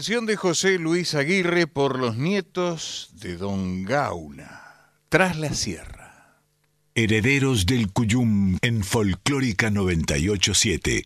Canción 0.00 0.24
de 0.24 0.34
José 0.34 0.78
Luis 0.78 1.14
Aguirre 1.14 1.66
por 1.66 1.98
los 1.98 2.16
nietos 2.16 3.10
de 3.20 3.36
Don 3.36 3.84
Gauna. 3.84 4.94
Tras 5.10 5.38
la 5.38 5.52
sierra. 5.52 6.40
Herederos 6.94 7.66
del 7.66 7.92
Cuyum 7.92 8.56
en 8.62 8.82
Folclórica 8.82 9.68
987. 9.68 11.04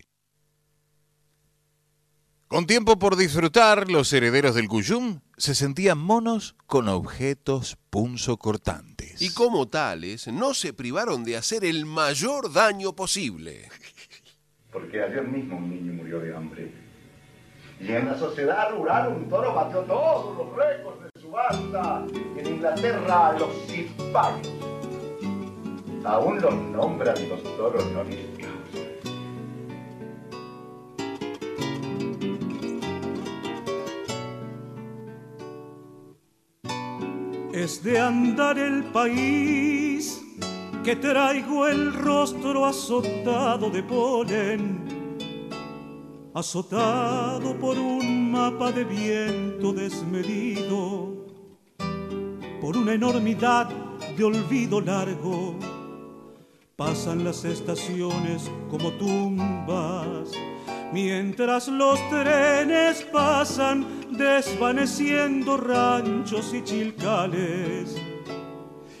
Con 2.47 2.67
tiempo 2.67 2.97
por 2.97 3.17
disfrutar, 3.17 3.91
los 3.91 4.13
herederos 4.13 4.55
del 4.55 4.69
Cuyum 4.69 5.19
se 5.35 5.55
sentían 5.55 5.97
monos 5.97 6.55
con 6.65 6.87
objetos 6.87 7.77
punzocortantes. 7.89 9.21
Y 9.21 9.33
como 9.33 9.67
tales, 9.67 10.29
no 10.29 10.53
se 10.53 10.71
privaron 10.71 11.25
de 11.25 11.35
hacer 11.35 11.65
el 11.65 11.85
mayor 11.85 12.53
daño 12.53 12.95
posible. 12.95 13.67
Porque 14.71 15.03
ayer 15.03 15.27
mismo 15.27 15.57
un 15.57 15.69
niño 15.69 15.91
murió 15.91 16.19
de 16.21 16.33
hambre. 16.33 16.84
Y 17.79 17.91
en 17.91 18.05
la 18.05 18.17
sociedad 18.17 18.71
rural 18.71 19.09
un 19.09 19.29
toro 19.29 19.53
batió 19.53 19.81
todos 19.81 20.37
los 20.37 20.55
récords 20.55 21.03
de 21.03 21.21
subasta. 21.21 22.03
Y 22.35 22.39
en 22.39 22.47
Inglaterra 22.47 23.33
los 23.37 23.49
cipayos. 23.67 24.49
Aún 26.03 26.41
los 26.41 26.53
nombran 26.53 27.15
los 27.29 27.43
toros 27.57 27.85
noriscos. 27.91 28.45
Es 37.53 37.81
de 37.83 37.99
andar 37.99 38.59
el 38.59 38.83
país 38.83 40.21
que 40.83 40.95
traigo 40.95 41.65
el 41.65 41.93
rostro 41.93 42.65
azotado 42.65 43.71
de 43.71 43.81
polen, 43.81 44.84
azotado 46.35 47.57
por 47.57 47.79
un 47.79 48.29
mapa 48.29 48.69
de 48.69 48.83
viento 48.83 49.71
desmedido, 49.71 51.25
por 52.59 52.75
una 52.75 52.91
enormidad 52.91 53.69
de 54.17 54.23
olvido 54.25 54.81
largo. 54.81 55.55
Pasan 56.75 57.23
las 57.23 57.45
estaciones 57.45 58.51
como 58.69 58.91
tumbas, 58.91 60.31
mientras 60.91 61.69
los 61.69 61.97
trenes 62.09 63.01
pasan 63.13 63.85
desvaneciendo 64.11 65.55
ranchos 65.55 66.53
y 66.53 66.61
chilcales 66.65 67.95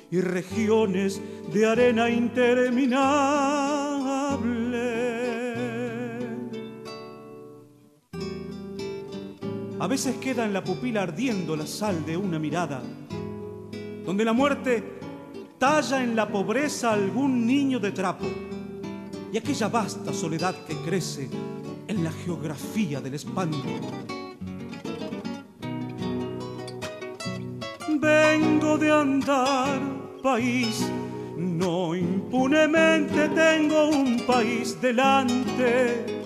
y 0.09 0.21
regiones 0.21 1.21
de 1.51 1.65
arena 1.65 2.09
interminable. 2.09 3.94
A 9.85 9.87
veces 9.87 10.15
queda 10.15 10.45
en 10.45 10.51
la 10.51 10.63
pupila 10.63 11.03
ardiendo 11.03 11.55
la 11.55 11.67
sal 11.67 12.03
de 12.07 12.17
una 12.17 12.39
mirada, 12.39 12.81
donde 14.03 14.25
la 14.25 14.33
muerte 14.33 14.83
talla 15.59 16.03
en 16.03 16.15
la 16.15 16.27
pobreza 16.27 16.91
algún 16.91 17.45
niño 17.45 17.79
de 17.79 17.91
trapo 17.91 18.25
y 19.31 19.37
aquella 19.37 19.67
vasta 19.67 20.11
soledad 20.11 20.55
que 20.65 20.75
crece 20.77 21.29
en 21.87 22.03
la 22.03 22.11
geografía 22.11 22.99
del 22.99 23.13
espanto. 23.13 23.59
Vengo 27.87 28.79
de 28.79 28.91
andar 28.91 29.79
país, 30.23 30.89
no 31.37 31.93
impunemente 31.93 33.29
tengo 33.29 33.89
un 33.89 34.19
país 34.25 34.81
delante. 34.81 36.23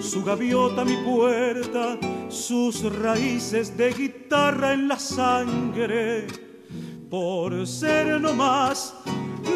Su 0.00 0.24
gaviota 0.24 0.84
mi 0.84 0.96
puerta, 0.96 1.96
sus 2.50 2.82
raíces 2.82 3.76
de 3.76 3.92
guitarra 3.92 4.72
en 4.72 4.88
la 4.88 4.98
sangre. 4.98 6.26
Por 7.08 7.64
ser 7.64 8.20
no 8.20 8.34
más, 8.34 8.92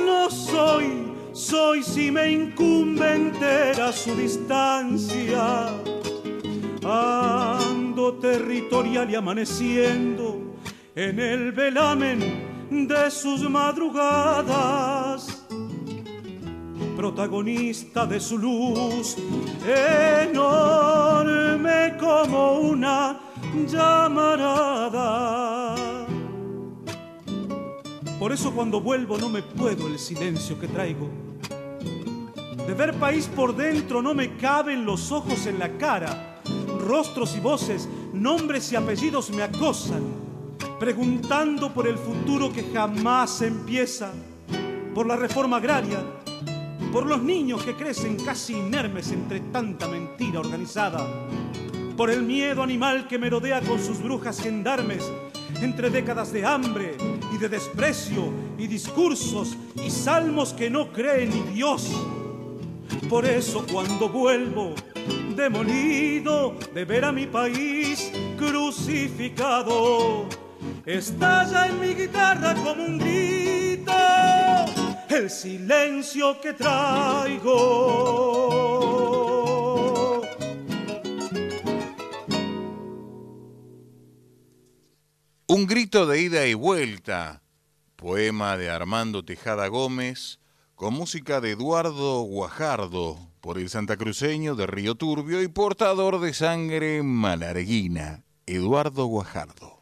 no 0.06 0.30
soy, 0.30 1.12
soy 1.32 1.82
si 1.82 2.12
me 2.12 2.30
incumbe 2.30 3.14
entera 3.16 3.90
su 3.92 4.14
distancia. 4.14 5.70
Ando 6.84 8.14
territorial 8.20 9.10
y 9.10 9.16
amaneciendo 9.16 10.54
en 10.94 11.18
el 11.18 11.50
velamen 11.50 12.20
de 12.86 13.10
sus 13.10 13.40
madrugadas. 13.50 15.33
Protagonista 16.96 18.06
de 18.06 18.20
su 18.20 18.38
luz, 18.38 19.16
enorme 20.26 21.96
como 21.98 22.60
una 22.60 23.20
llamarada. 23.66 25.74
Por 28.18 28.32
eso 28.32 28.52
cuando 28.52 28.80
vuelvo 28.80 29.18
no 29.18 29.28
me 29.28 29.42
puedo 29.42 29.88
el 29.88 29.98
silencio 29.98 30.58
que 30.58 30.68
traigo. 30.68 31.10
De 32.66 32.72
ver 32.72 32.94
país 32.94 33.26
por 33.26 33.54
dentro 33.54 34.00
no 34.00 34.14
me 34.14 34.36
caben 34.36 34.86
los 34.86 35.12
ojos 35.12 35.46
en 35.46 35.58
la 35.58 35.76
cara. 35.76 36.40
Rostros 36.80 37.36
y 37.36 37.40
voces, 37.40 37.86
nombres 38.12 38.72
y 38.72 38.76
apellidos 38.76 39.28
me 39.30 39.42
acosan, 39.42 40.02
preguntando 40.78 41.74
por 41.74 41.86
el 41.86 41.98
futuro 41.98 42.50
que 42.52 42.70
jamás 42.72 43.42
empieza, 43.42 44.12
por 44.94 45.06
la 45.06 45.16
reforma 45.16 45.58
agraria, 45.58 45.98
por 46.94 47.06
los 47.06 47.20
niños 47.24 47.64
que 47.64 47.74
crecen 47.74 48.16
casi 48.24 48.52
inermes 48.52 49.10
entre 49.10 49.40
tanta 49.40 49.88
mentira 49.88 50.38
organizada, 50.38 51.04
por 51.96 52.08
el 52.08 52.22
miedo 52.22 52.62
animal 52.62 53.08
que 53.08 53.18
merodea 53.18 53.60
con 53.62 53.82
sus 53.82 54.00
brujas 54.00 54.40
gendarmes 54.40 55.02
entre 55.60 55.90
décadas 55.90 56.32
de 56.32 56.46
hambre 56.46 56.96
y 57.34 57.38
de 57.38 57.48
desprecio 57.48 58.32
y 58.56 58.68
discursos 58.68 59.56
y 59.84 59.90
salmos 59.90 60.52
que 60.52 60.70
no 60.70 60.92
cree 60.92 61.26
ni 61.26 61.40
Dios. 61.52 61.90
Por 63.10 63.24
eso 63.24 63.66
cuando 63.72 64.08
vuelvo 64.08 64.76
demolido 65.34 66.54
de 66.72 66.84
ver 66.84 67.06
a 67.06 67.10
mi 67.10 67.26
país 67.26 68.12
crucificado, 68.38 70.26
estalla 70.86 71.66
en 71.66 71.80
mi 71.80 71.92
guitarra 71.92 72.54
como 72.54 72.84
un 72.84 72.98
grito 72.98 74.83
el 75.14 75.30
silencio 75.30 76.40
que 76.40 76.52
traigo. 76.52 77.54
Un 85.46 85.66
grito 85.66 86.06
de 86.06 86.20
ida 86.20 86.46
y 86.46 86.54
vuelta, 86.54 87.42
poema 87.96 88.56
de 88.56 88.70
Armando 88.70 89.24
Tejada 89.24 89.68
Gómez, 89.68 90.40
con 90.74 90.94
música 90.94 91.40
de 91.40 91.52
Eduardo 91.52 92.22
Guajardo, 92.22 93.30
por 93.40 93.58
el 93.58 93.70
santacruceño 93.70 94.56
de 94.56 94.66
Río 94.66 94.96
Turbio 94.96 95.42
y 95.42 95.48
portador 95.48 96.20
de 96.20 96.34
sangre 96.34 97.04
malarguina, 97.04 98.24
Eduardo 98.46 99.06
Guajardo. 99.06 99.73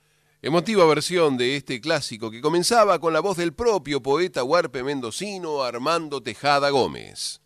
Emotiva 0.45 0.85
versión 0.87 1.37
de 1.37 1.55
este 1.55 1.81
clásico 1.81 2.33
que 2.33 2.41
comenzaba 2.41 2.99
con 2.99 3.13
la 3.13 3.21
voz 3.21 3.37
del 3.37 3.55
propio 3.55 4.03
poeta 4.03 4.43
huarpe 4.43 4.83
mendocino 4.83 5.63
Armando 5.63 6.21
Tejada 6.21 6.71
Gómez. 6.71 7.41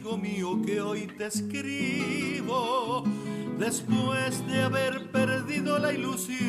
Amigo 0.00 0.16
mío, 0.16 0.62
que 0.64 0.80
hoy 0.80 1.06
te 1.18 1.26
escribo 1.26 3.04
después 3.58 4.46
de 4.46 4.62
haber 4.62 5.10
perdido 5.10 5.78
la 5.78 5.92
ilusión 5.92 6.48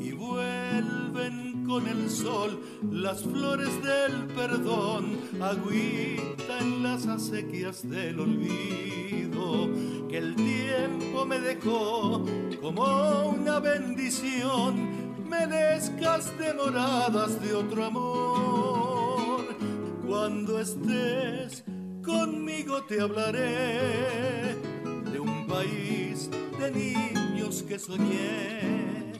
y 0.00 0.10
vuelven 0.12 1.64
con 1.64 1.86
el 1.86 2.10
sol 2.10 2.60
las 2.90 3.22
flores 3.22 3.70
del 3.84 4.26
perdón, 4.34 5.16
agüita 5.40 6.58
en 6.60 6.82
las 6.82 7.06
acequias 7.06 7.88
del 7.88 8.18
olvido 8.18 9.70
que 10.08 10.18
el 10.18 10.34
tiempo 10.34 11.24
me 11.24 11.38
dejó 11.38 12.24
como 12.60 13.28
una 13.28 13.60
bendición, 13.60 15.28
melescas 15.28 16.36
demoradas 16.36 17.40
de 17.40 17.54
otro 17.54 17.84
amor. 17.84 18.57
Cuando 20.08 20.58
estés 20.58 21.64
conmigo 22.02 22.82
te 22.84 22.98
hablaré 22.98 24.56
de 25.12 25.20
un 25.20 25.46
país 25.46 26.30
de 26.58 26.70
niños 26.70 27.62
que 27.68 27.78
soñé. 27.78 29.12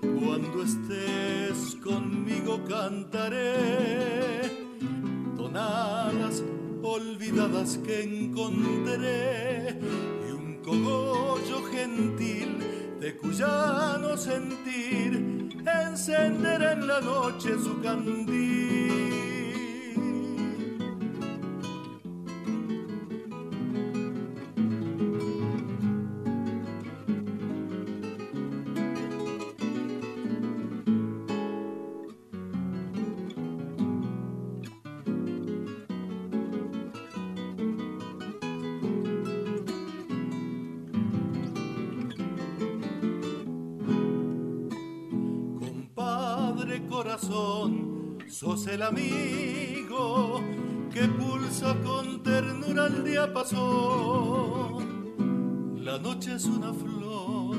Cuando 0.00 0.62
estés 0.62 1.74
conmigo 1.82 2.60
cantaré 2.68 4.42
tonadas 5.36 6.44
olvidadas 6.84 7.78
que 7.78 8.02
encontré 8.04 9.76
y 10.28 10.30
un 10.30 10.60
cogollo 10.62 11.64
gentil 11.72 12.58
de 13.00 13.16
cuyano 13.16 14.16
sentir 14.16 15.50
encender 15.66 16.62
en 16.62 16.86
la 16.86 17.00
noche 17.00 17.58
su 17.58 17.80
candil. 17.80 19.31
Amigo 48.82 50.42
que 50.92 51.02
pulsa 51.08 51.74
con 51.84 52.22
ternura 52.22 52.86
el 52.86 53.04
diapasón. 53.04 54.82
La 55.84 55.98
noche 55.98 56.34
es 56.34 56.44
una 56.46 56.72
flor 56.72 57.56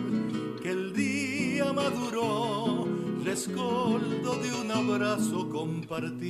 que 0.62 0.72
el 0.72 0.94
día 0.94 1.72
maduró, 1.74 2.88
rescoldo 3.24 4.36
de 4.36 4.54
un 4.54 4.72
abrazo 4.72 5.50
compartido. 5.50 6.22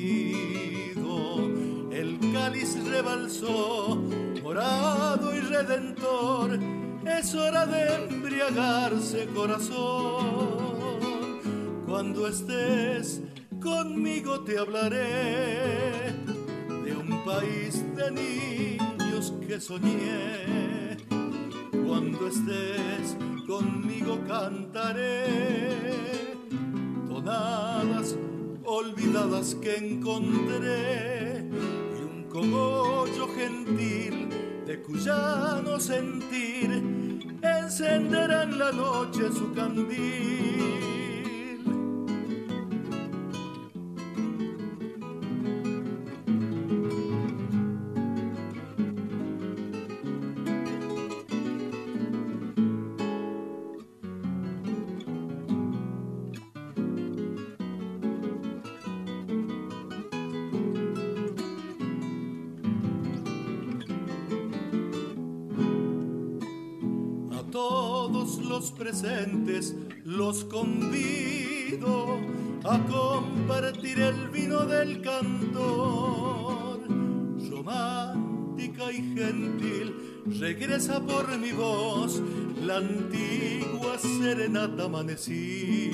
El 1.91 2.19
cáliz 2.33 2.77
rebalsó, 2.87 4.01
morado 4.41 5.35
y 5.35 5.39
redentor, 5.39 6.59
es 7.05 7.35
hora 7.35 7.65
de 7.65 7.95
embriagarse 7.95 9.27
corazón. 9.27 10.53
Cuando 11.85 12.27
estés 12.27 13.21
conmigo 13.63 14.41
te 14.41 14.57
hablaré 14.59 16.11
de 16.85 16.91
un 16.95 17.23
país 17.23 17.81
de 17.95 18.11
niños 18.11 19.33
que 19.47 19.59
soñé. 19.59 20.97
Cuando 21.87 22.27
estés 22.27 23.15
conmigo 23.47 24.19
cantaré 24.27 25.25
tonadas 27.07 28.17
olvidadas 28.65 29.55
que 29.55 29.77
encontré 29.77 31.49
y 31.97 32.03
un 32.03 32.25
cogollo 32.29 33.27
gentil 33.35 34.29
de 34.65 34.81
cuyano 34.81 35.79
sentir 35.79 36.83
encenderá 37.41 38.43
en 38.43 38.59
la 38.59 38.71
noche 38.71 39.31
su 39.31 39.53
candil. 39.53 40.92
Los 70.05 70.45
convido 70.45 72.19
a 72.63 72.77
compartir 72.85 73.99
el 73.99 74.29
vino 74.29 74.67
del 74.67 75.01
cantor. 75.01 76.79
Romántica 77.49 78.91
y 78.91 79.15
gentil, 79.15 79.95
regresa 80.39 81.01
por 81.01 81.27
mi 81.39 81.51
voz 81.53 82.21
la 82.61 82.77
antigua 82.77 83.97
serenata 83.97 84.83
amanecida 84.83 85.91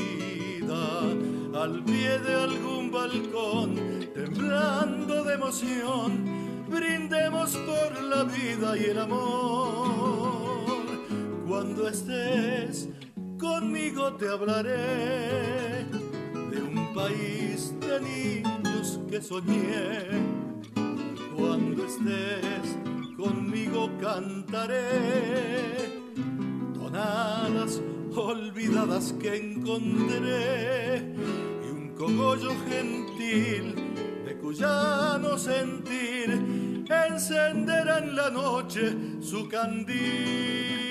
al 1.55 1.81
pie 1.85 2.19
de 2.19 2.33
algún 2.33 2.91
balcón, 2.91 3.75
temblando 4.13 5.23
de 5.23 5.35
emoción. 5.35 6.65
Brindemos 6.69 7.55
por 7.55 8.03
la 8.03 8.25
vida 8.25 8.77
y 8.77 8.83
el 8.83 8.99
amor. 8.99 9.98
Cuando 11.49 11.87
estés 11.87 12.87
conmigo 13.39 14.13
te 14.17 14.29
hablaré 14.29 15.83
de 16.51 16.61
un 16.61 16.93
país 16.93 17.73
de 17.79 17.99
niños 17.99 18.99
que 19.09 19.19
soñé. 19.19 20.09
Cuando 21.35 21.87
estés 21.87 22.77
conmigo 23.17 23.89
cantaré 23.99 24.83
tonadas 26.75 27.81
olvidadas 28.15 29.13
que 29.13 29.35
encontré 29.35 30.97
y 31.65 31.71
un 31.71 31.95
cogollo 31.97 32.51
gentil 32.69 33.73
de 34.23 34.37
cuyano 34.37 35.35
sentir 35.35 36.85
encenderá 36.87 37.97
en 37.97 38.15
la 38.15 38.29
noche 38.29 38.95
su 39.19 39.49
candil. 39.49 40.88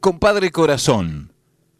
Compadre 0.00 0.50
Corazón, 0.50 1.30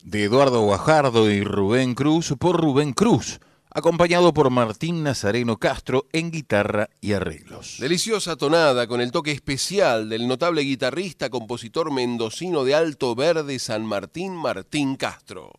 de 0.05 0.25
Eduardo 0.25 0.61
Guajardo 0.61 1.31
y 1.31 1.43
Rubén 1.43 1.95
Cruz 1.95 2.35
por 2.39 2.61
Rubén 2.61 2.93
Cruz, 2.93 3.41
acompañado 3.71 4.35
por 4.35 4.51
Martín 4.51 5.03
Nazareno 5.03 5.57
Castro 5.57 6.07
en 6.13 6.31
guitarra 6.31 6.91
y 7.01 7.15
arreglos. 7.15 7.79
Deliciosa 7.81 8.37
tonada 8.37 8.87
con 8.87 9.01
el 9.01 9.11
toque 9.11 9.33
especial 9.33 10.11
del 10.11 10.29
notable 10.29 10.61
guitarrista, 10.61 11.31
compositor 11.31 11.91
mendocino 11.91 12.63
de 12.65 12.75
Alto 12.75 13.15
Verde 13.15 13.59
San 13.59 13.87
Martín, 13.87 14.35
Martín 14.35 14.97
Castro. 14.97 15.53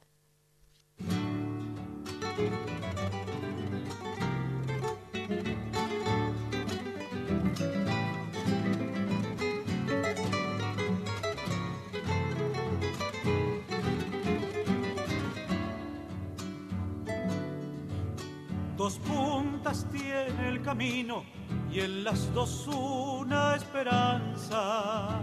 Dos 18.81 18.97
puntas 18.97 19.85
tiene 19.91 20.49
el 20.49 20.63
camino 20.63 21.23
y 21.71 21.81
en 21.81 22.03
las 22.03 22.33
dos 22.33 22.67
una 22.67 23.55
esperanza. 23.55 25.19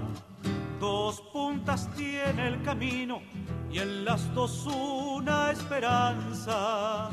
Dos 0.78 1.20
puntas 1.32 1.90
tiene 1.96 2.46
el 2.46 2.62
camino 2.62 3.20
y 3.68 3.80
en 3.80 4.04
las 4.04 4.32
dos 4.32 4.64
una 4.64 5.50
esperanza. 5.50 7.10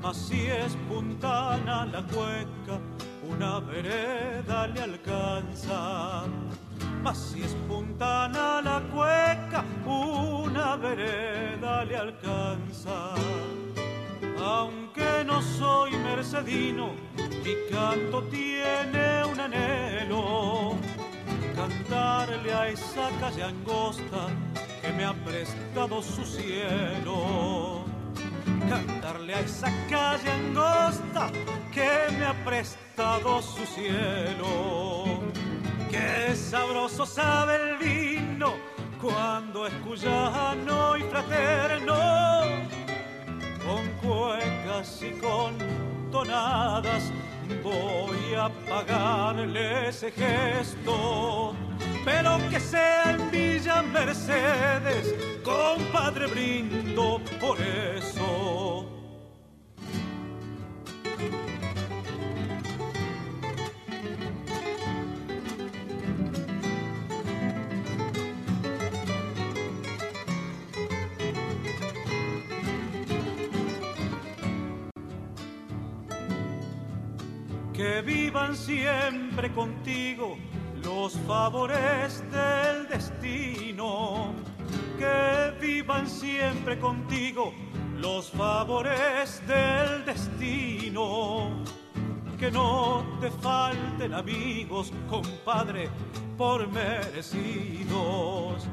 Mas 0.00 0.16
si 0.16 0.46
es 0.46 0.74
puntana 0.88 1.84
la 1.84 2.04
cueca, 2.04 2.80
una 3.28 3.60
vereda 3.60 4.66
le 4.66 4.80
alcanza. 4.80 6.22
Mas 7.02 7.18
si 7.18 7.42
es 7.42 7.54
puntana 7.68 8.62
la 8.62 8.80
cueca, 8.94 9.62
una 9.84 10.76
vereda 10.76 11.84
le 11.84 11.96
alcanza. 11.98 13.14
Soy 15.40 15.92
mercedino, 15.92 16.90
mi 17.16 17.54
canto 17.70 18.22
tiene 18.24 19.24
un 19.24 19.40
anhelo. 19.40 20.76
Cantarle 21.54 22.52
a 22.52 22.68
esa 22.68 23.08
calle 23.18 23.44
angosta 23.44 24.28
que 24.82 24.92
me 24.92 25.04
ha 25.04 25.14
prestado 25.14 26.02
su 26.02 26.24
cielo. 26.24 27.84
Cantarle 28.68 29.34
a 29.34 29.40
esa 29.40 29.72
calle 29.88 30.30
angosta 30.30 31.30
que 31.72 31.90
me 32.18 32.26
ha 32.26 32.44
prestado 32.44 33.40
su 33.40 33.64
cielo. 33.64 35.20
Qué 35.90 36.36
sabroso 36.36 37.06
sabe 37.06 37.56
el 37.56 37.78
vino 37.78 38.52
cuando 39.00 39.66
es 39.66 39.72
cuyano 39.86 40.98
y 40.98 41.02
fraterno 41.04 42.40
con 43.70 43.86
cuecas 44.02 45.00
y 45.02 45.12
con 45.20 45.56
tonadas 46.10 47.12
voy 47.62 48.34
a 48.34 48.48
pagarle 48.68 49.88
ese 49.88 50.10
gesto. 50.10 51.54
Pero 52.04 52.38
que 52.50 52.58
sea 52.58 53.12
en 53.12 53.30
Villa 53.30 53.82
Mercedes, 53.82 55.14
compadre 55.44 56.26
brindo 56.26 57.20
por 57.40 57.58
eso. 57.60 58.86
Que 77.80 78.02
vivan 78.02 78.54
siempre 78.54 79.50
contigo 79.52 80.36
los 80.84 81.14
favores 81.26 82.22
del 82.30 82.86
destino, 82.88 84.34
que 84.98 85.54
vivan 85.58 86.06
siempre 86.06 86.78
contigo 86.78 87.54
los 87.96 88.28
favores 88.32 89.40
del 89.46 90.04
destino, 90.04 91.62
que 92.38 92.50
no 92.50 93.02
te 93.18 93.30
falten 93.30 94.12
amigos, 94.12 94.92
compadre, 95.08 95.88
por 96.36 96.68
merecidos, 96.68 98.68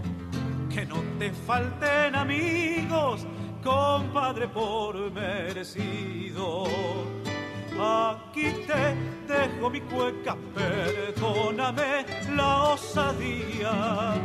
que 0.70 0.86
no 0.86 0.98
te 1.18 1.32
falten 1.32 2.14
amigos, 2.14 3.26
compadre, 3.64 4.50
por 4.50 5.10
merecidos 5.12 6.68
Aquí 7.80 8.66
te 8.66 8.95
dejo 9.32 9.70
mi 9.70 9.82
cueca, 9.82 10.36
perdóname 10.56 12.06
la 12.36 12.64
osadía. 12.74 14.16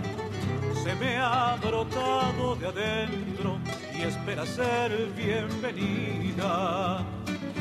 Se 0.83 0.95
me 0.95 1.19
ha 1.19 1.57
brotado 1.61 2.57
de 2.57 2.66
adentro 2.69 3.59
y 3.95 4.03
espera 4.03 4.47
ser 4.47 4.91
bienvenida. 5.15 7.05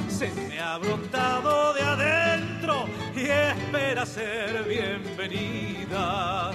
Se 0.08 0.32
me 0.32 0.60
ha 0.62 0.78
brotado 0.78 1.74
de 1.74 1.82
adentro 1.82 2.86
y 3.14 3.26
espera 3.26 4.06
ser 4.06 4.64
bienvenida. 4.64 6.52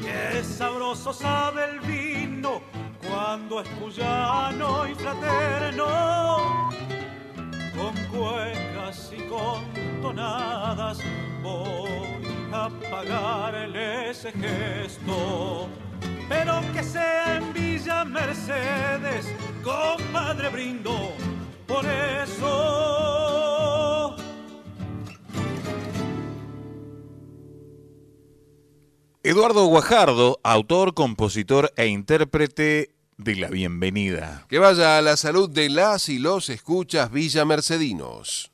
Qué 0.00 0.44
sabroso 0.44 1.12
sabe 1.12 1.64
el 1.64 1.80
vino 1.80 2.62
cuando 3.04 3.60
es 3.60 3.68
cuyano 3.80 4.88
y 4.88 4.94
fraterno 4.94 6.54
con 7.76 7.94
cuecas 8.06 9.10
y 9.16 9.22
con 9.28 9.62
tonadas 10.00 10.98
voy 11.42 11.88
a 12.52 12.70
pagarle 12.90 14.10
ese 14.10 14.32
gesto. 14.32 15.68
Pero 16.28 16.60
que 16.72 16.82
sea 16.82 17.36
en 17.36 17.52
Villa 17.52 18.04
Mercedes, 18.04 19.26
compadre 19.62 20.48
brindo 20.48 21.12
por 21.66 21.84
eso. 21.84 22.94
Eduardo 29.22 29.64
Guajardo, 29.66 30.38
autor, 30.42 30.92
compositor 30.92 31.72
e 31.76 31.86
intérprete 31.86 32.93
de 33.16 33.36
la 33.36 33.48
bienvenida. 33.48 34.44
Que 34.48 34.58
vaya 34.58 34.98
a 34.98 35.02
la 35.02 35.16
salud 35.16 35.48
de 35.50 35.68
las 35.68 36.08
y 36.08 36.18
los 36.18 36.48
escuchas 36.48 37.10
Villa 37.10 37.44
Mercedinos. 37.44 38.50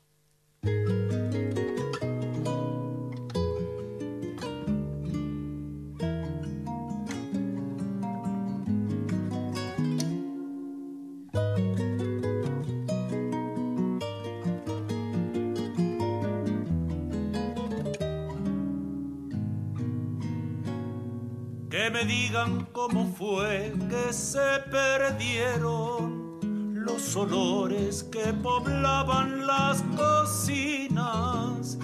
Que 21.81 21.89
me 21.89 22.05
digan 22.05 22.67
cómo 22.73 23.11
fue 23.17 23.73
que 23.89 24.13
se 24.13 24.59
perdieron 24.69 26.37
los 26.75 27.15
olores 27.15 28.03
que 28.03 28.31
poblaban 28.33 29.47
las 29.47 29.81
cocinas, 29.97 31.79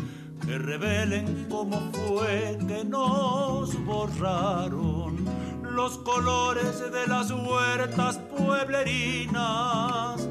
que 0.46 0.60
revelen 0.60 1.48
cómo 1.50 1.90
fue 1.94 2.60
que 2.68 2.86
nos 2.86 3.74
borraron 3.86 5.26
los 5.64 5.98
colores 6.00 6.80
de 6.92 7.08
las 7.08 7.32
huertas 7.32 8.20
pueblerinas 8.38 10.28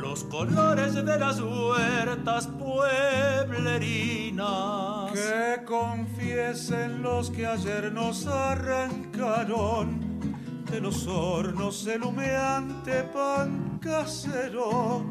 los 0.00 0.22
colores 0.24 0.94
de 0.94 1.18
las 1.18 1.40
huertas 1.40 2.46
pueblerinas. 2.46 5.03
Que 5.14 5.64
confiesen 5.64 7.02
los 7.02 7.30
que 7.30 7.46
ayer 7.46 7.92
nos 7.92 8.26
arrancaron 8.26 10.00
de 10.70 10.80
los 10.80 11.06
hornos 11.06 11.86
el 11.86 12.02
humeante 12.02 13.04
pan 13.04 13.78
casero, 13.80 15.04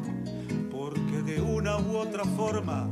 porque 0.70 1.22
de 1.22 1.40
una 1.40 1.78
u 1.78 1.96
otra 1.96 2.24
forma 2.36 2.86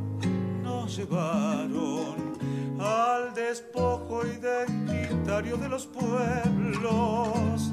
nos 0.62 0.96
llevaron 0.96 2.32
al 2.80 3.34
despojo 3.34 4.22
identitario 4.26 5.58
de 5.58 5.68
los 5.68 5.86
pueblos 5.86 7.70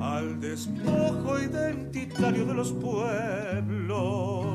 al 0.00 0.40
despojo 0.40 1.38
identitario 1.38 2.46
de 2.46 2.54
los 2.54 2.72
pueblos. 2.72 4.49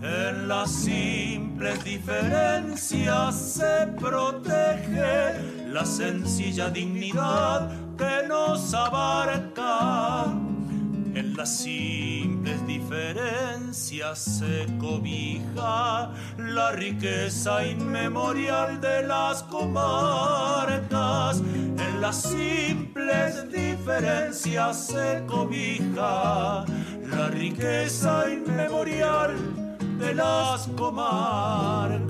En 0.00 0.46
las 0.46 0.70
simples 0.70 1.82
diferencias 1.82 3.34
se 3.34 3.88
protege 3.98 5.66
la 5.66 5.84
sencilla 5.84 6.70
dignidad 6.70 7.68
que 7.96 8.28
nos 8.28 8.72
abarca. 8.74 10.26
En 11.14 11.36
las 11.36 11.58
simples 11.58 12.64
diferencias 12.64 14.20
se 14.20 14.68
cobija 14.78 16.12
la 16.36 16.70
riqueza 16.70 17.66
inmemorial 17.66 18.80
de 18.80 19.02
las 19.02 19.42
comarcas. 19.42 21.40
En 21.40 22.00
las 22.00 22.22
simples 22.22 23.50
diferencias 23.50 24.86
se 24.86 25.24
cobija 25.26 26.64
la 27.10 27.28
riqueza 27.32 28.30
inmemorial 28.30 29.67
de 29.98 30.14
las 30.14 30.68
comarcas. 30.76 32.08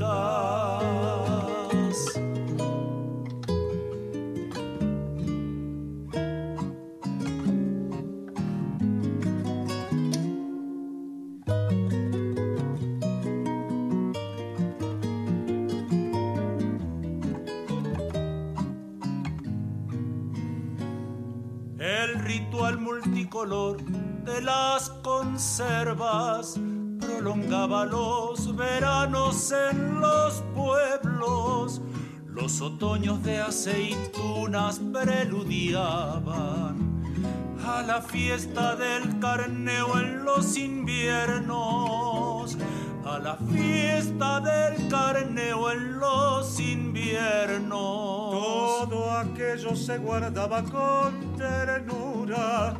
El 21.78 22.18
ritual 22.20 22.78
multicolor 22.78 23.82
de 24.24 24.42
las 24.42 24.90
conservas 25.02 26.58
prolongaba 27.08 27.86
los 27.86 28.54
veranos 28.54 29.52
en 29.52 30.00
los 30.00 30.44
pueblos. 30.54 31.80
Los 32.26 32.60
otoños 32.60 33.22
de 33.22 33.38
aceitunas 33.38 34.78
preludiaban 34.92 36.76
a 37.66 37.82
la 37.82 38.02
fiesta 38.02 38.76
del 38.76 39.18
carneo 39.20 39.98
en 39.98 40.22
los 40.24 40.56
inviernos. 40.56 42.58
A 43.04 43.18
la 43.18 43.36
fiesta 43.36 44.40
del 44.40 44.88
carneo 44.88 45.70
en 45.72 45.98
los 45.98 46.60
inviernos. 46.60 47.70
Todo 47.70 49.10
aquello 49.12 49.74
se 49.74 49.96
guardaba 49.96 50.62
con 50.62 51.36
ternura, 51.36 52.76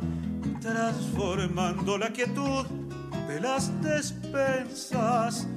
transformando 0.61 1.97
la 1.97 2.09
quietud 2.09 2.65
de 3.29 3.39
las 3.39 3.69
despensas 3.83 5.47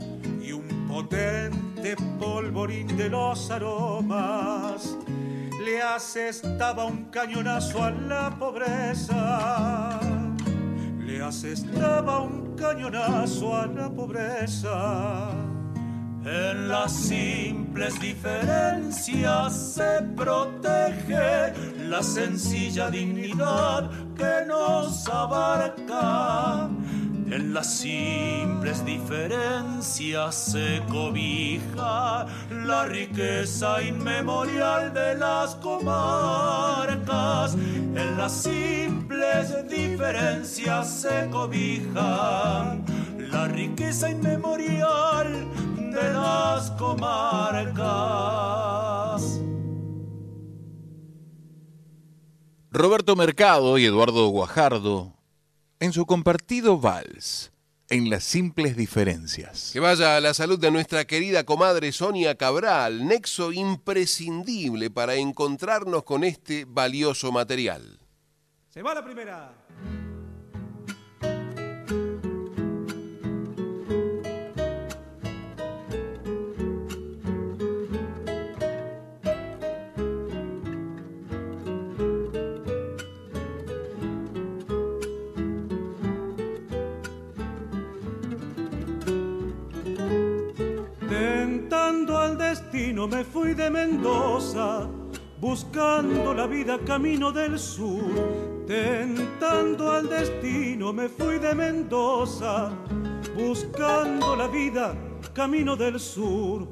y 0.42 0.52
un 0.52 0.86
potente 0.86 1.96
polvorín 2.20 2.86
de 2.98 3.08
los 3.08 3.50
aromas. 3.50 4.94
Le 5.64 5.80
asestaba 5.80 6.84
un 6.84 7.06
cañonazo 7.06 7.82
a 7.82 7.90
la 7.90 8.38
pobreza. 8.38 9.98
Le 10.98 11.22
asestaba 11.22 12.20
un 12.20 12.54
cañonazo 12.56 13.56
a 13.56 13.66
la 13.66 13.88
pobreza. 13.88 15.30
En 16.26 16.68
las 16.68 16.92
simples 16.92 17.98
diferencias 17.98 19.50
se 19.76 20.02
protege 20.14 21.54
la 21.88 22.02
sencilla 22.02 22.90
dignidad 22.90 23.90
que 24.14 24.46
nos 24.46 25.08
abarca. 25.08 26.68
En 27.32 27.54
las 27.54 27.78
simples 27.78 28.84
diferencias 28.84 30.34
se 30.34 30.82
cobija 30.90 32.26
la 32.50 32.84
riqueza 32.84 33.82
inmemorial 33.82 34.92
de 34.92 35.14
las 35.14 35.54
comarcas. 35.54 37.54
En 37.54 38.18
las 38.18 38.32
simples 38.32 39.66
diferencias 39.66 41.00
se 41.00 41.30
cobija 41.30 42.76
la 43.16 43.48
riqueza 43.48 44.10
inmemorial 44.10 45.48
de 45.78 46.12
las 46.12 46.70
comarcas. 46.72 47.80
Roberto 52.70 53.16
Mercado 53.16 53.78
y 53.78 53.86
Eduardo 53.86 54.28
Guajardo 54.28 55.21
en 55.82 55.92
su 55.92 56.06
compartido 56.06 56.78
vals, 56.78 57.50
en 57.88 58.08
las 58.08 58.22
simples 58.22 58.76
diferencias. 58.76 59.70
Que 59.72 59.80
vaya 59.80 60.16
a 60.16 60.20
la 60.20 60.32
salud 60.32 60.56
de 60.56 60.70
nuestra 60.70 61.06
querida 61.06 61.42
comadre 61.42 61.90
Sonia 61.90 62.36
Cabral, 62.36 63.08
nexo 63.08 63.50
imprescindible 63.50 64.90
para 64.90 65.16
encontrarnos 65.16 66.04
con 66.04 66.22
este 66.22 66.66
valioso 66.68 67.32
material. 67.32 67.98
Se 68.68 68.80
va 68.80 68.94
la 68.94 69.04
primera. 69.04 69.52
Destino 92.92 93.08
me 93.08 93.24
fui 93.24 93.54
de 93.54 93.70
Mendoza, 93.70 94.86
buscando 95.40 96.34
la 96.34 96.46
vida 96.46 96.78
camino 96.84 97.32
del 97.32 97.58
sur. 97.58 98.02
Tentando 98.66 99.90
al 99.90 100.08
destino 100.08 100.92
me 100.92 101.08
fui 101.08 101.38
de 101.38 101.54
Mendoza, 101.54 102.70
buscando 103.34 104.36
la 104.36 104.46
vida 104.46 104.94
camino 105.32 105.74
del 105.74 105.98
sur. 105.98 106.68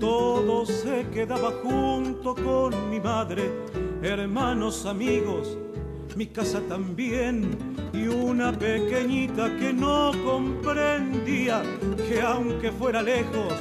Todo 0.00 0.64
se 0.64 1.06
quedaba 1.12 1.52
junto 1.62 2.34
con 2.34 2.88
mi 2.88 3.00
madre, 3.00 3.50
hermanos, 4.02 4.86
amigos, 4.86 5.58
mi 6.16 6.28
casa 6.28 6.60
también 6.66 7.58
y 7.92 8.06
una 8.06 8.52
pequeñita 8.52 9.54
que 9.58 9.72
no 9.72 10.12
comprendía 10.24 11.62
que 12.08 12.22
aunque 12.22 12.72
fuera 12.72 13.02
lejos 13.02 13.52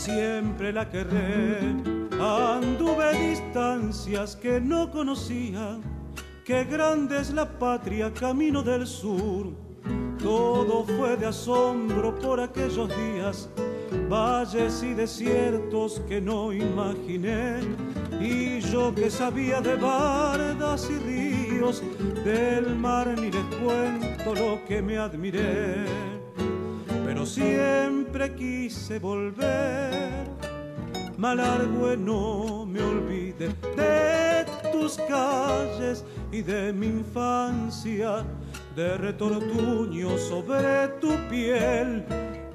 siempre 0.00 0.72
la 0.72 0.88
querré. 0.88 1.58
Anduve 2.18 3.30
distancias 3.30 4.34
que 4.34 4.60
no 4.60 4.90
conocía, 4.90 5.78
qué 6.44 6.64
grande 6.64 7.20
es 7.20 7.30
la 7.32 7.46
patria 7.46 8.12
camino 8.12 8.62
del 8.62 8.86
sur. 8.86 9.48
Todo 10.18 10.84
fue 10.84 11.16
de 11.16 11.26
asombro 11.26 12.18
por 12.18 12.40
aquellos 12.40 12.88
días, 12.88 13.48
valles 14.08 14.82
y 14.82 14.94
desiertos 14.94 16.00
que 16.08 16.20
no 16.20 16.52
imaginé. 16.52 17.60
Y 18.20 18.60
yo 18.60 18.94
que 18.94 19.10
sabía 19.10 19.60
de 19.60 19.76
bardas 19.76 20.90
y 20.90 20.98
ríos, 20.98 21.82
del 22.24 22.74
mar 22.76 23.06
ni 23.18 23.30
les 23.30 23.44
cuento 23.56 24.34
lo 24.34 24.64
que 24.66 24.82
me 24.82 24.98
admiré. 24.98 25.86
Pero 27.06 27.24
siempre 27.24 27.99
quise 28.36 28.98
volver, 28.98 30.26
malargüe 31.16 31.96
no 31.96 32.66
me 32.66 32.80
olvide 32.80 33.48
de 33.76 34.44
tu 34.72 34.80
tus 34.80 34.96
calles 35.06 36.04
y 36.32 36.42
de 36.42 36.72
mi 36.72 36.86
infancia, 36.86 38.24
de 38.74 38.96
retortuño 38.96 40.16
sobre 40.18 40.88
tu 41.00 41.14
piel. 41.28 42.04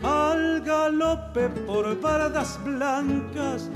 Al 0.01 0.61
galope 0.61 1.49
por 1.65 1.97
paradas 1.99 2.59
blancas, 2.63 3.69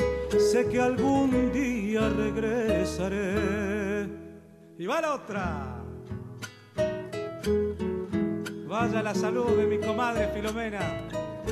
sé 0.51 0.67
que 0.67 0.81
algún 0.81 1.51
día 1.51 2.09
regresaré. 2.09 4.07
Y 4.77 4.85
va 4.85 5.01
la 5.01 5.13
otra. 5.15 5.75
Vaya 8.67 9.01
la 9.01 9.15
salud 9.15 9.57
de 9.57 9.65
mi 9.65 9.79
comadre 9.79 10.27
Filomena, 10.33 10.79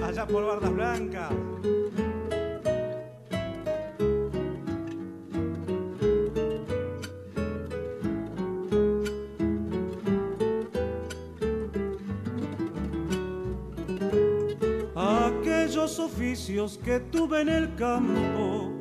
allá 0.02 0.26
por 0.26 0.46
Bardas 0.46 0.74
Blancas. 0.74 1.32
Aquellos 14.96 16.00
oficios 16.00 16.80
que 16.84 17.00
tuve 17.00 17.42
en 17.42 17.50
el 17.50 17.76
campo, 17.76 18.72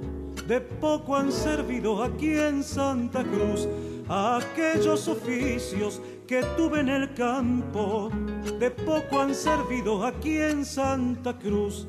de 0.46 0.60
poco 0.60 1.16
han 1.16 1.30
servido 1.30 2.02
aquí 2.02 2.38
en 2.38 2.62
Santa 2.62 3.22
Cruz. 3.24 3.68
Aquellos 4.08 5.08
oficios 5.08 6.00
que 6.26 6.42
tuve 6.56 6.80
en 6.80 6.88
el 6.88 7.14
campo, 7.14 8.10
de 8.52 8.70
poco 8.70 9.20
han 9.20 9.34
servido 9.34 10.04
aquí 10.04 10.38
en 10.38 10.64
Santa 10.64 11.38
Cruz, 11.38 11.86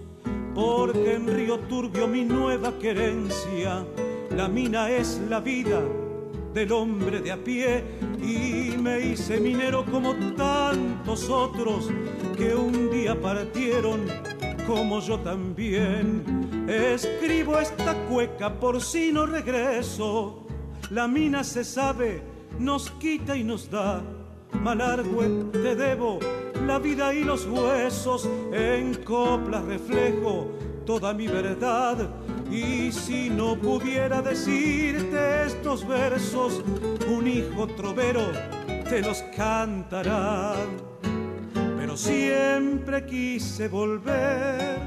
porque 0.53 1.13
en 1.13 1.27
Río 1.27 1.59
Turbio 1.59 2.07
mi 2.07 2.25
nueva 2.25 2.77
querencia, 2.79 3.85
la 4.31 4.47
mina 4.47 4.89
es 4.89 5.21
la 5.29 5.39
vida 5.39 5.81
del 6.53 6.71
hombre 6.71 7.21
de 7.21 7.31
a 7.31 7.37
pie 7.37 7.83
y 8.21 8.75
me 8.77 8.99
hice 8.99 9.39
minero 9.39 9.85
como 9.85 10.15
tantos 10.35 11.29
otros 11.29 11.89
que 12.35 12.55
un 12.55 12.89
día 12.89 13.19
partieron 13.19 14.05
como 14.65 14.99
yo 14.99 15.19
también. 15.19 16.23
Escribo 16.67 17.59
esta 17.59 17.93
cueca 18.09 18.59
por 18.59 18.81
si 18.81 19.11
no 19.11 19.25
regreso. 19.25 20.47
La 20.89 21.07
mina 21.07 21.43
se 21.43 21.63
sabe, 21.63 22.21
nos 22.59 22.89
quita 22.91 23.37
y 23.37 23.43
nos 23.43 23.69
da. 23.69 24.01
Malargüe 24.51 25.51
te 25.51 25.75
debo 25.75 26.19
la 26.65 26.79
vida 26.79 27.13
y 27.13 27.23
los 27.23 27.45
huesos. 27.45 28.27
En 28.51 28.93
coplas 29.03 29.63
reflejo 29.65 30.51
toda 30.85 31.13
mi 31.13 31.27
verdad. 31.27 32.09
Y 32.51 32.91
si 32.91 33.29
no 33.29 33.55
pudiera 33.57 34.21
decirte 34.21 35.45
estos 35.45 35.87
versos, 35.87 36.63
un 37.07 37.27
hijo 37.27 37.67
trovero 37.67 38.21
te 38.89 39.01
los 39.01 39.21
cantará. 39.35 40.55
Pero 41.77 41.97
siempre 41.97 43.05
quise 43.05 43.67
volver. 43.67 44.79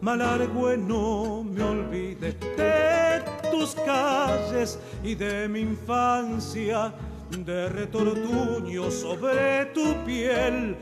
Malargüe, 0.00 0.78
no 0.78 1.44
me 1.44 1.62
olvide 1.62 2.32
de 2.56 3.22
tus 3.50 3.74
calles 3.74 4.78
y 5.04 5.14
de 5.14 5.46
mi 5.46 5.60
infancia, 5.60 6.92
de 7.30 7.68
retortuño 7.68 8.90
sobre 8.90 9.66
tu 9.66 9.94
piel. 10.04 10.76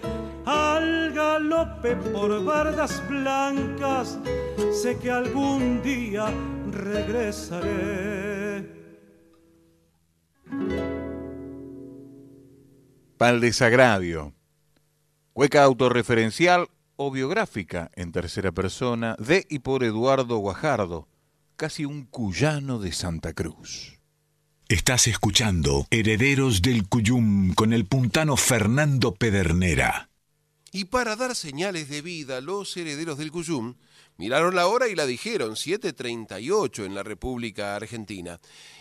Al 0.46 1.12
galope 1.12 1.96
por 1.96 2.44
bardas 2.44 3.02
blancas, 3.08 4.18
sé 4.72 4.98
que 4.98 5.10
algún 5.10 5.82
día 5.82 6.32
regresaré. 6.70 8.66
Para 13.18 13.32
el 13.32 13.40
desagravio. 13.40 14.32
Cueca 15.32 15.62
autorreferencial 15.64 16.68
o 16.96 17.10
biográfica 17.10 17.90
en 17.94 18.10
tercera 18.10 18.52
persona 18.52 19.14
de 19.18 19.46
y 19.48 19.60
por 19.60 19.84
Eduardo 19.84 20.38
Guajardo, 20.38 21.08
casi 21.56 21.84
un 21.84 22.06
cuyano 22.06 22.78
de 22.78 22.92
Santa 22.92 23.32
Cruz. 23.34 23.97
Estás 24.70 25.07
escuchando 25.07 25.86
Herederos 25.90 26.61
del 26.61 26.86
Cuyum 26.86 27.55
con 27.55 27.73
el 27.73 27.86
puntano 27.86 28.36
Fernando 28.36 29.15
Pedernera. 29.15 30.07
Y 30.70 30.85
para 30.85 31.16
dar 31.16 31.35
señales 31.35 31.89
de 31.89 32.03
vida, 32.03 32.40
los 32.40 32.77
herederos 32.77 33.16
del 33.16 33.32
Cuyum 33.32 33.74
miraron 34.19 34.55
la 34.55 34.66
hora 34.66 34.89
y 34.89 34.95
la 34.95 35.07
dijeron, 35.07 35.53
7.38 35.53 36.85
en 36.85 36.95
la 36.95 37.03
República 37.03 37.77
Argentina. 37.77 38.39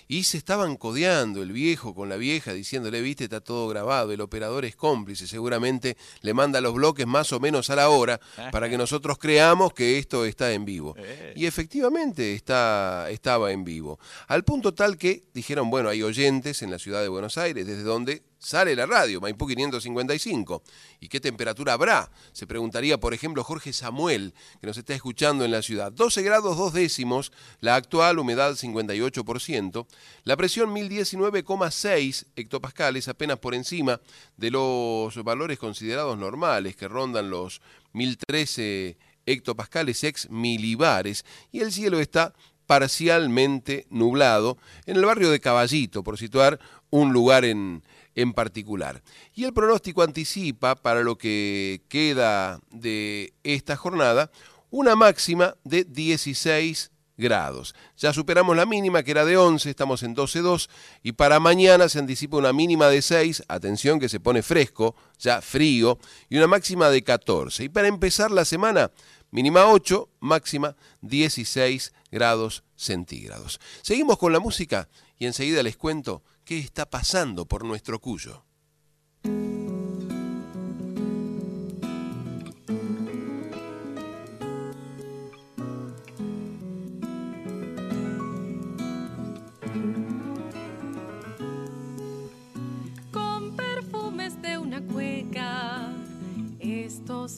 Y 0.09 0.23
se 0.23 0.37
estaban 0.37 0.77
codeando 0.77 1.43
el 1.43 1.51
viejo 1.51 1.93
con 1.93 2.09
la 2.09 2.17
vieja, 2.17 2.53
diciéndole, 2.53 3.01
viste, 3.01 3.25
está 3.25 3.39
todo 3.39 3.67
grabado, 3.67 4.11
el 4.11 4.21
operador 4.21 4.65
es 4.65 4.75
cómplice, 4.75 5.27
seguramente 5.27 5.95
le 6.21 6.33
manda 6.33 6.59
los 6.59 6.73
bloques 6.73 7.05
más 7.05 7.31
o 7.33 7.39
menos 7.39 7.69
a 7.69 7.75
la 7.75 7.89
hora 7.89 8.19
para 8.51 8.69
que 8.69 8.77
nosotros 8.77 9.17
creamos 9.17 9.73
que 9.73 9.97
esto 9.97 10.25
está 10.25 10.51
en 10.51 10.65
vivo. 10.65 10.95
Y 11.35 11.45
efectivamente 11.45 12.33
está, 12.33 13.09
estaba 13.11 13.51
en 13.51 13.63
vivo. 13.63 13.99
Al 14.27 14.43
punto 14.43 14.73
tal 14.73 14.97
que 14.97 15.25
dijeron, 15.33 15.69
bueno, 15.69 15.89
hay 15.89 16.01
oyentes 16.01 16.61
en 16.63 16.71
la 16.71 16.79
ciudad 16.79 17.01
de 17.01 17.09
Buenos 17.09 17.37
Aires, 17.37 17.67
desde 17.67 17.83
donde 17.83 18.23
sale 18.39 18.75
la 18.75 18.85
radio, 18.85 19.19
Maipú 19.21 19.47
555. 19.47 20.63
¿Y 20.99 21.07
qué 21.07 21.19
temperatura 21.19 21.73
habrá? 21.73 22.11
Se 22.33 22.47
preguntaría, 22.47 22.99
por 22.99 23.13
ejemplo, 23.13 23.43
Jorge 23.43 23.73
Samuel, 23.73 24.33
que 24.61 24.67
nos 24.67 24.77
está 24.77 24.93
escuchando 24.93 25.45
en 25.45 25.51
la 25.51 25.61
ciudad. 25.61 25.91
12 25.91 26.21
grados 26.21 26.57
2 26.57 26.73
décimos, 26.73 27.31
la 27.59 27.75
actual 27.75 28.19
humedad 28.19 28.53
58%, 28.53 29.85
la 30.23 30.37
presión 30.37 30.73
1019,6 30.73 32.25
hectopascales, 32.35 33.07
apenas 33.07 33.39
por 33.39 33.55
encima 33.55 34.01
de 34.37 34.51
los 34.51 35.23
valores 35.23 35.59
considerados 35.59 36.17
normales, 36.17 36.75
que 36.75 36.87
rondan 36.87 37.29
los 37.29 37.61
1013 37.93 38.97
hectopascales 39.25 40.03
ex 40.03 40.29
milibares, 40.29 41.25
y 41.51 41.59
el 41.59 41.71
cielo 41.71 41.99
está 41.99 42.33
parcialmente 42.65 43.87
nublado 43.89 44.57
en 44.85 44.97
el 44.97 45.05
barrio 45.05 45.31
de 45.31 45.39
Caballito, 45.39 46.03
por 46.03 46.17
situar 46.17 46.59
un 46.89 47.13
lugar 47.13 47.45
en, 47.45 47.83
en 48.17 48.33
particular. 48.33 49.03
Y 49.33 49.45
el 49.45 49.53
pronóstico 49.53 50.01
anticipa 50.01 50.75
para 50.75 51.01
lo 51.01 51.17
que 51.17 51.83
queda 51.87 52.59
de 52.71 53.33
esta 53.43 53.77
jornada 53.77 54.31
una 54.71 54.95
máxima 54.95 55.55
de 55.63 55.85
16 55.85 56.91
grados. 57.15 57.75
Ya 57.95 58.11
superamos 58.13 58.57
la 58.57 58.65
mínima 58.65 59.03
que 59.03 59.11
era 59.11 59.23
de 59.23 59.37
11, 59.37 59.69
estamos 59.69 60.01
en 60.01 60.15
12.2 60.15 60.67
y 61.03 61.11
para 61.11 61.39
mañana 61.39 61.89
se 61.89 61.99
anticipa 61.99 62.37
una 62.37 62.53
mínima 62.53 62.87
de 62.89 63.03
6, 63.03 63.43
atención 63.47 63.99
que 63.99 64.09
se 64.09 64.19
pone 64.19 64.41
fresco, 64.41 64.95
ya 65.19 65.39
frío, 65.39 65.99
y 66.27 66.37
una 66.37 66.47
máxima 66.47 66.89
de 66.89 67.03
14. 67.03 67.65
Y 67.65 67.69
para 67.69 67.87
empezar 67.87 68.31
la 68.31 68.45
semana, 68.45 68.91
mínima 69.29 69.67
8, 69.67 70.09
máxima 70.21 70.75
16 71.01 71.93
grados 72.11 72.63
centígrados. 72.75 73.59
Seguimos 73.83 74.17
con 74.17 74.33
la 74.33 74.39
música 74.39 74.89
y 75.19 75.27
enseguida 75.27 75.61
les 75.61 75.77
cuento 75.77 76.23
qué 76.47 76.59
está 76.59 76.89
pasando 76.89 77.45
por 77.45 77.65
nuestro 77.65 77.99
Cuyo. 77.99 78.47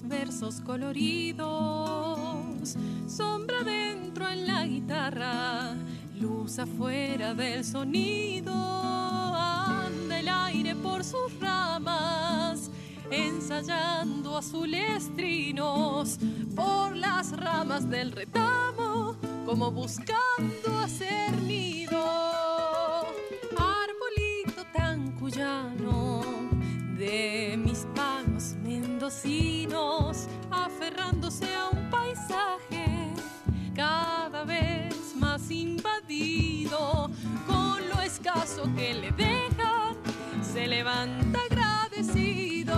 Versos 0.03 0.61
coloridos, 0.61 1.49
sombra 3.07 3.63
dentro 3.63 4.29
en 4.29 4.45
la 4.45 4.65
guitarra, 4.65 5.75
luz 6.19 6.59
afuera 6.59 7.33
del 7.33 7.63
sonido, 7.63 8.53
anda 8.53 10.19
el 10.19 10.27
aire 10.27 10.75
por 10.75 11.03
sus 11.03 11.39
ramas, 11.39 12.69
ensayando 13.09 14.37
azules 14.37 15.09
trinos 15.15 16.19
por 16.55 16.95
las 16.95 17.31
ramas 17.37 17.89
del 17.89 18.11
retamo, 18.11 19.15
como 19.45 19.71
buscando 19.71 20.79
hacer 20.83 21.31
nido. 21.41 22.03
Arbolito 23.57 24.65
tan 24.73 25.11
cuyano 25.13 26.21
de 26.97 27.57
mis 27.63 27.87
palos 27.95 28.55
mendocinos, 28.61 30.27
aferrándose 30.51 31.45
a 31.55 31.69
un 31.69 31.89
paisaje 31.89 32.78
invadido 35.59 37.09
con 37.47 37.89
lo 37.89 38.01
escaso 38.01 38.63
que 38.75 38.93
le 38.93 39.11
dejan, 39.11 39.95
se 40.41 40.67
levanta 40.67 41.39
agradecido. 41.49 42.75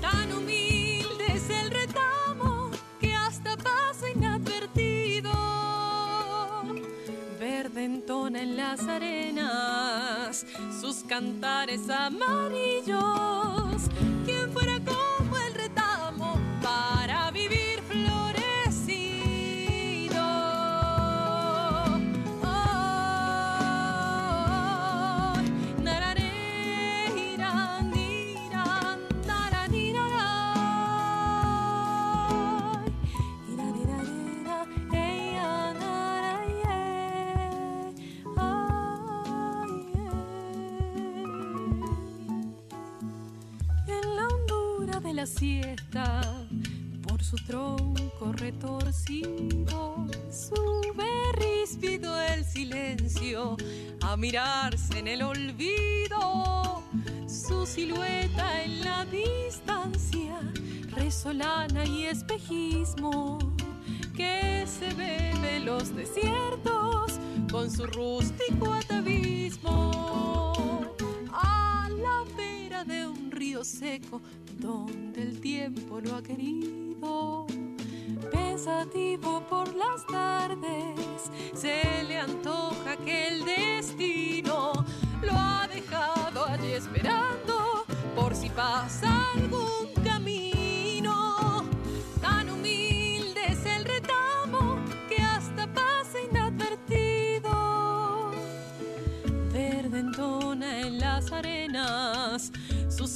Tan 0.00 0.32
humilde 0.32 1.24
es 1.28 1.48
el 1.50 1.70
retamo 1.70 2.70
que 3.00 3.14
hasta 3.14 3.56
pasa 3.56 4.10
inadvertido. 4.14 5.32
Verde 7.38 7.84
entona 7.84 8.42
en 8.42 8.56
las 8.56 8.80
arenas, 8.86 10.46
sus 10.80 11.04
cantares 11.04 11.88
amarillos. 11.90 13.02
¿Quién 14.24 14.52
fuera 14.52 14.78
como 14.80 15.36
el 15.38 15.54
retamo 15.54 16.38
para 16.62 17.03
siesta, 45.26 46.20
por 47.06 47.22
su 47.22 47.36
tronco 47.36 48.32
retorcido, 48.32 50.06
sube 50.30 51.32
ríspido 51.32 52.20
el 52.20 52.44
silencio 52.44 53.56
a 54.02 54.16
mirarse 54.16 54.98
en 54.98 55.08
el 55.08 55.22
olvido. 55.22 56.82
Su 57.26 57.64
silueta 57.66 58.62
en 58.62 58.84
la 58.84 59.04
distancia, 59.06 60.38
resolana 60.90 61.84
y 61.86 62.04
espejismo, 62.04 63.38
que 64.14 64.66
se 64.66 64.92
ve 64.94 65.32
de 65.40 65.60
los 65.60 65.94
desiertos 65.94 67.18
con 67.50 67.70
su 67.70 67.86
rústico 67.86 68.72
atavismo. 68.72 69.90
A 71.32 71.88
la 71.90 72.24
vera 72.36 72.84
de 72.84 73.06
un 73.06 73.30
río 73.30 73.64
seco 73.64 74.20
donde 74.64 75.20
el 75.22 75.40
tiempo 75.40 76.00
lo 76.00 76.16
ha 76.16 76.22
querido. 76.22 77.46
Pensativo 78.32 79.42
por 79.48 79.68
las 79.74 80.06
tardes, 80.06 81.30
se 81.52 82.02
le 82.04 82.18
antoja 82.18 82.96
que 82.96 83.28
el 83.28 83.44
destino 83.44 84.72
lo 85.20 85.32
ha 85.32 85.68
dejado 85.68 86.46
allí 86.46 86.72
esperando 86.72 87.84
por 88.16 88.34
si 88.34 88.48
pasa 88.48 89.32
algún 89.34 89.73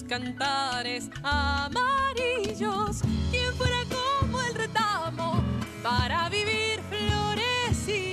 cantares 0.09 1.11
amarillos. 1.23 3.03
¿Quién 3.31 3.55
fuera 3.57 3.77
como 4.23 4.41
el 4.41 4.55
retamo 4.55 5.45
para 5.83 6.29
vivir 6.31 6.81
florecido? 6.89 8.09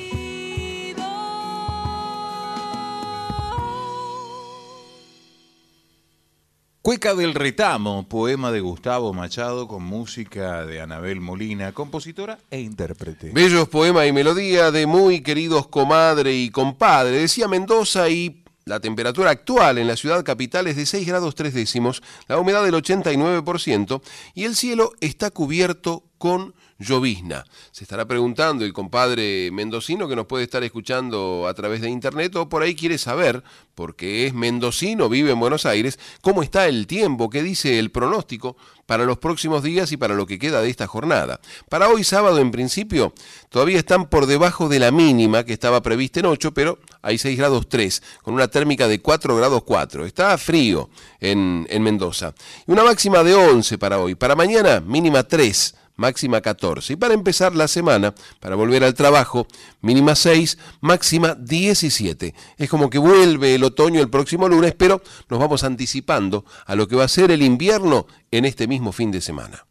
Cueca 6.81 7.15
del 7.15 7.33
Retamo, 7.33 8.07
poema 8.07 8.51
de 8.51 8.59
Gustavo 8.59 9.13
Machado 9.13 9.67
con 9.67 9.83
música 9.83 10.65
de 10.65 10.81
Anabel 10.81 11.21
Molina, 11.21 11.71
compositora 11.71 12.37
e 12.51 12.59
intérprete. 12.59 13.31
Bellos 13.31 13.69
poemas 13.69 14.05
y 14.05 14.11
melodía 14.11 14.69
de 14.69 14.85
muy 14.85 15.21
queridos 15.21 15.67
comadre 15.67 16.35
y 16.35 16.49
compadre. 16.51 17.19
Decía 17.19 17.47
Mendoza 17.47 18.09
y 18.09 18.44
la 18.67 18.79
temperatura 18.79 19.29
actual 19.29 19.77
en 19.77 19.85
la 19.85 19.95
ciudad 19.95 20.23
capital 20.23 20.65
es 20.65 20.75
de 20.75 20.87
6 20.87 21.05
grados 21.05 21.35
3 21.35 21.53
décimos, 21.53 22.01
la 22.27 22.39
humedad 22.39 22.63
del 22.63 22.73
89% 22.73 24.01
y 24.33 24.45
el 24.45 24.55
cielo 24.55 24.93
está 25.01 25.29
cubierto 25.29 26.03
con 26.17 26.55
llovizna. 26.77 27.45
Se 27.71 27.83
estará 27.83 28.05
preguntando 28.05 28.65
el 28.65 28.73
compadre 28.73 29.49
mendocino 29.51 30.07
que 30.07 30.15
nos 30.15 30.25
puede 30.25 30.43
estar 30.43 30.63
escuchando 30.63 31.47
a 31.47 31.53
través 31.53 31.81
de 31.81 31.89
internet 31.89 32.35
o 32.35 32.49
por 32.49 32.63
ahí 32.63 32.75
quiere 32.75 32.97
saber, 32.97 33.43
porque 33.75 34.27
es 34.27 34.33
mendocino, 34.33 35.09
vive 35.09 35.31
en 35.31 35.39
Buenos 35.39 35.65
Aires, 35.65 35.99
cómo 36.21 36.43
está 36.43 36.67
el 36.67 36.87
tiempo, 36.87 37.29
qué 37.29 37.43
dice 37.43 37.79
el 37.79 37.91
pronóstico 37.91 38.57
para 38.85 39.05
los 39.05 39.17
próximos 39.17 39.63
días 39.63 39.91
y 39.91 39.97
para 39.97 40.15
lo 40.15 40.25
que 40.25 40.37
queda 40.37 40.61
de 40.61 40.69
esta 40.69 40.85
jornada. 40.85 41.39
Para 41.69 41.89
hoy 41.89 42.03
sábado, 42.03 42.39
en 42.39 42.51
principio, 42.51 43.13
todavía 43.49 43.79
están 43.79 44.09
por 44.09 44.25
debajo 44.25 44.69
de 44.69 44.79
la 44.79 44.91
mínima 44.91 45.43
que 45.43 45.53
estaba 45.53 45.81
prevista 45.81 46.19
en 46.19 46.27
8, 46.27 46.53
pero 46.53 46.79
hay 47.01 47.17
6 47.17 47.37
grados 47.37 47.67
3, 47.69 48.03
con 48.21 48.33
una 48.33 48.47
térmica 48.47 48.87
de 48.87 49.01
4 49.01 49.35
grados 49.35 49.63
4. 49.63 50.05
Está 50.05 50.37
frío 50.37 50.89
en, 51.19 51.65
en 51.69 51.83
Mendoza. 51.83 52.33
Y 52.67 52.71
una 52.71 52.83
máxima 52.83 53.23
de 53.23 53.33
11 53.33 53.77
para 53.77 53.99
hoy. 53.99 54.15
Para 54.15 54.35
mañana, 54.35 54.81
mínima 54.81 55.23
3 55.23 55.75
máxima 55.95 56.41
14. 56.41 56.93
Y 56.93 56.95
para 56.95 57.13
empezar 57.13 57.55
la 57.55 57.67
semana, 57.67 58.13
para 58.39 58.55
volver 58.55 58.83
al 58.83 58.93
trabajo, 58.93 59.47
mínima 59.81 60.15
6, 60.15 60.57
máxima 60.81 61.35
17. 61.35 62.33
Es 62.57 62.69
como 62.69 62.89
que 62.89 62.97
vuelve 62.97 63.55
el 63.55 63.63
otoño 63.63 64.01
el 64.01 64.09
próximo 64.09 64.47
lunes, 64.47 64.73
pero 64.77 65.01
nos 65.29 65.39
vamos 65.39 65.63
anticipando 65.63 66.45
a 66.65 66.75
lo 66.75 66.87
que 66.87 66.95
va 66.95 67.05
a 67.05 67.09
ser 67.09 67.31
el 67.31 67.41
invierno 67.41 68.07
en 68.31 68.45
este 68.45 68.67
mismo 68.67 68.91
fin 68.91 69.11
de 69.11 69.21
semana. 69.21 69.65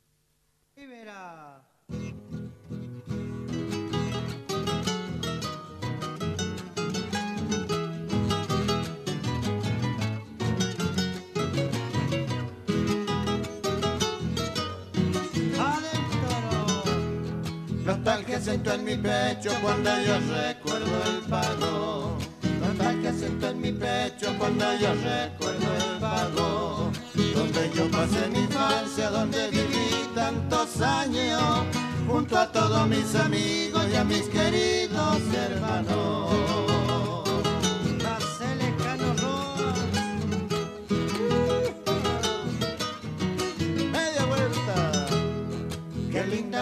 Nostalgia 17.94 18.40
siento 18.40 18.72
en 18.72 18.84
mi 18.84 18.96
pecho 18.96 19.50
cuando 19.62 19.88
yo 20.02 20.14
recuerdo 20.18 21.04
el 21.06 21.20
pago. 21.30 22.18
Nostalgia 22.60 23.12
siento 23.12 23.48
en 23.48 23.60
mi 23.60 23.70
pecho 23.70 24.34
cuando 24.36 24.64
yo 24.78 24.88
recuerdo 24.94 25.66
el 25.76 26.00
pago. 26.00 26.90
Donde 27.14 27.70
yo 27.72 27.88
pasé 27.92 28.28
mi 28.32 28.40
infancia, 28.40 29.10
donde 29.10 29.48
viví 29.48 30.08
tantos 30.12 30.80
años. 30.80 31.66
Junto 32.08 32.36
a 32.36 32.50
todos 32.50 32.88
mis 32.88 33.14
amigos 33.14 33.86
y 33.92 33.94
a 33.94 34.02
mis 34.02 34.22
queridos 34.22 35.20
hermanos. 35.32 36.73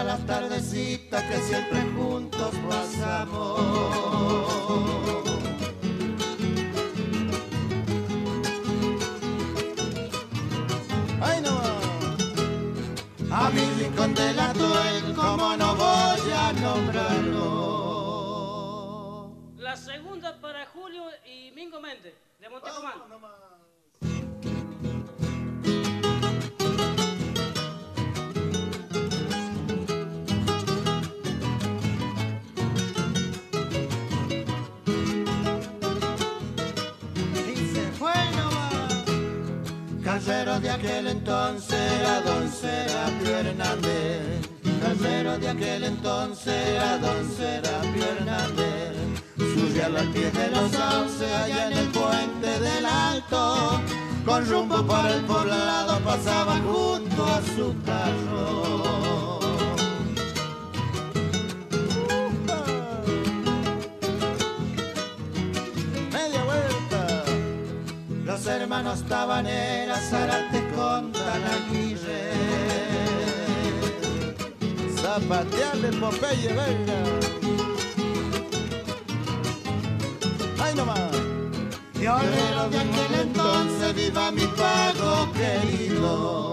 Las 0.05 0.25
tardecitas 0.25 1.23
que 1.23 1.37
siempre 1.37 1.81
juntos 1.95 2.53
pasamos. 2.69 3.59
¡Ay 11.21 11.41
no! 11.41 11.61
A 13.33 13.49
mi 13.49 13.65
rincón 13.81 14.13
del 14.13 14.37
el 14.37 15.15
como 15.15 15.57
no 15.57 15.75
voy 15.75 16.31
a 16.31 16.53
nombrarlo. 16.53 17.43
La 19.57 19.75
segunda 19.77 20.39
para 20.39 20.65
Julio 20.67 21.03
y 21.25 21.51
Mingo 21.51 21.79
Méndez, 21.79 22.13
de 22.39 22.49
Montecomán. 22.49 23.52
Casero 40.25 40.57
de 40.61 40.69
aquel 40.69 41.07
entonces 41.07 41.91
era 41.99 42.21
don 42.21 42.49
Serapio 42.49 43.39
Hernández. 43.39 44.47
De 45.41 45.49
aquel 45.49 45.83
entonces 45.83 46.53
era 46.65 46.97
don 46.97 47.29
Serapio 47.29 48.05
Hernández. 48.05 48.93
Al 49.83 50.07
pie 50.13 50.31
de 50.31 50.49
los 50.51 50.71
sauces 50.71 51.29
allá 51.29 51.67
en 51.67 51.77
el 51.77 51.87
puente 51.89 52.57
del 52.61 52.85
Alto. 52.85 53.81
Con 54.25 54.49
rumbo 54.49 54.81
por 54.87 55.05
el 55.07 55.21
poblado 55.25 55.99
pasaba 55.99 56.55
junto 56.59 57.25
a 57.25 57.41
su 57.41 57.75
carro. 57.83 59.12
Hermanos 68.83 69.07
Tabaneras, 69.07 70.09
Zárate 70.09 70.61
con 70.75 71.13
Tanaquille. 71.13 72.33
Zapatearle 74.93 75.93
Popeye, 76.01 76.49
venga. 76.49 76.99
Ay, 80.61 80.75
nomás. 80.75 81.11
Violero 81.93 82.69
de 82.69 82.79
aquel 82.79 83.13
entonces, 83.21 83.95
viva 83.95 84.31
mi 84.31 84.47
pago 84.47 85.31
querido. 85.31 86.43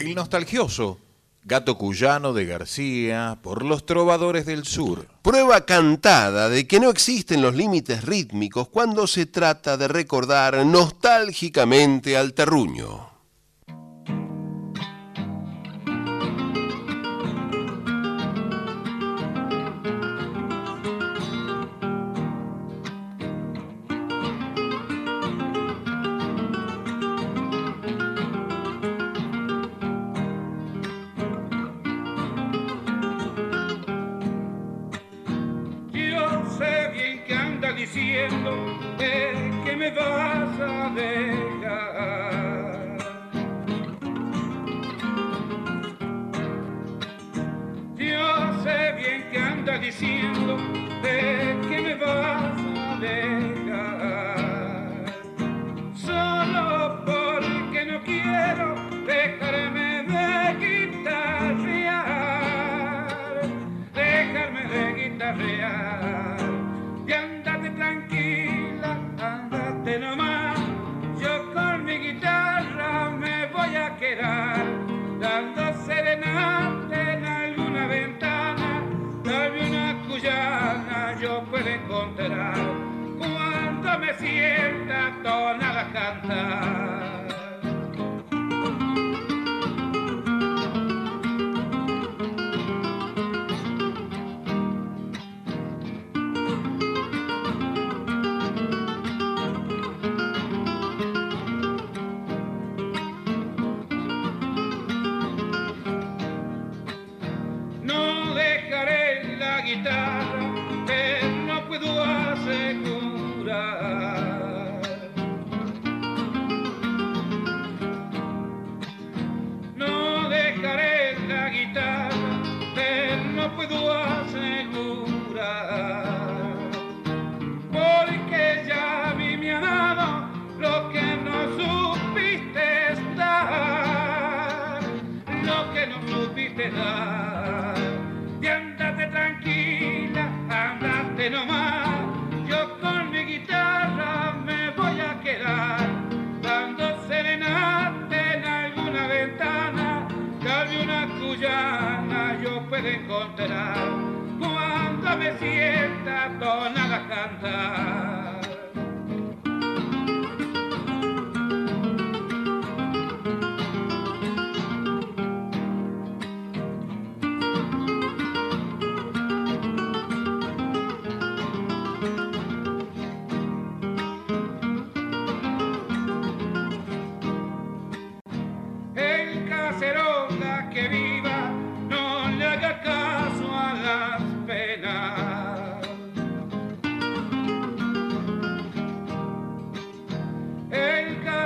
El 0.00 0.14
nostalgioso 0.14 0.98
Gato 1.44 1.78
Cuyano 1.78 2.32
de 2.32 2.44
García 2.44 3.38
por 3.42 3.64
los 3.64 3.86
trovadores 3.86 4.46
del 4.46 4.64
sur. 4.64 5.08
Prueba 5.22 5.64
cantada 5.64 6.48
de 6.48 6.66
que 6.66 6.80
no 6.80 6.90
existen 6.90 7.42
los 7.42 7.54
límites 7.54 8.04
rítmicos 8.04 8.68
cuando 8.68 9.06
se 9.06 9.26
trata 9.26 9.76
de 9.76 9.88
recordar 9.88 10.66
nostálgicamente 10.66 12.16
al 12.16 12.34
terruño. 12.34 13.17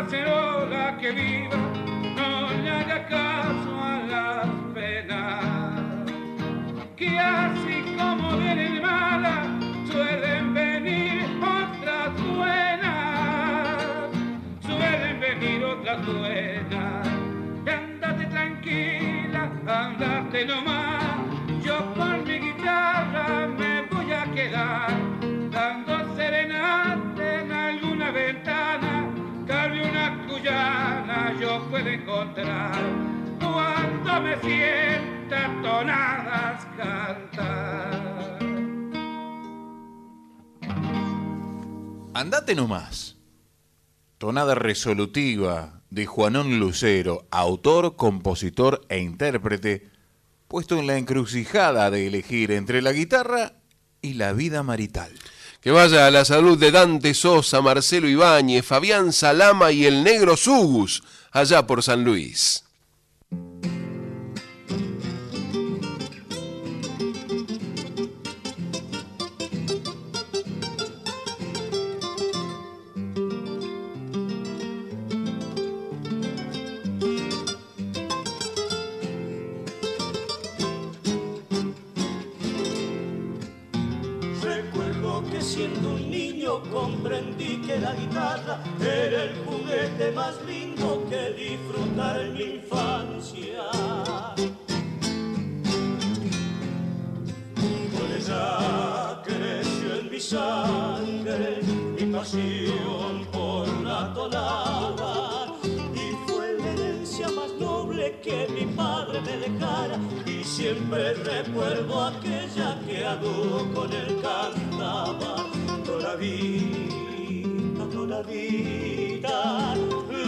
Cacerola 0.03 0.97
que 0.99 1.13
viva 1.13 1.57
no 2.17 2.51
le 2.63 2.71
haga 2.71 3.07
caso 3.07 3.71
a 3.81 3.97
las 4.13 4.47
penas. 4.75 5.45
Que 6.97 7.19
así 7.19 7.83
como 7.97 8.37
vienen 8.37 8.83
malas, 8.83 9.47
suelen 9.91 10.55
venir 10.55 11.25
otras 11.41 12.11
buenas. 12.37 13.79
Suelen 14.67 15.21
venir 15.21 15.65
otras 15.65 16.05
buenas. 16.07 17.09
Y 17.67 17.71
andate 17.71 18.27
tranquila, 18.27 19.51
andate 19.67 20.45
nomás. 20.47 21.05
Yo 21.63 21.77
con 21.95 22.25
mi 22.25 22.39
guitarra 22.39 23.47
me 23.47 23.83
voy 23.83 24.13
a 24.13 24.25
quedar 24.35 25.12
encontrar 31.87 32.81
cuando 33.41 34.21
me 34.23 34.41
sienta 34.41 35.61
tonadas 35.63 36.65
cantar. 36.77 38.39
Andate 42.15 42.55
nomás. 42.55 43.17
Tonada 44.19 44.55
resolutiva 44.55 45.83
de 45.91 46.07
Juanón 46.07 46.61
Lucero, 46.61 47.27
autor, 47.31 47.97
compositor 47.97 48.87
e 48.89 48.99
intérprete, 49.01 49.91
puesto 50.47 50.79
en 50.79 50.87
la 50.87 50.97
encrucijada 50.97 51.91
de 51.91 52.07
elegir 52.07 52.53
entre 52.53 52.83
la 52.83 52.93
guitarra 52.93 53.55
y 54.01 54.15
la 54.15 54.33
vida 54.33 54.63
marital. 54.63 55.13
Que 55.61 55.71
vaya 55.71 56.07
a 56.07 56.11
la 56.11 56.25
salud 56.25 56.59
de 56.59 56.71
Dante 56.71 57.15
Sosa, 57.15 57.61
Marcelo 57.61 58.09
Ibáñez, 58.09 58.65
Fabián 58.65 59.13
Salama 59.13 59.73
y 59.73 59.87
el 59.87 60.05
negro 60.05 60.37
Sugus, 60.37 61.03
allá 61.33 61.67
por 61.67 61.83
San 61.83 62.05
Luis. 62.05 62.65
La 87.93 88.01
guitarra 88.01 88.59
era 88.81 89.25
el 89.25 89.37
juguete 89.45 90.13
más 90.13 90.35
lindo 90.47 91.05
que 91.09 91.33
disfrutar 91.33 92.21
en 92.21 92.33
mi 92.35 92.43
infancia. 92.43 93.63
Con 97.93 98.19
ya 98.27 99.23
creció 99.25 99.97
en 100.01 100.11
mi 100.11 100.21
sangre 100.21 101.61
mi 101.99 102.13
pasión 102.13 103.27
por 103.33 103.69
la 103.83 104.13
tonada 104.15 105.47
y 105.95 106.31
fue 106.31 106.59
la 106.59 106.73
herencia 106.73 107.29
más 107.29 107.53
noble 107.59 108.21
que 108.23 108.49
mi 108.49 108.67
padre 108.75 109.21
me 109.21 109.37
dejara 109.37 109.99
y 110.27 110.45
siempre 110.45 111.15
recuerdo 111.15 112.05
aquella 112.07 112.79
que 112.87 113.05
a 113.05 113.19
con 113.21 113.93
él 113.93 114.21
cantaba 114.23 115.37
tonadita, 115.85 115.85
tonadita 115.85 117.02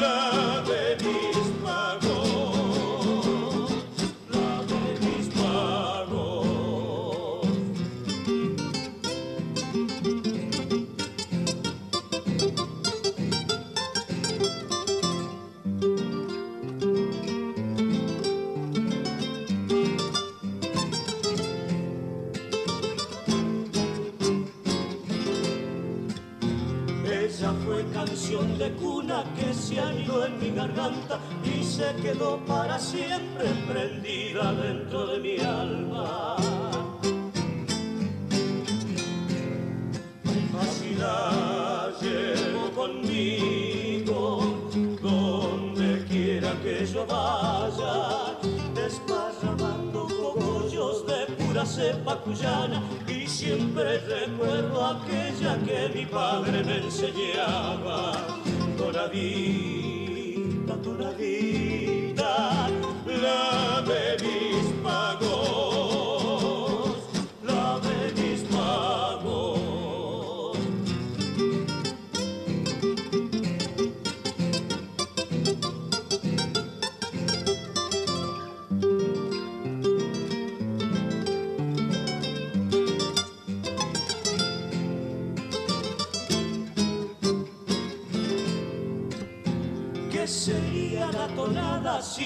la 0.01 0.63
de 0.67 0.97
mis 1.05 1.34
pagos 1.34 1.34
en 29.77 30.39
mi 30.39 30.51
garganta 30.51 31.19
y 31.45 31.65
se 31.65 31.95
quedó 32.01 32.39
para 32.47 32.79
siempre 32.79 33.47
prendida 33.69 34.53
dentro 34.53 35.07
de 35.07 35.19
mi 35.19 35.39
alma. 35.41 36.37
Así 40.61 40.95
la 40.95 41.93
llevo 42.01 42.71
conmigo 42.71 44.69
donde 45.03 46.05
quiera 46.05 46.53
que 46.63 46.87
yo 46.87 47.05
vaya, 47.07 48.39
desparramando 48.75 50.07
cogollos 50.07 51.05
de 51.07 51.35
pura 51.35 51.67
cepa 51.67 52.21
cuyana 52.21 52.81
y 53.09 53.27
siempre 53.27 53.99
recuerdo 53.99 54.87
aquella 54.87 55.59
que 55.65 55.91
mi 55.93 56.07
padre 56.07 56.63
me 56.63 56.77
enseñaba. 56.77 58.45
Tonadita, 58.77 60.75
tonadita, 60.83 62.33
la 63.07 63.83
de 63.83 64.17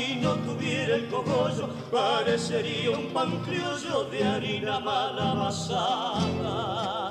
si 0.08 0.16
no 0.16 0.34
tuviera 0.36 0.96
el 0.96 1.06
cogollo? 1.08 1.68
Parecería 1.90 2.90
un 2.90 3.08
pan 3.08 3.30
criollo 3.44 4.04
de 4.04 4.24
harina 4.24 4.80
mal 4.80 5.18
amasada. 5.18 7.08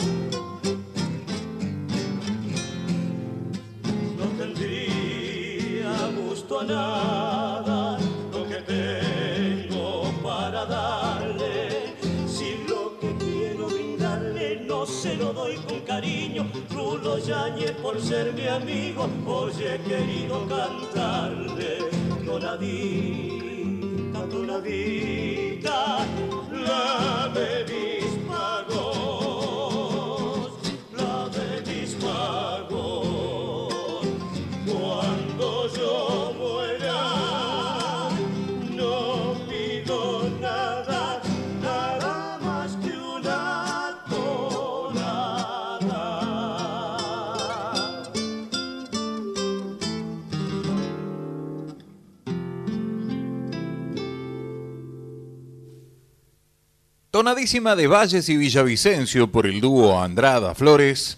No 4.18 4.26
tendría 4.40 5.92
gusto 6.20 6.60
a 6.62 6.64
nada 6.64 8.00
lo 8.32 8.48
que 8.48 8.62
tengo 8.74 10.12
para 10.24 10.66
darle. 10.66 11.96
Si 12.28 12.66
lo 12.68 12.98
que 13.00 13.16
quiero 13.18 13.68
brindarle 13.68 14.62
no 14.66 14.86
se 14.86 15.16
lo 15.16 15.34
doy 15.34 15.58
con 15.58 15.82
cariño, 15.82 16.50
Rulo 16.72 17.20
Yañez 17.20 17.74
por 17.74 18.02
ser 18.02 18.34
mi 18.34 18.48
amigo, 18.48 19.08
hoy 19.26 19.52
he 19.60 19.78
querido 19.88 20.48
cantarle 20.48 21.87
tonadita, 22.28 24.20
tonadita, 24.30 25.80
la 26.52 27.30
de 27.34 27.77
Tonadísima 57.28 57.76
de 57.76 57.88
Valles 57.88 58.30
y 58.30 58.38
Villavicencio 58.38 59.30
por 59.30 59.48
el 59.48 59.60
dúo 59.60 60.02
Andrada 60.02 60.56
Flores, 60.56 61.18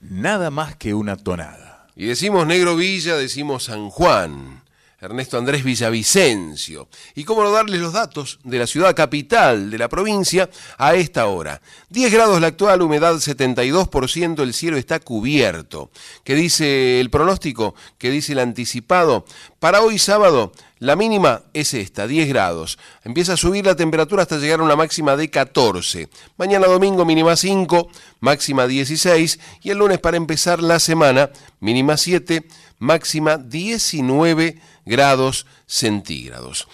nada 0.00 0.50
más 0.50 0.76
que 0.76 0.94
una 0.94 1.18
tonada. 1.18 1.88
Y 1.94 2.06
decimos 2.06 2.46
Negro 2.46 2.74
Villa, 2.74 3.16
decimos 3.16 3.64
San 3.64 3.90
Juan, 3.90 4.62
Ernesto 4.98 5.36
Andrés 5.36 5.62
Villavicencio. 5.62 6.88
Y 7.14 7.24
cómo 7.24 7.42
no 7.42 7.50
darles 7.50 7.80
los 7.82 7.92
datos 7.92 8.38
de 8.44 8.60
la 8.60 8.66
ciudad 8.66 8.96
capital 8.96 9.70
de 9.70 9.76
la 9.76 9.90
provincia 9.90 10.48
a 10.78 10.94
esta 10.94 11.26
hora. 11.26 11.60
10 11.90 12.10
grados 12.10 12.40
la 12.40 12.46
actual, 12.46 12.80
humedad 12.80 13.16
72%, 13.16 14.42
el 14.42 14.54
cielo 14.54 14.78
está 14.78 15.00
cubierto. 15.00 15.90
¿Qué 16.24 16.34
dice 16.34 16.98
el 16.98 17.10
pronóstico? 17.10 17.74
¿Qué 17.98 18.08
dice 18.08 18.32
el 18.32 18.38
anticipado? 18.38 19.26
Para 19.58 19.82
hoy 19.82 19.98
sábado, 19.98 20.52
la 20.82 20.96
mínima 20.96 21.44
es 21.52 21.74
esta, 21.74 22.08
10 22.08 22.28
grados. 22.28 22.76
Empieza 23.04 23.34
a 23.34 23.36
subir 23.36 23.64
la 23.64 23.76
temperatura 23.76 24.22
hasta 24.22 24.38
llegar 24.38 24.58
a 24.58 24.64
una 24.64 24.74
máxima 24.74 25.16
de 25.16 25.30
14. 25.30 26.08
Mañana 26.36 26.66
domingo 26.66 27.04
mínima 27.04 27.36
5, 27.36 27.88
máxima 28.18 28.66
16. 28.66 29.38
Y 29.62 29.70
el 29.70 29.78
lunes 29.78 30.00
para 30.00 30.16
empezar 30.16 30.60
la 30.60 30.80
semana, 30.80 31.30
mínima 31.60 31.96
7, 31.96 32.48
máxima 32.80 33.36
19 33.36 34.60
grados 34.84 35.46
centígrados. 35.68 36.66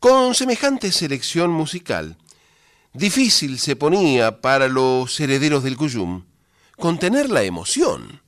Con 0.00 0.34
semejante 0.34 0.90
selección 0.90 1.52
musical, 1.52 2.16
difícil 2.92 3.60
se 3.60 3.76
ponía 3.76 4.40
para 4.40 4.66
los 4.66 5.20
herederos 5.20 5.62
del 5.62 5.76
Cuyum 5.76 6.24
contener 6.80 7.30
la 7.30 7.44
emoción. 7.44 8.21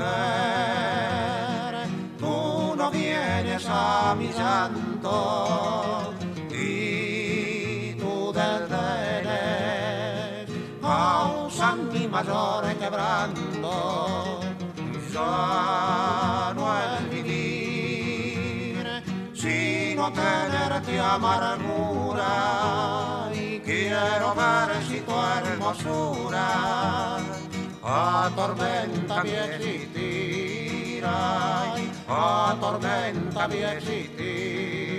Mujer, 0.00 1.86
tú 2.18 2.74
no 2.76 2.90
vienes 2.90 3.64
a 3.68 4.16
mi 4.18 4.32
llanto 4.32 6.12
y 6.50 7.92
tú 7.94 8.32
detienes 8.32 10.50
causan 10.80 11.92
mi 11.92 12.08
mayor 12.08 12.64
quebranto. 12.78 14.40
Ya 15.12 16.52
no 16.54 16.72
es 16.78 17.10
vivir 17.10 18.86
sino 19.34 20.12
tenerte 20.12 21.00
amargura 21.00 22.28
y 23.34 23.58
quiero 23.58 24.32
ver 24.36 24.70
si 24.88 25.00
tu 25.00 25.12
hermosura 25.12 27.18
atormenta 27.90 29.22
mi 29.24 29.30
existir, 29.30 31.04
ay, 31.04 31.92
atormenta 32.08 33.48
mi 33.48 33.56
existir. 33.56 34.90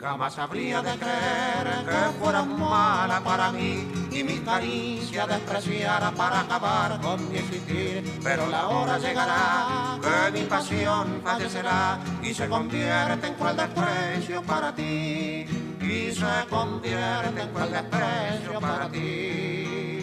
Jamás 0.00 0.38
habría 0.38 0.82
de 0.82 0.98
creer 0.98 1.84
que 1.86 2.18
fueras 2.20 2.46
mala 2.46 3.22
para 3.24 3.50
mí 3.50 3.90
y 4.12 4.22
mi 4.22 4.38
caricia 4.40 5.26
despreciará 5.26 6.10
para 6.10 6.40
acabar 6.40 7.00
con 7.00 7.26
mi 7.30 7.38
existir. 7.38 8.20
Pero 8.22 8.46
la 8.48 8.68
hora 8.68 8.98
llegará 8.98 9.98
que 10.02 10.38
mi 10.38 10.44
pasión 10.44 11.22
fallecerá 11.24 11.98
y 12.22 12.34
se 12.34 12.46
convierte 12.48 13.28
en 13.28 13.34
cruel 13.34 13.56
desprecio 13.56 14.42
para 14.42 14.74
ti. 14.74 15.46
Y 15.80 16.12
se 16.12 16.46
convierte 16.50 17.40
en 17.40 17.48
cruel 17.48 17.72
desprecio 17.72 18.60
para 18.60 18.88
ti. 18.90 19.93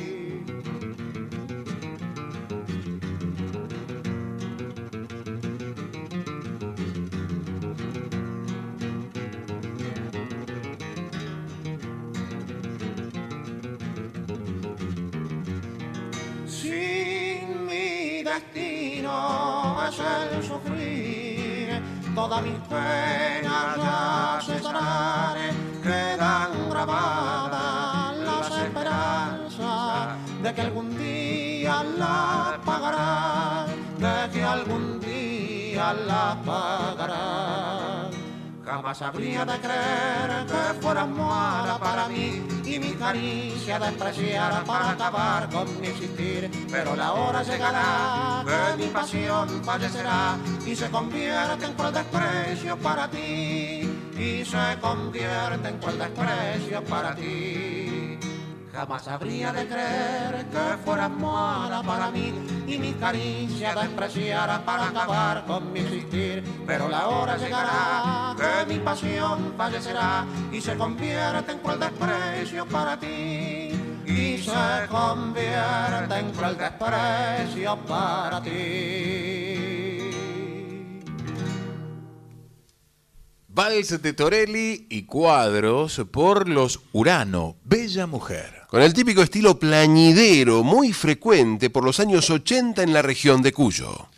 Destino 18.34 19.78
es 19.88 20.00
el 20.00 20.44
sufrir, 20.44 21.82
todas 22.16 22.42
mis 22.44 22.60
penas 22.70 23.76
ya 23.78 24.40
cesarán, 24.46 25.38
quedan 25.84 26.70
grabadas 26.70 28.18
las 28.18 28.64
esperanzas 28.66 30.18
de 30.44 30.54
que 30.54 30.62
algún 30.62 30.98
día 30.98 31.84
la 31.98 32.60
pagará, 32.66 33.66
de 33.98 34.32
que 34.32 34.44
algún 34.44 35.00
día 35.02 35.94
la 35.94 36.38
pagará. 36.46 38.10
Jamás 38.64 39.02
habría 39.02 39.44
de 39.44 39.60
creer 39.60 40.46
que 40.48 40.82
fueras 40.82 41.10
mala 41.10 41.78
para 41.78 42.08
mí 42.08 42.42
y 42.64 42.80
mi 42.80 42.92
caricia 42.94 43.78
despreciara 43.80 44.64
para 44.64 44.92
acabar 44.92 45.50
con 45.50 45.82
mi 45.82 45.88
existir. 45.88 46.50
Pero 46.72 46.96
la 46.96 47.12
hora 47.12 47.44
llegará 47.44 48.44
que 48.46 48.84
mi 48.84 48.90
pasión 48.90 49.62
fallecerá 49.64 50.38
y 50.66 50.74
se 50.74 50.90
convierte 50.90 51.66
en 51.66 51.74
cruel 51.74 51.94
desprecio 51.94 52.78
para 52.78 53.10
ti. 53.10 53.90
Y 54.18 54.46
se 54.46 54.80
convierte 54.80 55.68
en 55.68 55.78
cruel 55.80 56.00
desprecio 56.00 56.82
para 56.86 57.14
ti. 57.14 58.18
Jamás 58.72 59.06
habría 59.10 59.52
de 59.52 59.68
creer 59.68 60.46
que 60.50 60.78
fueras 60.86 61.12
mala 61.12 61.84
para 61.84 62.10
mí 62.10 62.34
y 62.66 62.78
mi 62.78 62.94
caricia 62.94 63.76
despreciara 63.76 64.64
para 64.64 64.88
acabar 64.88 65.46
con 65.46 65.74
mi 65.74 65.82
existir. 65.82 66.42
Pero 66.66 66.88
la 66.88 67.10
hora 67.10 67.36
llegará 67.36 68.34
que 68.38 68.74
mi 68.74 68.80
pasión 68.80 69.54
fallecerá 69.58 70.24
y 70.54 70.62
se 70.62 70.78
convierte 70.78 71.52
en 71.52 71.60
cruel 71.60 71.80
desprecio 71.82 72.66
para 72.66 72.98
ti. 72.98 73.81
Y 74.22 74.38
se 74.38 74.88
convierte 74.88 76.20
en 76.20 76.32
cruel 76.32 76.56
desprecio 76.56 77.76
para 77.88 78.40
ti. 78.44 78.52
Vals 83.48 84.00
de 84.00 84.14
Torelli 84.14 84.86
y 84.90 85.04
cuadros 85.04 86.04
por 86.12 86.48
los 86.48 86.82
Urano, 86.92 87.56
Bella 87.66 88.06
Mujer. 88.06 88.62
Con 88.70 88.84
el 88.84 88.94
típico 88.94 89.24
estilo 89.24 89.58
plañidero, 89.58 90.64
muy 90.64 90.94
frecuente 90.94 91.72
por 91.72 91.84
los 91.84 92.00
años 92.00 92.30
80 92.30 92.84
en 92.84 92.94
la 92.94 93.02
región 93.02 93.42
de 93.42 93.52
Cuyo. 93.52 94.11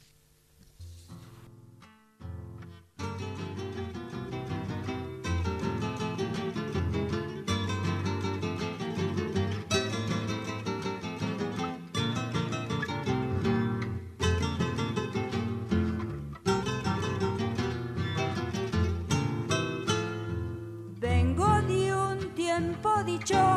Tiempo 23.23 23.52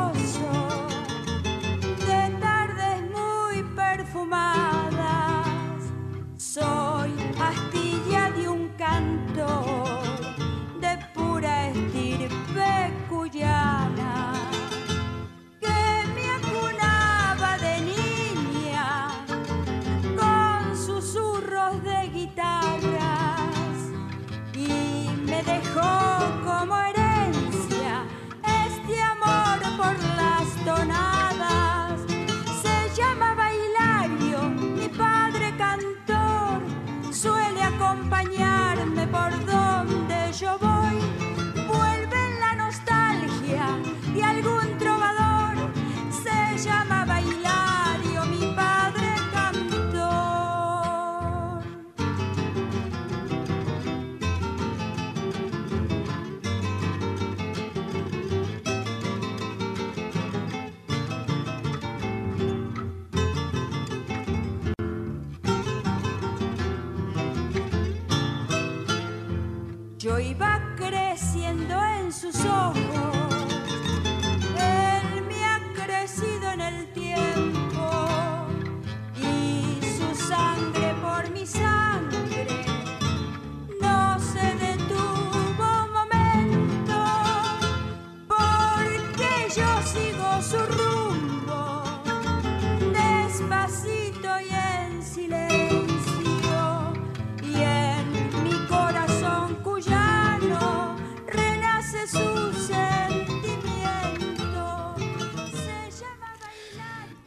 sus 72.31 72.45
ojos, 72.45 73.16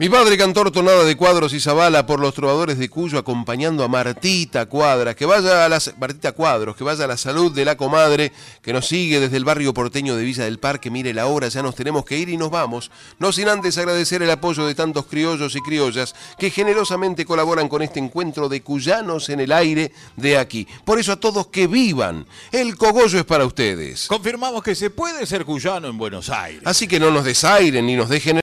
Mi 0.00 0.08
padre 0.08 0.38
cantor 0.38 0.70
tonada 0.70 1.04
de 1.04 1.14
cuadros 1.14 1.52
y 1.52 1.60
zabala 1.60 2.06
por 2.06 2.20
los 2.20 2.32
trovadores 2.32 2.78
de 2.78 2.88
Cuyo 2.88 3.18
acompañando 3.18 3.84
a 3.84 3.88
Martita 3.88 4.64
Cuadras, 4.64 5.14
que 5.14 5.26
vaya 5.26 5.66
a 5.66 5.68
las 5.68 5.92
Martita 6.00 6.32
Cuadros, 6.32 6.74
que 6.74 6.84
vaya 6.84 7.04
a 7.04 7.06
la 7.06 7.18
salud 7.18 7.52
de 7.52 7.66
la 7.66 7.76
comadre 7.76 8.32
que 8.62 8.72
nos 8.72 8.88
sigue 8.88 9.20
desde 9.20 9.36
el 9.36 9.44
barrio 9.44 9.74
porteño 9.74 10.16
de 10.16 10.24
Villa 10.24 10.44
del 10.44 10.58
Parque. 10.58 10.90
Mire 10.90 11.12
la 11.12 11.26
hora, 11.26 11.48
ya 11.48 11.62
nos 11.62 11.74
tenemos 11.74 12.06
que 12.06 12.16
ir 12.16 12.30
y 12.30 12.38
nos 12.38 12.48
vamos. 12.48 12.90
No 13.18 13.30
sin 13.30 13.50
antes 13.50 13.76
agradecer 13.76 14.22
el 14.22 14.30
apoyo 14.30 14.66
de 14.66 14.74
tantos 14.74 15.04
criollos 15.04 15.54
y 15.54 15.60
criollas 15.60 16.14
que 16.38 16.48
generosamente 16.48 17.26
colaboran 17.26 17.68
con 17.68 17.82
este 17.82 18.00
encuentro 18.00 18.48
de 18.48 18.62
cuyanos 18.62 19.28
en 19.28 19.40
el 19.40 19.52
aire 19.52 19.92
de 20.16 20.38
aquí. 20.38 20.66
Por 20.86 20.98
eso 20.98 21.12
a 21.12 21.20
todos 21.20 21.48
que 21.48 21.66
vivan. 21.66 22.24
El 22.52 22.78
cogollo 22.78 23.18
es 23.18 23.26
para 23.26 23.44
ustedes. 23.44 24.06
Confirmamos 24.06 24.62
que 24.62 24.74
se 24.74 24.88
puede 24.88 25.26
ser 25.26 25.44
cuyano 25.44 25.88
en 25.88 25.98
Buenos 25.98 26.30
Aires. 26.30 26.62
Así 26.64 26.88
que 26.88 26.98
no 26.98 27.10
nos 27.10 27.26
desairen 27.26 27.84
ni 27.84 27.96
nos 27.96 28.08
dejen 28.08 28.38